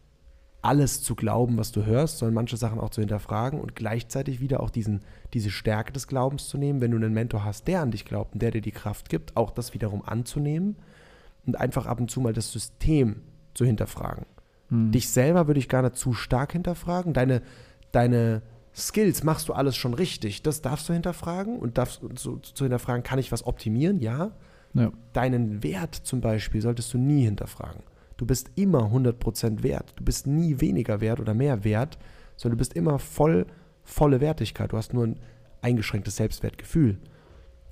alles 0.63 1.03
zu 1.03 1.13
glauben, 1.13 1.57
was 1.57 1.71
du 1.71 1.85
hörst, 1.85 2.17
sondern 2.17 2.35
manche 2.35 2.57
Sachen 2.57 2.79
auch 2.79 2.89
zu 2.89 3.01
hinterfragen 3.01 3.59
und 3.59 3.75
gleichzeitig 3.75 4.39
wieder 4.39 4.61
auch 4.61 4.69
diesen, 4.69 5.01
diese 5.33 5.51
Stärke 5.51 5.91
des 5.91 6.07
Glaubens 6.07 6.47
zu 6.47 6.57
nehmen, 6.57 6.79
wenn 6.79 6.91
du 6.91 6.97
einen 6.97 7.13
Mentor 7.13 7.43
hast, 7.43 7.67
der 7.67 7.81
an 7.81 7.91
dich 7.91 8.05
glaubt 8.05 8.33
und 8.33 8.41
der 8.41 8.51
dir 8.51 8.61
die 8.61 8.71
Kraft 8.71 9.09
gibt, 9.09 9.35
auch 9.35 9.51
das 9.51 9.73
wiederum 9.73 10.01
anzunehmen 10.05 10.77
und 11.45 11.59
einfach 11.59 11.85
ab 11.85 11.99
und 11.99 12.09
zu 12.09 12.21
mal 12.21 12.31
das 12.31 12.51
System 12.51 13.21
zu 13.53 13.65
hinterfragen. 13.65 14.25
Hm. 14.69 14.91
Dich 14.93 15.09
selber 15.09 15.47
würde 15.47 15.59
ich 15.59 15.67
gar 15.67 15.81
nicht 15.81 15.97
zu 15.97 16.13
stark 16.13 16.53
hinterfragen. 16.53 17.13
Deine, 17.13 17.41
deine 17.91 18.41
Skills 18.73 19.23
machst 19.23 19.49
du 19.49 19.53
alles 19.53 19.75
schon 19.75 19.93
richtig. 19.93 20.43
Das 20.43 20.61
darfst 20.61 20.87
du 20.87 20.93
hinterfragen 20.93 21.59
und 21.59 21.77
darfst 21.77 22.01
so, 22.15 22.37
zu 22.37 22.63
hinterfragen, 22.63 23.03
kann 23.03 23.19
ich 23.19 23.33
was 23.33 23.45
optimieren? 23.45 23.99
Ja. 23.99 24.31
Ja. 24.73 24.91
Deinen 25.11 25.61
Wert 25.61 25.93
zum 25.93 26.21
Beispiel 26.21 26.61
solltest 26.61 26.93
du 26.93 26.97
nie 26.97 27.25
hinterfragen. 27.25 27.83
Du 28.17 28.25
bist 28.25 28.51
immer 28.55 28.91
100% 28.91 29.63
wert. 29.63 29.93
Du 29.95 30.03
bist 30.03 30.27
nie 30.27 30.59
weniger 30.61 31.01
wert 31.01 31.19
oder 31.19 31.33
mehr 31.33 31.63
wert, 31.63 31.97
sondern 32.35 32.57
du 32.57 32.61
bist 32.61 32.73
immer 32.73 32.99
voll, 32.99 33.45
volle 33.83 34.21
Wertigkeit. 34.21 34.71
Du 34.71 34.77
hast 34.77 34.93
nur 34.93 35.07
ein 35.07 35.19
eingeschränktes 35.61 36.15
Selbstwertgefühl. 36.17 36.99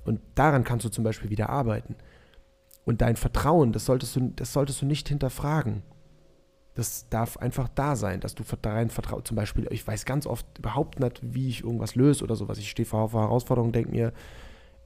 Und 0.04 0.20
daran 0.34 0.64
kannst 0.64 0.84
du 0.84 0.88
zum 0.88 1.04
Beispiel 1.04 1.30
wieder 1.30 1.50
arbeiten. 1.50 1.94
Und 2.84 3.00
dein 3.00 3.16
Vertrauen, 3.16 3.72
das 3.72 3.84
solltest 3.84 4.16
du, 4.16 4.32
das 4.34 4.52
solltest 4.52 4.82
du 4.82 4.86
nicht 4.86 5.08
hinterfragen. 5.08 5.82
Das 6.74 7.08
darf 7.10 7.36
einfach 7.36 7.68
da 7.68 7.96
sein, 7.96 8.20
dass 8.20 8.34
du 8.34 8.44
dein 8.60 8.88
Vertrauen, 8.88 9.24
zum 9.24 9.36
Beispiel, 9.36 9.68
ich 9.70 9.86
weiß 9.86 10.04
ganz 10.04 10.26
oft 10.26 10.46
überhaupt 10.58 11.00
nicht, 11.00 11.20
wie 11.22 11.48
ich 11.48 11.62
irgendwas 11.62 11.94
löse 11.94 12.24
oder 12.24 12.34
sowas. 12.34 12.58
Ich 12.58 12.70
stehe 12.70 12.86
vor 12.86 13.12
Herausforderungen, 13.12 13.72
denke 13.72 13.90
mir, 13.90 14.12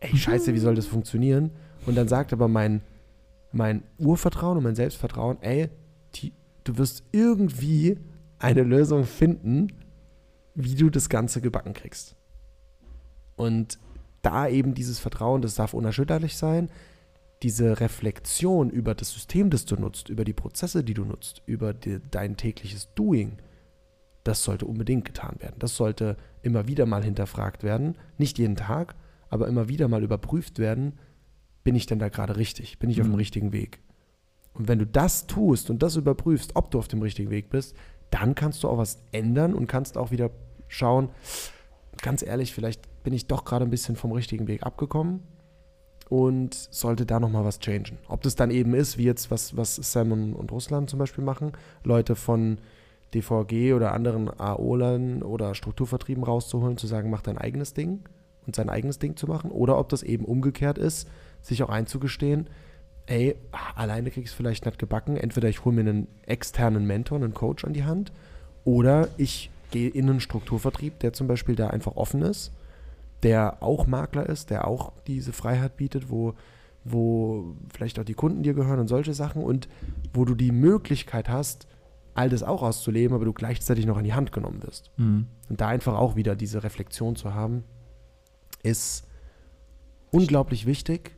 ey, 0.01 0.17
scheiße, 0.17 0.53
wie 0.53 0.59
soll 0.59 0.75
das 0.75 0.87
funktionieren? 0.87 1.53
Und 1.87 1.97
dann 1.97 2.09
sagt 2.09 2.33
aber 2.33 2.49
mein, 2.49 2.83
mein 3.53 3.83
Urvertrauen 3.99 4.59
und 4.59 4.65
mein 4.65 4.75
Selbstvertrauen, 4.75 5.39
ey, 5.41 5.69
die, 6.15 6.33
du 6.65 6.79
wirst 6.79 7.05
irgendwie 7.13 7.99
eine 8.39 8.63
Lösung 8.63 9.05
finden, 9.05 9.73
wie 10.55 10.75
du 10.75 10.91
das 10.91 11.09
Ganze 11.09 11.41
gebacken 11.41 11.75
kriegst. 11.75 12.17
Und 13.37 13.79
da 14.23 14.49
eben 14.49 14.75
dieses 14.75 14.99
Vertrauen, 14.99 15.43
das 15.43 15.55
darf 15.55 15.75
unerschütterlich 15.75 16.37
sein, 16.37 16.71
diese 17.43 17.81
Reflexion 17.81 18.71
über 18.71 18.95
das 18.95 19.13
System, 19.13 19.51
das 19.51 19.67
du 19.67 19.77
nutzt, 19.77 20.09
über 20.09 20.25
die 20.25 20.33
Prozesse, 20.33 20.83
die 20.83 20.95
du 20.95 21.05
nutzt, 21.05 21.43
über 21.47 21.75
die, 21.75 22.01
dein 22.11 22.37
tägliches 22.37 22.93
Doing, 22.95 23.39
das 24.25 24.43
sollte 24.43 24.67
unbedingt 24.67 25.05
getan 25.05 25.37
werden. 25.39 25.57
Das 25.59 25.77
sollte 25.77 26.17
immer 26.43 26.67
wieder 26.67 26.87
mal 26.87 27.05
hinterfragt 27.05 27.63
werden. 27.63 27.97
Nicht 28.19 28.39
jeden 28.39 28.57
Tag, 28.57 28.97
aber 29.29 29.47
immer 29.47 29.69
wieder 29.69 29.87
mal 29.87 30.03
überprüft 30.03 30.59
werden, 30.59 30.99
bin 31.67 31.75
ich 31.75 31.87
denn 31.87 31.99
da 31.99 32.09
gerade 32.09 32.37
richtig? 32.37 32.79
Bin 32.79 32.91
ich 32.91 33.01
auf 33.01 33.09
dem 33.09 33.15
Mhm. 33.15 33.17
richtigen 33.17 33.53
Weg? 33.53 33.81
Und 34.55 34.69
wenn 34.69 34.79
du 34.79 34.87
das 34.87 35.27
tust 35.27 35.69
und 35.69 35.83
das 35.83 35.97
überprüfst, 35.97 36.53
ob 36.55 36.71
du 36.71 36.79
auf 36.79 36.87
dem 36.87 37.03
richtigen 37.03 37.29
Weg 37.31 37.51
bist, 37.51 37.75
dann 38.13 38.37
kannst 38.37 38.63
du 38.63 38.69
auch 38.69 38.79
was 38.79 39.03
ändern 39.11 39.53
und 39.53 39.67
kannst 39.67 39.99
auch 39.99 40.13
wieder 40.13 40.31
schauen, 40.69 41.09
ganz 42.01 42.23
ehrlich, 42.23 42.55
vielleicht 42.55 43.03
bin 43.03 43.13
ich 43.13 43.27
doch 43.27 43.45
gerade 43.45 43.65
ein 43.65 43.71
bisschen 43.71 43.97
vom 43.97 44.13
richtigen 44.13 44.47
Weg 44.47 44.63
abgekommen 44.63 45.25
und 46.09 46.55
sollte 46.55 47.05
da 47.05 47.19
nochmal 47.19 47.45
was 47.45 47.59
changen. 47.59 47.99
Ob 48.07 48.23
das 48.23 48.37
dann 48.37 48.53
eben 48.53 48.73
ist, 48.73 48.97
wie 48.97 49.03
jetzt, 49.05 49.33
was, 49.33 49.57
was 49.57 49.75
Sam 49.75 50.13
und, 50.13 50.35
und 50.35 50.53
Russland 50.53 50.89
zum 50.89 51.01
Beispiel 51.01 51.25
machen, 51.25 51.51
Leute 51.83 52.15
von 52.15 52.59
DVG 53.13 53.75
oder 53.75 53.93
anderen 53.93 54.31
AOlern 54.39 55.25
oder 55.25 55.57
Strukturvertrieben 55.57 56.23
rauszuholen, 56.23 56.77
zu 56.77 56.87
sagen, 56.87 57.11
mach 57.11 57.23
dein 57.23 57.39
eigenes 57.39 57.75
Ding 57.75 58.05
und 58.47 58.55
sein 58.55 58.69
eigenes 58.71 59.01
Ding 59.01 59.17
zu 59.17 59.27
machen, 59.27 59.51
oder 59.51 59.77
ob 59.79 59.89
das 59.89 60.05
eben 60.05 60.25
umgekehrt 60.25 60.79
ist, 60.79 61.09
sich 61.47 61.63
auch 61.63 61.69
einzugestehen, 61.69 62.49
ey, 63.07 63.37
alleine 63.75 64.11
krieg 64.11 64.25
ich 64.25 64.31
es 64.31 64.37
vielleicht 64.37 64.67
nicht 64.67 64.79
gebacken, 64.79 65.17
entweder 65.17 65.49
ich 65.49 65.65
hole 65.65 65.75
mir 65.75 65.83
einen 65.83 66.09
externen 66.27 66.87
Mentor, 66.87 67.19
einen 67.19 67.35
Coach 67.35 67.65
an 67.65 67.73
die 67.73 67.85
Hand, 67.85 68.13
oder 68.65 69.09
ich 69.17 69.51
gehe 69.71 69.89
in 69.89 70.11
einen 70.11 70.21
Strukturvertrieb, 70.21 70.99
der 71.01 71.13
zum 71.13 71.29
Beispiel 71.29 71.55
da 71.55 71.69
einfach 71.69 71.97
offen 71.97 72.23
ist, 72.23 72.53
der 73.23 73.63
auch 73.63 73.87
Makler 73.87 74.29
ist, 74.29 74.51
der 74.51 74.67
auch 74.67 74.93
diese 75.07 75.33
Freiheit 75.33 75.77
bietet, 75.77 76.11
wo, 76.11 76.35
wo 76.85 77.55
vielleicht 77.73 77.99
auch 77.99 78.05
die 78.05 78.15
Kunden 78.15 78.43
dir 78.43 78.55
gehören 78.55 78.81
und 78.81 78.89
solche 78.89 79.15
Sachen 79.15 79.43
und 79.43 79.69
wo 80.13 80.25
du 80.25 80.35
die 80.35 80.53
Möglichkeit 80.53 81.29
hast, 81.29 81.67
all 82.15 82.29
das 82.29 82.43
auch 82.43 82.63
auszuleben, 82.63 83.15
aber 83.15 83.25
du 83.25 83.33
gleichzeitig 83.33 83.87
noch 83.87 83.99
an 83.99 84.05
die 84.05 84.15
Hand 84.15 84.33
genommen 84.33 84.63
wirst. 84.63 84.91
Mhm. 84.97 85.27
Und 85.49 85.61
da 85.61 85.69
einfach 85.69 85.95
auch 85.95 86.17
wieder 86.17 86.35
diese 86.35 86.65
Reflexion 86.65 87.15
zu 87.15 87.35
haben, 87.35 87.63
ist 88.63 89.07
unglaublich 90.11 90.67
wichtig 90.67 91.16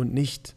und 0.00 0.14
nicht 0.14 0.56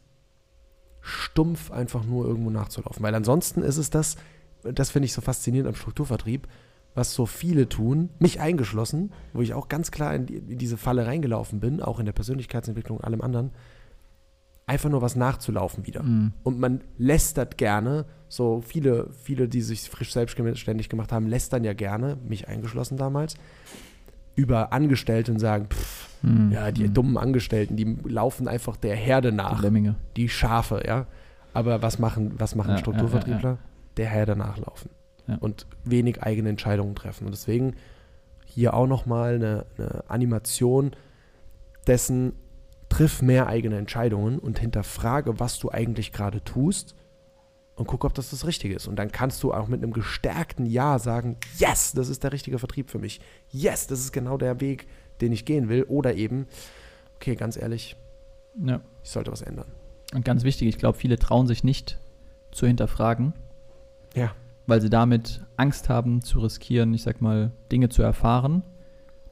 stumpf 1.02 1.70
einfach 1.70 2.06
nur 2.06 2.26
irgendwo 2.26 2.50
nachzulaufen. 2.50 3.04
Weil 3.04 3.14
ansonsten 3.14 3.62
ist 3.62 3.78
es 3.78 3.90
das, 3.90 4.16
das 4.64 4.90
finde 4.90 5.06
ich 5.06 5.14
so 5.14 5.20
faszinierend 5.20 5.68
am 5.68 5.76
Strukturvertrieb, 5.76 6.48
was 6.96 7.14
so 7.14 7.26
viele 7.26 7.68
tun, 7.68 8.10
mich 8.20 8.40
eingeschlossen, 8.40 9.12
wo 9.34 9.42
ich 9.42 9.54
auch 9.54 9.68
ganz 9.68 9.92
klar 9.92 10.16
in, 10.16 10.28
die, 10.28 10.36
in 10.36 10.58
diese 10.58 10.78
Falle 10.78 11.06
reingelaufen 11.06 11.60
bin, 11.60 11.82
auch 11.82 12.00
in 12.00 12.06
der 12.06 12.14
Persönlichkeitsentwicklung, 12.14 13.02
allem 13.02 13.20
anderen, 13.20 13.52
einfach 14.66 14.90
nur 14.90 15.02
was 15.02 15.18
nachzulaufen 15.18 15.86
wieder. 15.86 16.04
Mhm. 16.04 16.32
Und 16.44 16.60
man 16.60 16.82
lästert 16.98 17.58
gerne, 17.58 18.06
so 18.30 18.62
viele, 18.62 19.10
viele, 19.12 19.50
die 19.50 19.62
sich 19.62 19.90
frisch 19.90 20.14
selbstständig 20.14 20.88
gemacht 20.88 21.12
haben, 21.12 21.28
lästern 21.28 21.66
ja 21.66 21.74
gerne, 21.74 22.18
mich 22.26 22.48
eingeschlossen 22.48 22.96
damals, 22.96 23.36
über 24.36 24.74
Angestellte 24.74 25.32
und 25.32 25.40
sagen, 25.40 25.68
pff, 25.70 26.10
Mhm. 26.24 26.52
ja, 26.54 26.72
die 26.72 26.88
Mhm. 26.88 26.94
dummen 26.94 27.18
Angestellten, 27.18 27.76
die 27.76 27.98
laufen 28.06 28.48
einfach 28.48 28.78
der 28.78 28.96
Herde 28.96 29.32
Die 29.32 29.36
nach, 29.38 29.62
Lemminge. 29.62 29.96
die 30.16 30.30
Schafe, 30.30 30.82
ja. 30.88 31.06
Aber 31.54 31.82
was 31.82 32.00
machen, 32.00 32.34
was 32.38 32.56
machen 32.56 32.72
Ja, 32.72 32.78
Strukturvertriebler? 32.78 33.50
ja, 33.52 33.58
Der 33.98 34.08
Herde 34.08 34.36
nachlaufen 34.38 34.90
Ja. 35.28 35.36
und 35.40 35.68
wenig 35.84 36.24
eigene 36.24 36.50
Entscheidungen 36.50 36.96
treffen. 36.96 37.26
Und 37.26 37.32
deswegen 37.34 37.76
hier 38.46 38.74
auch 38.74 38.88
nochmal 38.88 39.36
eine, 39.36 39.66
eine 39.78 40.04
Animation 40.08 40.92
dessen, 41.88 42.34
triff 42.90 43.22
mehr 43.22 43.48
eigene 43.48 43.78
Entscheidungen 43.78 44.40
und 44.40 44.60
hinterfrage, 44.60 45.40
was 45.40 45.60
du 45.60 45.70
eigentlich 45.72 46.12
gerade 46.14 46.44
tust 46.44 46.96
und 47.76 47.88
guck, 47.88 48.06
ob 48.06 48.14
das 48.14 48.30
das 48.30 48.46
Richtige 48.46 48.76
ist. 48.76 48.88
Und 48.88 48.98
dann 48.98 49.12
kannst 49.12 49.42
du 49.44 49.54
auch 49.54 49.68
mit 49.68 49.82
einem 49.82 49.94
gestärkten 49.94 50.66
Ja 50.66 51.00
sagen, 51.00 51.38
yes, 51.58 51.94
das 51.94 52.10
ist 52.10 52.24
der 52.24 52.32
richtige 52.32 52.60
Vertrieb 52.60 52.90
für 52.90 53.00
mich. 53.00 53.20
Yes, 53.52 53.88
das 53.88 54.00
ist 54.00 54.12
genau 54.12 54.38
der 54.38 54.62
Weg, 54.62 54.88
den 55.22 55.32
ich 55.32 55.46
gehen 55.46 55.70
will. 55.70 55.84
Oder 55.84 56.14
eben, 56.16 56.48
okay, 57.16 57.36
ganz 57.36 57.58
ehrlich, 57.58 57.96
Ja. 58.64 58.82
ich 59.04 59.10
sollte 59.10 59.32
was 59.32 59.42
ändern. 59.42 59.66
Und 60.14 60.24
ganz 60.24 60.44
wichtig, 60.44 60.68
ich 60.68 60.78
glaube, 60.78 60.98
viele 60.98 61.18
trauen 61.18 61.48
sich 61.48 61.64
nicht 61.64 62.00
zu 62.52 62.68
hinterfragen, 62.68 63.34
Ja. 64.14 64.32
weil 64.68 64.80
sie 64.80 64.92
damit 64.92 65.42
Angst 65.58 65.90
haben 65.90 66.22
zu 66.22 66.40
riskieren, 66.42 66.94
ich 66.94 67.02
sag 67.02 67.22
mal, 67.22 67.52
Dinge 67.72 67.90
zu 67.90 68.04
erfahren, 68.04 68.64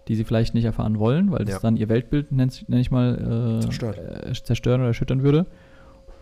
die 0.07 0.15
sie 0.15 0.23
vielleicht 0.23 0.55
nicht 0.55 0.65
erfahren 0.65 0.97
wollen, 0.97 1.29
weil 1.31 1.45
das 1.45 1.53
Ja. 1.55 1.59
dann 1.59 1.77
ihr 1.77 1.87
Weltbild, 1.87 2.31
nenne 2.31 2.51
nenn 2.67 2.79
ich 2.79 2.89
mal, 2.89 3.59
äh, 3.59 3.61
Zerstört. 3.61 3.99
äh, 3.99 4.33
zerstören 4.33 4.81
oder 4.81 4.87
erschüttern 4.87 5.21
würde. 5.21 5.45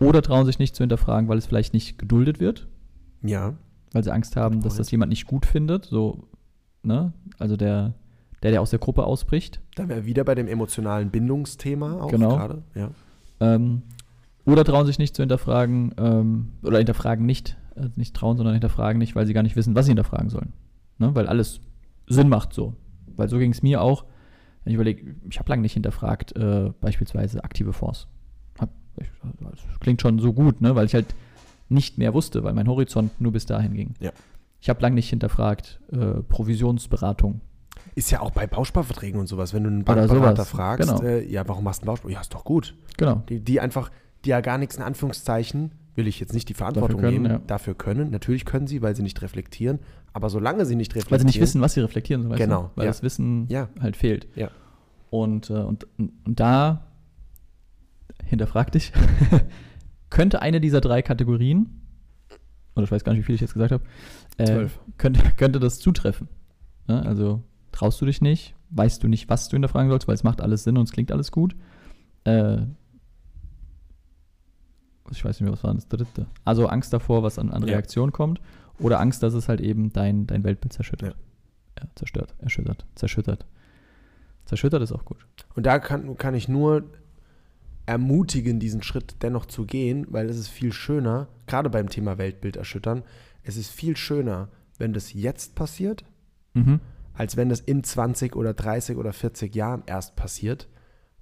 Oder 0.00 0.22
trauen 0.22 0.46
sich 0.46 0.58
nicht 0.58 0.74
zu 0.74 0.82
hinterfragen, 0.82 1.28
weil 1.28 1.38
es 1.38 1.46
vielleicht 1.46 1.74
nicht 1.74 1.98
geduldet 1.98 2.40
wird, 2.40 2.68
Ja. 3.22 3.54
weil 3.92 4.02
sie 4.02 4.12
Angst 4.12 4.34
haben, 4.36 4.62
dass 4.62 4.76
das 4.76 4.90
jemand 4.90 5.10
nicht 5.10 5.26
gut 5.26 5.44
findet. 5.46 5.84
So, 5.84 6.24
ne? 6.82 7.12
Also 7.38 7.56
der, 7.56 7.94
der, 8.42 8.50
der 8.52 8.62
aus 8.62 8.70
der 8.70 8.78
Gruppe 8.78 9.04
ausbricht. 9.04 9.60
Dann 9.76 9.88
wäre 9.88 10.06
wieder 10.06 10.24
bei 10.24 10.34
dem 10.34 10.48
emotionalen 10.48 11.10
Bindungsthema 11.10 12.00
auch 12.00 12.10
Genau. 12.10 12.30
gerade. 12.30 12.62
Ja. 12.74 12.90
Ähm, 13.40 13.82
oder 14.46 14.64
trauen 14.64 14.86
sich 14.86 14.98
nicht 14.98 15.14
zu 15.14 15.22
hinterfragen, 15.22 15.94
ähm, 15.98 16.52
oder 16.62 16.78
hinterfragen 16.78 17.26
nicht, 17.26 17.58
äh, 17.76 17.88
nicht 17.96 18.16
trauen, 18.16 18.36
sondern 18.38 18.54
hinterfragen 18.54 18.98
nicht, 18.98 19.14
weil 19.14 19.26
sie 19.26 19.34
gar 19.34 19.42
nicht 19.42 19.56
wissen, 19.56 19.74
was 19.74 19.84
sie 19.84 19.90
hinterfragen 19.90 20.30
sollen. 20.30 20.52
Ne? 20.98 21.14
Weil 21.14 21.26
alles 21.28 21.60
Sinn 22.08 22.28
macht 22.30 22.54
so. 22.54 22.74
Weil 23.16 23.28
so 23.28 23.38
ging 23.38 23.52
es 23.52 23.62
mir 23.62 23.82
auch. 23.82 24.04
Wenn 24.64 24.72
ich 24.72 24.74
überlege, 24.74 25.14
ich 25.28 25.38
habe 25.38 25.48
lange 25.50 25.62
nicht 25.62 25.74
hinterfragt, 25.74 26.34
äh, 26.36 26.70
beispielsweise 26.80 27.44
aktive 27.44 27.72
Fonds. 27.74 28.08
Ich, 29.00 29.08
das 29.52 29.80
klingt 29.80 30.00
schon 30.00 30.18
so 30.18 30.32
gut, 30.32 30.60
ne? 30.60 30.74
weil 30.74 30.86
ich 30.86 30.94
halt 30.94 31.14
nicht 31.68 31.98
mehr 31.98 32.14
wusste, 32.14 32.44
weil 32.44 32.52
mein 32.52 32.68
Horizont 32.68 33.20
nur 33.20 33.32
bis 33.32 33.46
dahin 33.46 33.74
ging. 33.74 33.94
Ja. 34.00 34.12
Ich 34.60 34.68
habe 34.68 34.82
lange 34.82 34.96
nicht 34.96 35.08
hinterfragt, 35.08 35.80
äh, 35.92 36.22
Provisionsberatung. 36.28 37.40
Ist 37.94 38.10
ja 38.10 38.20
auch 38.20 38.30
bei 38.30 38.46
Bausparverträgen 38.46 39.18
und 39.18 39.26
sowas, 39.26 39.54
wenn 39.54 39.64
du 39.64 39.70
einen 39.70 39.84
Bankberater 39.84 40.44
fragst, 40.44 40.88
genau. 40.88 41.02
äh, 41.02 41.26
ja, 41.26 41.48
warum 41.48 41.64
machst 41.64 41.80
du 41.80 41.84
einen 41.84 41.86
Bausparvertrag? 41.86 42.14
Ja, 42.14 42.20
ist 42.20 42.34
doch 42.34 42.44
gut. 42.44 42.74
Genau. 42.98 43.22
Die, 43.28 43.40
die 43.40 43.60
einfach, 43.60 43.90
die 44.24 44.30
ja 44.30 44.40
gar 44.40 44.58
nichts 44.58 44.76
in 44.76 44.82
Anführungszeichen, 44.82 45.72
will 45.94 46.06
ich 46.06 46.20
jetzt 46.20 46.34
nicht 46.34 46.48
die 46.48 46.54
Verantwortung 46.54 47.00
können, 47.00 47.22
nehmen, 47.22 47.32
ja. 47.32 47.40
dafür 47.46 47.74
können. 47.74 48.10
Natürlich 48.10 48.44
können 48.44 48.66
sie, 48.66 48.82
weil 48.82 48.94
sie 48.94 49.02
nicht 49.02 49.20
reflektieren. 49.22 49.80
Aber 50.12 50.28
solange 50.30 50.66
sie 50.66 50.76
nicht 50.76 50.92
reflektieren. 50.94 51.12
Weil 51.12 51.20
sie 51.20 51.26
nicht 51.26 51.40
wissen, 51.40 51.60
was 51.60 51.74
sie 51.74 51.80
reflektieren 51.80 52.28
weißt 52.28 52.38
Genau, 52.38 52.62
Du? 52.62 52.70
Weil 52.76 52.84
ja. 52.84 52.90
das 52.90 53.02
Wissen 53.02 53.46
Ja. 53.48 53.68
halt 53.80 53.96
fehlt. 53.96 54.28
Ja. 54.34 54.50
Und, 55.10 55.50
äh, 55.50 55.54
und, 55.54 55.86
und 55.98 56.12
da 56.26 56.84
hinterfrag 58.24 58.72
dich, 58.72 58.92
könnte 60.10 60.42
eine 60.42 60.60
dieser 60.60 60.80
drei 60.80 61.02
Kategorien, 61.02 61.82
oder 62.74 62.84
ich 62.84 62.90
weiß 62.90 63.04
gar 63.04 63.12
nicht, 63.12 63.20
wie 63.20 63.24
viel 63.26 63.34
ich 63.34 63.40
jetzt 63.40 63.54
gesagt 63.54 63.72
habe, 63.72 63.84
äh, 64.38 64.66
könnte, 64.98 65.22
könnte 65.36 65.60
das 65.60 65.78
zutreffen. 65.78 66.28
Ne? 66.86 67.04
Also 67.04 67.42
traust 67.72 68.00
du 68.00 68.06
dich 68.06 68.20
nicht, 68.20 68.54
weißt 68.70 69.02
du 69.02 69.08
nicht, 69.08 69.28
was 69.28 69.48
du 69.48 69.54
hinterfragen 69.54 69.90
sollst, 69.90 70.08
weil 70.08 70.14
es 70.14 70.24
macht 70.24 70.40
alles 70.40 70.64
Sinn 70.64 70.76
und 70.76 70.84
es 70.84 70.92
klingt 70.92 71.12
alles 71.12 71.32
gut. 71.32 71.54
Äh, 72.24 72.58
ich 75.10 75.24
weiß 75.24 75.40
nicht 75.40 75.42
mehr, 75.42 75.52
was 75.52 75.64
war 75.64 75.74
das 75.74 75.88
dritte. 75.88 76.26
Also 76.44 76.68
Angst 76.68 76.92
davor, 76.92 77.22
was 77.22 77.38
an, 77.38 77.50
an 77.50 77.62
Ja. 77.62 77.74
Reaktion 77.74 78.12
kommt, 78.12 78.40
oder 78.78 79.00
Angst, 79.00 79.22
dass 79.22 79.34
es 79.34 79.48
halt 79.48 79.60
eben 79.60 79.92
dein, 79.92 80.26
dein 80.26 80.44
Weltbild 80.44 80.72
zerschüttert. 80.72 81.14
Ja. 81.14 81.82
Ja, 81.82 81.88
zerstört, 81.94 82.34
erschüttert, 82.38 82.84
zerschüttert. 82.94 83.46
Zerschüttert 84.44 84.82
ist 84.82 84.92
auch 84.92 85.04
gut. 85.04 85.18
Und 85.54 85.66
da 85.66 85.78
kann, 85.78 86.16
kann 86.16 86.34
ich 86.34 86.48
nur 86.48 86.84
ermutigen, 87.90 88.60
diesen 88.60 88.82
Schritt 88.82 89.16
dennoch 89.22 89.46
zu 89.46 89.66
gehen, 89.66 90.06
weil 90.10 90.30
es 90.30 90.38
ist 90.38 90.48
viel 90.48 90.72
schöner, 90.72 91.26
gerade 91.46 91.68
beim 91.70 91.88
Thema 91.88 92.18
Weltbild 92.18 92.56
erschüttern, 92.56 93.02
es 93.42 93.56
ist 93.56 93.70
viel 93.70 93.96
schöner, 93.96 94.48
wenn 94.78 94.92
das 94.92 95.12
jetzt 95.12 95.54
passiert, 95.56 96.04
Mhm. 96.54 96.80
als 97.14 97.36
wenn 97.36 97.48
das 97.48 97.60
in 97.60 97.82
20 97.84 98.34
oder 98.36 98.54
30 98.54 98.96
oder 98.96 99.12
40 99.12 99.54
Jahren 99.54 99.82
erst 99.86 100.14
passiert 100.16 100.68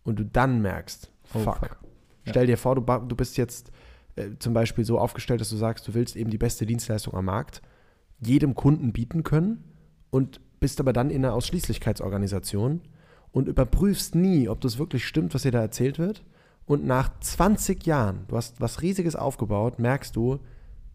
und 0.05 0.19
du 0.19 0.25
dann 0.25 0.61
merkst, 0.63 1.11
Oh, 1.35 1.39
fuck. 1.41 1.57
fuck. 1.59 1.79
Ja. 2.25 2.31
Stell 2.33 2.47
dir 2.47 2.57
vor, 2.59 2.75
du, 2.77 2.81
du 2.83 3.17
bist 3.17 3.37
jetzt 3.39 3.71
äh, 4.17 4.31
zum 4.39 4.53
Beispiel 4.55 4.85
so 4.85 4.99
aufgestellt, 4.99 5.41
dass 5.41 5.51
du 5.51 5.57
sagst, 5.57 5.89
du 5.89 5.95
willst 5.95 6.17
eben 6.17 6.31
die 6.31 6.39
beste 6.39 6.67
Dienstleistung 6.67 7.15
am 7.15 7.25
Markt 7.27 7.63
jedem 8.21 8.55
Kunden 8.55 8.93
bieten 8.93 9.23
können 9.23 9.65
und 10.11 10.41
bist 10.61 10.81
aber 10.81 10.93
dann 10.93 11.11
in 11.11 11.25
einer 11.25 11.35
Ausschließlichkeitsorganisation 11.35 12.81
und 13.33 13.49
überprüfst 13.49 14.15
nie, 14.15 14.49
ob 14.49 14.61
das 14.61 14.79
wirklich 14.79 15.07
stimmt, 15.07 15.35
was 15.35 15.43
dir 15.43 15.53
da 15.53 15.61
erzählt 15.61 15.99
wird. 15.99 16.25
Und 16.69 16.85
nach 16.87 17.19
20 17.21 17.87
Jahren, 17.87 18.27
du 18.29 18.37
hast 18.37 18.61
was 18.61 18.83
Riesiges 18.83 19.17
aufgebaut, 19.17 19.79
merkst 19.79 20.15
du, 20.15 20.39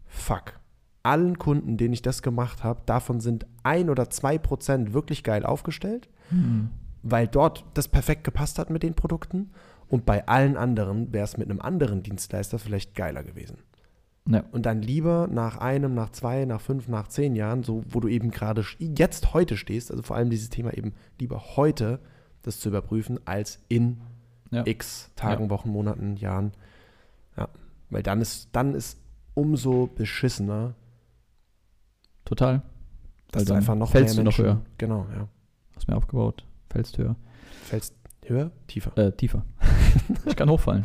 fuck, 0.06 0.60
allen 1.02 1.36
Kunden, 1.38 1.76
denen 1.76 1.92
ich 1.92 2.00
das 2.00 2.22
gemacht 2.22 2.62
habe, 2.62 2.80
davon 2.86 3.20
sind 3.20 3.44
ein 3.64 3.90
oder 3.90 4.08
zwei 4.08 4.38
Prozent 4.38 4.94
wirklich 4.94 5.24
geil 5.24 5.44
aufgestellt, 5.44 6.08
Mhm. 6.30 6.70
weil 7.02 7.26
dort 7.26 7.64
das 7.74 7.88
perfekt 7.88 8.24
gepasst 8.24 8.58
hat 8.58 8.70
mit 8.70 8.82
den 8.82 8.94
Produkten. 8.94 9.50
Und 9.88 10.06
bei 10.06 10.26
allen 10.26 10.56
anderen 10.56 11.12
wäre 11.12 11.24
es 11.24 11.36
mit 11.36 11.50
einem 11.50 11.60
anderen 11.60 12.02
Dienstleister 12.02 12.58
vielleicht 12.58 12.94
geiler 12.94 13.22
gewesen. 13.22 13.58
Ja. 14.26 14.44
Und 14.52 14.64
dann 14.64 14.80
lieber 14.80 15.28
nach 15.30 15.58
einem, 15.58 15.94
nach 15.94 16.10
zwei, 16.10 16.46
nach 16.46 16.60
fünf, 16.62 16.88
nach 16.88 17.08
zehn 17.08 17.36
Jahren, 17.36 17.62
so 17.62 17.82
wo 17.90 18.00
du 18.00 18.08
eben 18.08 18.30
gerade 18.30 18.64
jetzt 18.78 19.34
heute 19.34 19.56
stehst, 19.58 19.90
also 19.90 20.02
vor 20.02 20.16
allem 20.16 20.30
dieses 20.30 20.48
Thema 20.48 20.72
eben 20.72 20.94
lieber 21.20 21.56
heute 21.56 21.98
das 22.42 22.60
zu 22.60 22.70
überprüfen, 22.70 23.20
als 23.26 23.58
in 23.68 24.00
Ja. 24.54 24.66
x 24.66 25.10
Tagen, 25.16 25.44
Ja. 25.44 25.50
Wochen, 25.50 25.68
Monaten, 25.70 26.16
Jahren. 26.16 26.52
Ja, 27.36 27.48
weil 27.90 28.02
dann 28.02 28.20
ist, 28.20 28.48
dann 28.52 28.74
ist 28.74 28.98
umso 29.34 29.86
beschissener, 29.88 30.74
Total. 32.24 32.62
dass 33.30 33.40
Weil 33.42 33.46
du 33.46 33.54
einfach 33.54 33.74
noch 33.74 33.90
fällst 33.90 34.16
mehr 34.16 34.24
du 34.24 34.30
noch 34.30 34.38
höher. 34.38 34.60
Genau, 34.78 35.06
ja. 35.14 35.28
Hast 35.76 35.88
mir 35.88 35.96
aufgebaut. 35.96 36.46
Fällst 36.70 36.96
höher. 36.98 37.16
Fällst 37.64 37.94
höher, 38.24 38.50
tiefer. 38.66 38.96
Äh, 38.96 39.12
tiefer. 39.12 39.44
ich 40.26 40.36
kann 40.36 40.48
hochfallen. 40.48 40.84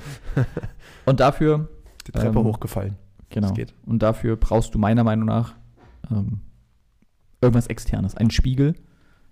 Und 1.05 1.19
dafür, 1.19 1.69
Die 2.07 2.11
Treppe 2.11 2.39
ähm, 2.39 2.45
hochgefallen. 2.45 2.95
genau. 3.29 3.53
Und 3.85 4.01
dafür 4.03 4.35
brauchst 4.35 4.73
du 4.75 4.79
meiner 4.79 5.03
Meinung 5.03 5.25
nach 5.27 5.55
ähm, 6.11 6.41
irgendwas 7.41 7.67
Externes. 7.67 8.15
Einen 8.15 8.31
Spiegel, 8.31 8.75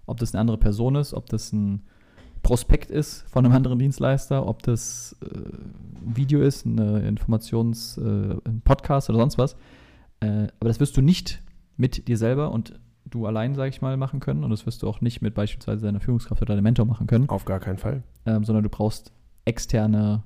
ob 0.06 0.20
das 0.20 0.34
eine 0.34 0.42
andere 0.42 0.58
Person 0.58 0.96
ist, 0.96 1.14
ob 1.14 1.26
das 1.28 1.52
ein 1.52 1.86
Prospekt 2.44 2.92
ist 2.92 3.24
von 3.30 3.46
einem 3.46 3.54
anderen 3.56 3.80
Dienstleister, 3.80 4.46
ob 4.48 4.64
das 4.64 5.16
äh, 5.22 5.28
ein 5.28 6.16
Video 6.16 6.42
ist, 6.42 6.66
eine 6.66 7.08
Informations-, 7.08 7.98
äh, 7.98 8.38
ein 8.48 8.62
Podcast 8.64 9.10
oder 9.10 9.20
sonst 9.20 9.38
was. 9.38 9.56
Äh, 10.20 10.48
aber 10.60 10.70
das 10.70 10.80
wirst 10.80 10.98
du 10.98 11.02
nicht 11.02 11.42
mit 11.76 12.08
dir 12.08 12.18
selber 12.18 12.52
und 12.52 12.80
du 13.06 13.26
allein, 13.26 13.56
sage 13.56 13.70
ich 13.70 13.82
mal, 13.82 13.96
machen 13.98 14.20
können. 14.20 14.44
Und 14.44 14.50
das 14.50 14.66
wirst 14.66 14.84
du 14.84 14.88
auch 14.88 15.02
nicht 15.02 15.22
mit 15.22 15.34
beispielsweise 15.34 15.86
deiner 15.86 16.00
Führungskraft 16.00 16.42
oder 16.42 16.56
deinem 16.56 16.64
Mentor 16.64 16.86
machen 16.86 17.08
können, 17.08 17.30
Auf 17.30 17.46
gar 17.46 17.60
keinen 17.60 17.78
Fall. 17.78 18.04
ähm, 18.26 18.44
sondern 18.44 18.64
du 18.64 18.70
brauchst 18.70 19.12
externe 19.46 20.24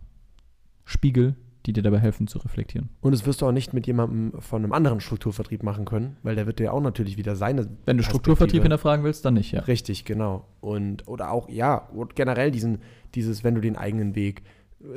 Spiegel, 0.86 1.36
die 1.66 1.74
dir 1.74 1.84
dabei 1.84 2.00
helfen 2.00 2.28
zu 2.28 2.40
reflektieren. 2.40 2.90
Und 3.02 3.12
das 3.14 3.26
wirst 3.26 3.42
du 3.42 3.46
auch 3.46 3.52
nicht 3.52 3.74
mit 3.74 3.86
jemandem 3.86 4.42
von 4.42 4.64
einem 4.64 4.74
anderen 4.74 5.00
Strukturvertrieb 5.00 5.64
machen 5.64 5.86
können, 5.86 6.18
weil 6.24 6.36
der 6.36 6.48
wird 6.48 6.60
dir 6.60 6.74
auch 6.74 6.82
natürlich 6.82 7.18
wieder 7.18 7.36
seine 7.36 7.68
Wenn 7.86 7.98
du 7.98 8.04
Strukturvertrieb 8.04 8.64
hinterfragen 8.64 9.06
willst, 9.06 9.26
dann 9.26 9.36
nicht, 9.36 9.52
ja. 9.52 9.62
Richtig, 9.62 10.06
genau. 10.06 10.48
Und 10.60 11.08
oder 11.08 11.32
auch, 11.32 11.50
ja, 11.50 11.76
und 11.94 12.16
generell 12.16 12.52
diesen, 12.52 12.80
dieses, 13.14 13.44
wenn 13.44 13.56
du 13.56 13.62
den 13.62 13.76
eigenen 13.76 14.16
Weg, 14.16 14.42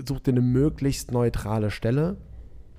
such 0.06 0.20
dir 0.20 0.32
eine 0.32 0.40
möglichst 0.40 1.12
neutrale 1.12 1.70
Stelle, 1.70 2.16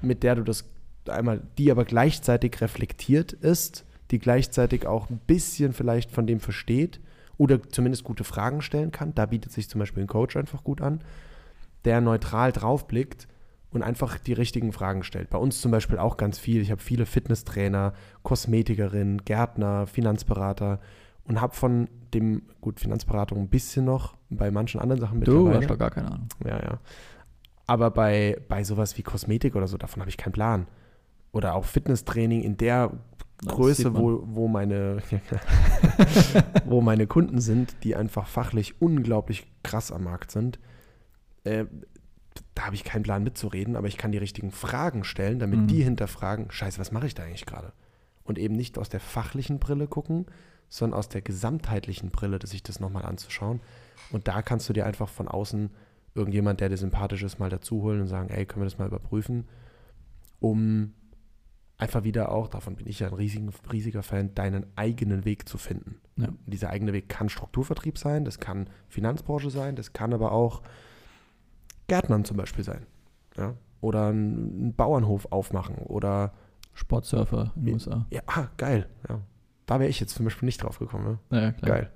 mit 0.01 0.23
der 0.23 0.35
du 0.35 0.43
das 0.43 0.65
einmal, 1.07 1.41
die 1.57 1.69
aber 1.69 1.85
gleichzeitig 1.85 2.59
reflektiert 2.61 3.33
ist, 3.33 3.85
die 4.11 4.19
gleichzeitig 4.19 4.87
auch 4.87 5.09
ein 5.09 5.19
bisschen 5.27 5.73
vielleicht 5.73 6.11
von 6.11 6.25
dem 6.25 6.39
versteht 6.39 6.99
oder 7.37 7.61
zumindest 7.69 8.03
gute 8.03 8.23
Fragen 8.23 8.61
stellen 8.61 8.91
kann. 8.91 9.13
Da 9.13 9.27
bietet 9.27 9.51
sich 9.51 9.69
zum 9.69 9.79
Beispiel 9.79 10.03
ein 10.03 10.07
Coach 10.07 10.35
einfach 10.35 10.63
gut 10.63 10.81
an, 10.81 11.01
der 11.83 12.01
neutral 12.01 12.51
draufblickt 12.51 13.27
und 13.75 13.83
einfach 13.83 14.17
die 14.17 14.31
richtigen 14.31 14.71
Fragen 14.71 15.03
stellt. 15.03 15.29
Bei 15.29 15.37
uns 15.37 15.59
zum 15.59 15.69
Beispiel 15.69 15.99
auch 15.99 16.15
ganz 16.15 16.39
viel. 16.39 16.61
Ich 16.61 16.71
habe 16.71 16.81
viele 16.81 17.05
Fitnesstrainer, 17.05 17.93
Kosmetikerinnen, 18.23 19.25
Gärtner, 19.25 19.85
Finanzberater 19.85 20.79
und 21.25 21.41
habe 21.41 21.53
von 21.53 21.89
dem, 22.13 22.43
gut, 22.61 22.79
Finanzberatung 22.79 23.37
ein 23.37 23.49
bisschen 23.49 23.83
noch, 23.83 24.15
bei 24.29 24.49
manchen 24.49 24.79
anderen 24.79 25.01
Sachen 25.01 25.19
Du 25.19 25.31
mittlerweile. 25.33 25.59
hast 25.59 25.69
doch 25.69 25.77
gar 25.77 25.91
keine 25.91 26.07
Ahnung. 26.07 26.27
Ja, 26.45 26.57
ja. 26.57 26.79
Aber 27.67 27.91
bei, 27.91 28.41
bei 28.47 28.63
sowas 28.63 28.97
wie 28.97 29.03
Kosmetik 29.03 29.55
oder 29.55 29.67
so, 29.67 29.77
davon 29.77 29.99
habe 30.01 30.09
ich 30.09 30.17
keinen 30.17 30.31
Plan. 30.31 30.67
Oder 31.33 31.53
auch 31.53 31.65
Fitnesstraining 31.65 32.43
in 32.43 32.55
der 32.55 32.91
das 33.43 33.53
Größe, 33.53 33.93
wo, 33.93 34.23
wo, 34.25 34.47
meine, 34.47 34.99
wo 36.65 36.79
meine 36.79 37.07
Kunden 37.07 37.41
sind, 37.41 37.75
die 37.83 37.97
einfach 37.97 38.27
fachlich 38.27 38.81
unglaublich 38.81 39.51
krass 39.63 39.91
am 39.91 40.05
Markt 40.05 40.31
sind. 40.31 40.59
Äh, 41.43 41.65
da 42.53 42.65
habe 42.65 42.75
ich 42.75 42.83
keinen 42.83 43.03
Plan 43.03 43.23
mitzureden, 43.23 43.75
aber 43.75 43.87
ich 43.87 43.97
kann 43.97 44.11
die 44.11 44.17
richtigen 44.17 44.51
Fragen 44.51 45.03
stellen, 45.03 45.39
damit 45.39 45.61
Mhm. 45.61 45.67
die 45.67 45.83
hinterfragen, 45.83 46.51
scheiße, 46.51 46.79
was 46.79 46.91
mache 46.91 47.07
ich 47.07 47.15
da 47.15 47.23
eigentlich 47.23 47.45
gerade? 47.45 47.73
Und 48.23 48.39
eben 48.39 48.55
nicht 48.55 48.77
aus 48.77 48.89
der 48.89 48.99
fachlichen 48.99 49.59
Brille 49.59 49.87
gucken, 49.87 50.25
sondern 50.69 50.97
aus 50.99 51.09
der 51.09 51.21
gesamtheitlichen 51.21 52.09
Brille, 52.09 52.39
sich 52.45 52.63
das 52.63 52.79
nochmal 52.79 53.05
anzuschauen. 53.05 53.61
Und 54.11 54.27
da 54.27 54.41
kannst 54.41 54.67
du 54.67 54.73
dir 54.73 54.85
einfach 54.85 55.09
von 55.09 55.27
außen 55.27 55.69
irgendjemand, 56.15 56.59
der 56.59 56.69
dir 56.69 56.77
sympathisch 56.77 57.23
ist, 57.23 57.39
mal 57.39 57.49
dazu 57.49 57.81
holen 57.81 58.01
und 58.01 58.07
sagen, 58.07 58.29
ey, 58.29 58.45
können 58.45 58.61
wir 58.61 58.69
das 58.69 58.77
mal 58.77 58.87
überprüfen, 58.87 59.47
um 60.39 60.93
einfach 61.77 62.03
wieder 62.03 62.31
auch, 62.31 62.47
davon 62.47 62.75
bin 62.75 62.87
ich 62.87 62.99
ja 62.99 63.07
ein 63.07 63.13
riesigen, 63.13 63.51
riesiger 63.71 64.01
Fan, 64.01 64.33
deinen 64.33 64.65
eigenen 64.75 65.25
Weg 65.25 65.47
zu 65.47 65.57
finden. 65.57 65.99
Ja. 66.15 66.29
Dieser 66.45 66.69
eigene 66.69 66.93
Weg 66.93 67.09
kann 67.09 67.27
Strukturvertrieb 67.29 67.97
sein, 67.97 68.23
das 68.23 68.39
kann 68.39 68.69
Finanzbranche 68.87 69.49
sein, 69.49 69.75
das 69.75 69.91
kann 69.91 70.13
aber 70.13 70.31
auch 70.31 70.61
Gärtnern 71.87 72.25
zum 72.25 72.37
Beispiel 72.37 72.63
sein. 72.63 72.85
Ja? 73.37 73.55
Oder 73.81 74.07
einen 74.07 74.73
Bauernhof 74.73 75.27
aufmachen 75.31 75.75
oder 75.77 76.33
Sportsurfer 76.73 77.51
in 77.55 77.65
den 77.65 77.73
USA. 77.75 78.05
ja, 78.11 78.21
ah, 78.27 78.47
geil. 78.57 78.89
Ja. 79.07 79.21
Da 79.65 79.79
wäre 79.79 79.89
ich 79.89 79.99
jetzt 79.99 80.15
zum 80.15 80.25
Beispiel 80.25 80.45
nicht 80.45 80.61
drauf 80.63 80.79
gekommen. 80.79 81.19
Ne? 81.29 81.41
Ja, 81.41 81.51
klar. 81.51 81.69
Geil. 81.71 81.91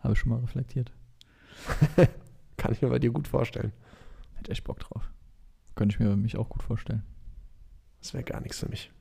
Habe 0.00 0.12
ich 0.12 0.18
schon 0.20 0.30
mal 0.30 0.38
reflektiert. 0.38 0.92
Kann 2.56 2.72
ich 2.72 2.80
mir 2.82 2.88
bei 2.88 3.00
dir 3.00 3.10
gut 3.10 3.26
vorstellen. 3.26 3.72
Hätte 4.36 4.52
echt 4.52 4.62
Bock 4.64 4.78
drauf. 4.78 5.10
Könnte 5.74 5.94
ich 5.94 6.00
mir 6.00 6.14
mich 6.16 6.36
auch 6.36 6.48
gut 6.48 6.62
vorstellen. 6.62 7.02
Das 8.00 8.14
wäre 8.14 8.22
gar 8.22 8.40
nichts 8.40 8.60
für 8.60 8.68
mich. 8.68 8.92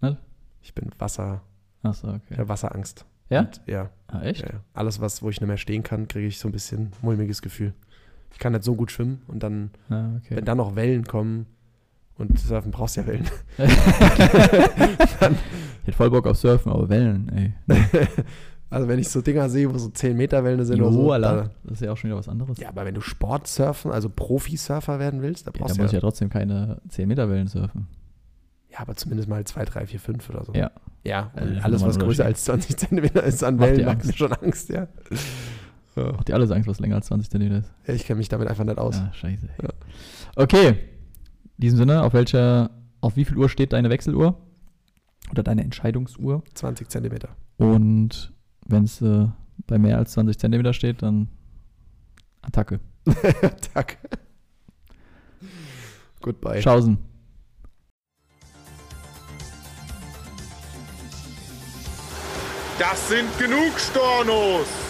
Nicht? 0.00 0.16
Ich 0.62 0.74
bin 0.74 0.90
Wasser, 0.98 1.42
Achso, 1.82 2.08
ich 2.08 2.14
okay. 2.14 2.36
habe 2.38 2.48
Wasserangst. 2.48 3.04
Ja? 3.28 3.40
Und, 3.40 3.60
ja, 3.66 3.90
Ah, 4.08 4.22
echt? 4.22 4.40
ja, 4.42 4.48
ja. 4.54 4.60
Alles, 4.72 4.98
was, 5.00 5.22
wo 5.22 5.28
ich 5.28 5.40
nicht 5.40 5.48
mehr 5.48 5.56
stehen 5.58 5.82
kann, 5.82 6.08
kriege 6.08 6.26
ich 6.26 6.38
so 6.38 6.48
ein 6.48 6.52
bisschen 6.52 6.90
mulmiges 7.02 7.42
Gefühl. 7.42 7.74
Ich 8.32 8.38
kann 8.38 8.52
nicht 8.52 8.64
so 8.64 8.74
gut 8.74 8.90
schwimmen 8.90 9.22
und 9.28 9.42
dann, 9.42 9.70
Ah, 9.88 10.10
okay. 10.16 10.36
wenn 10.36 10.44
dann 10.44 10.58
noch 10.58 10.76
Wellen 10.76 11.04
kommen 11.04 11.46
und 12.16 12.38
surfen 12.38 12.70
brauchst 12.70 12.96
du 12.96 13.02
ja 13.02 13.06
Wellen. 13.06 13.28
ich 13.58 13.68
hätte 15.86 15.96
voll 15.96 16.10
Bock 16.10 16.26
auf 16.26 16.36
Surfen, 16.36 16.72
aber 16.72 16.88
Wellen, 16.88 17.54
ey. 17.68 17.68
Also 18.72 18.86
wenn 18.86 19.00
ich 19.00 19.08
so 19.08 19.20
Dinger 19.20 19.50
sehe, 19.50 19.68
wo 19.72 19.76
so 19.78 19.88
10 19.88 20.16
Meter 20.16 20.44
Wellen 20.44 20.64
sind 20.64 20.80
oder 20.80 20.92
so. 20.92 21.08
Da, 21.18 21.50
Das 21.64 21.72
ist 21.72 21.80
ja 21.82 21.90
auch 21.90 21.96
schon 21.96 22.08
wieder 22.10 22.18
was 22.20 22.28
anderes. 22.28 22.56
ja, 22.58 22.68
aber 22.68 22.84
wenn 22.84 22.94
du 22.94 23.00
Sportsurfen, 23.00 23.90
also 23.90 24.08
Profisurfer 24.08 25.00
werden 25.00 25.22
willst, 25.22 25.48
da 25.48 25.50
Ja, 25.52 25.58
brauchst 25.58 25.72
da 25.72 25.76
du 25.78 25.82
muss 25.82 25.90
ich 25.90 25.94
ja, 25.94 25.98
ja 25.98 26.02
trotzdem 26.02 26.30
keine 26.30 26.80
10 26.88 27.08
Meter 27.08 27.28
Wellen 27.28 27.48
surfen. 27.48 27.88
ja, 28.70 28.78
aber 28.78 28.94
zumindest 28.94 29.28
mal 29.28 29.44
2, 29.44 29.64
3, 29.64 29.86
4, 29.86 29.98
5 29.98 30.30
oder 30.30 30.44
so. 30.44 30.52
Ja. 30.54 30.70
Ja, 31.02 31.32
Also 31.34 31.54
alles, 31.62 31.82
was 31.82 31.98
größer 31.98 32.24
als 32.26 32.44
20 32.44 32.76
Zentimeter 32.76 33.24
ist 33.24 33.42
an 33.42 33.56
Macht 33.56 33.70
Wellen, 33.70 33.86
macht 33.86 34.04
mir 34.04 34.12
schon 34.12 34.32
Angst, 34.34 34.68
ja. 34.68 34.86
Ja. 35.96 36.12
Macht 36.12 36.28
dir 36.28 36.34
alles 36.34 36.50
Angst, 36.50 36.68
was 36.68 36.80
länger 36.80 36.96
als 36.96 37.06
20 37.06 37.30
Zentimeter 37.30 37.58
ist. 37.58 37.72
Ja, 37.86 37.94
ich 37.94 38.04
kenne 38.04 38.18
mich 38.18 38.28
damit 38.28 38.48
einfach 38.48 38.64
nicht 38.64 38.78
aus. 38.78 38.96
Ah, 38.96 39.12
scheiße. 39.12 39.48
Ja. 39.62 39.68
Okay. 40.36 40.68
In 40.68 40.76
diesem 41.58 41.78
Sinne, 41.78 42.02
auf 42.02 42.12
welcher, 42.12 42.70
auf 43.00 43.16
wie 43.16 43.24
viel 43.24 43.36
Uhr 43.36 43.48
steht 43.48 43.72
deine 43.72 43.90
Wechseluhr? 43.90 44.38
Oder 45.30 45.42
deine 45.42 45.62
Entscheidungsuhr? 45.62 46.42
20 46.54 46.88
Zentimeter. 46.88 47.30
Und 47.58 48.32
wenn 48.66 48.84
es 48.84 49.02
äh, 49.02 49.26
bei 49.66 49.78
mehr 49.78 49.98
als 49.98 50.12
20 50.12 50.38
Zentimeter 50.38 50.72
steht, 50.72 51.02
dann 51.02 51.28
Attacke. 52.42 52.80
Tag. 53.74 53.98
Goodbye. 56.20 56.60
Schausen. 56.62 56.98
Das 62.78 63.08
sind 63.10 63.38
genug 63.38 63.78
Stornos! 63.78 64.89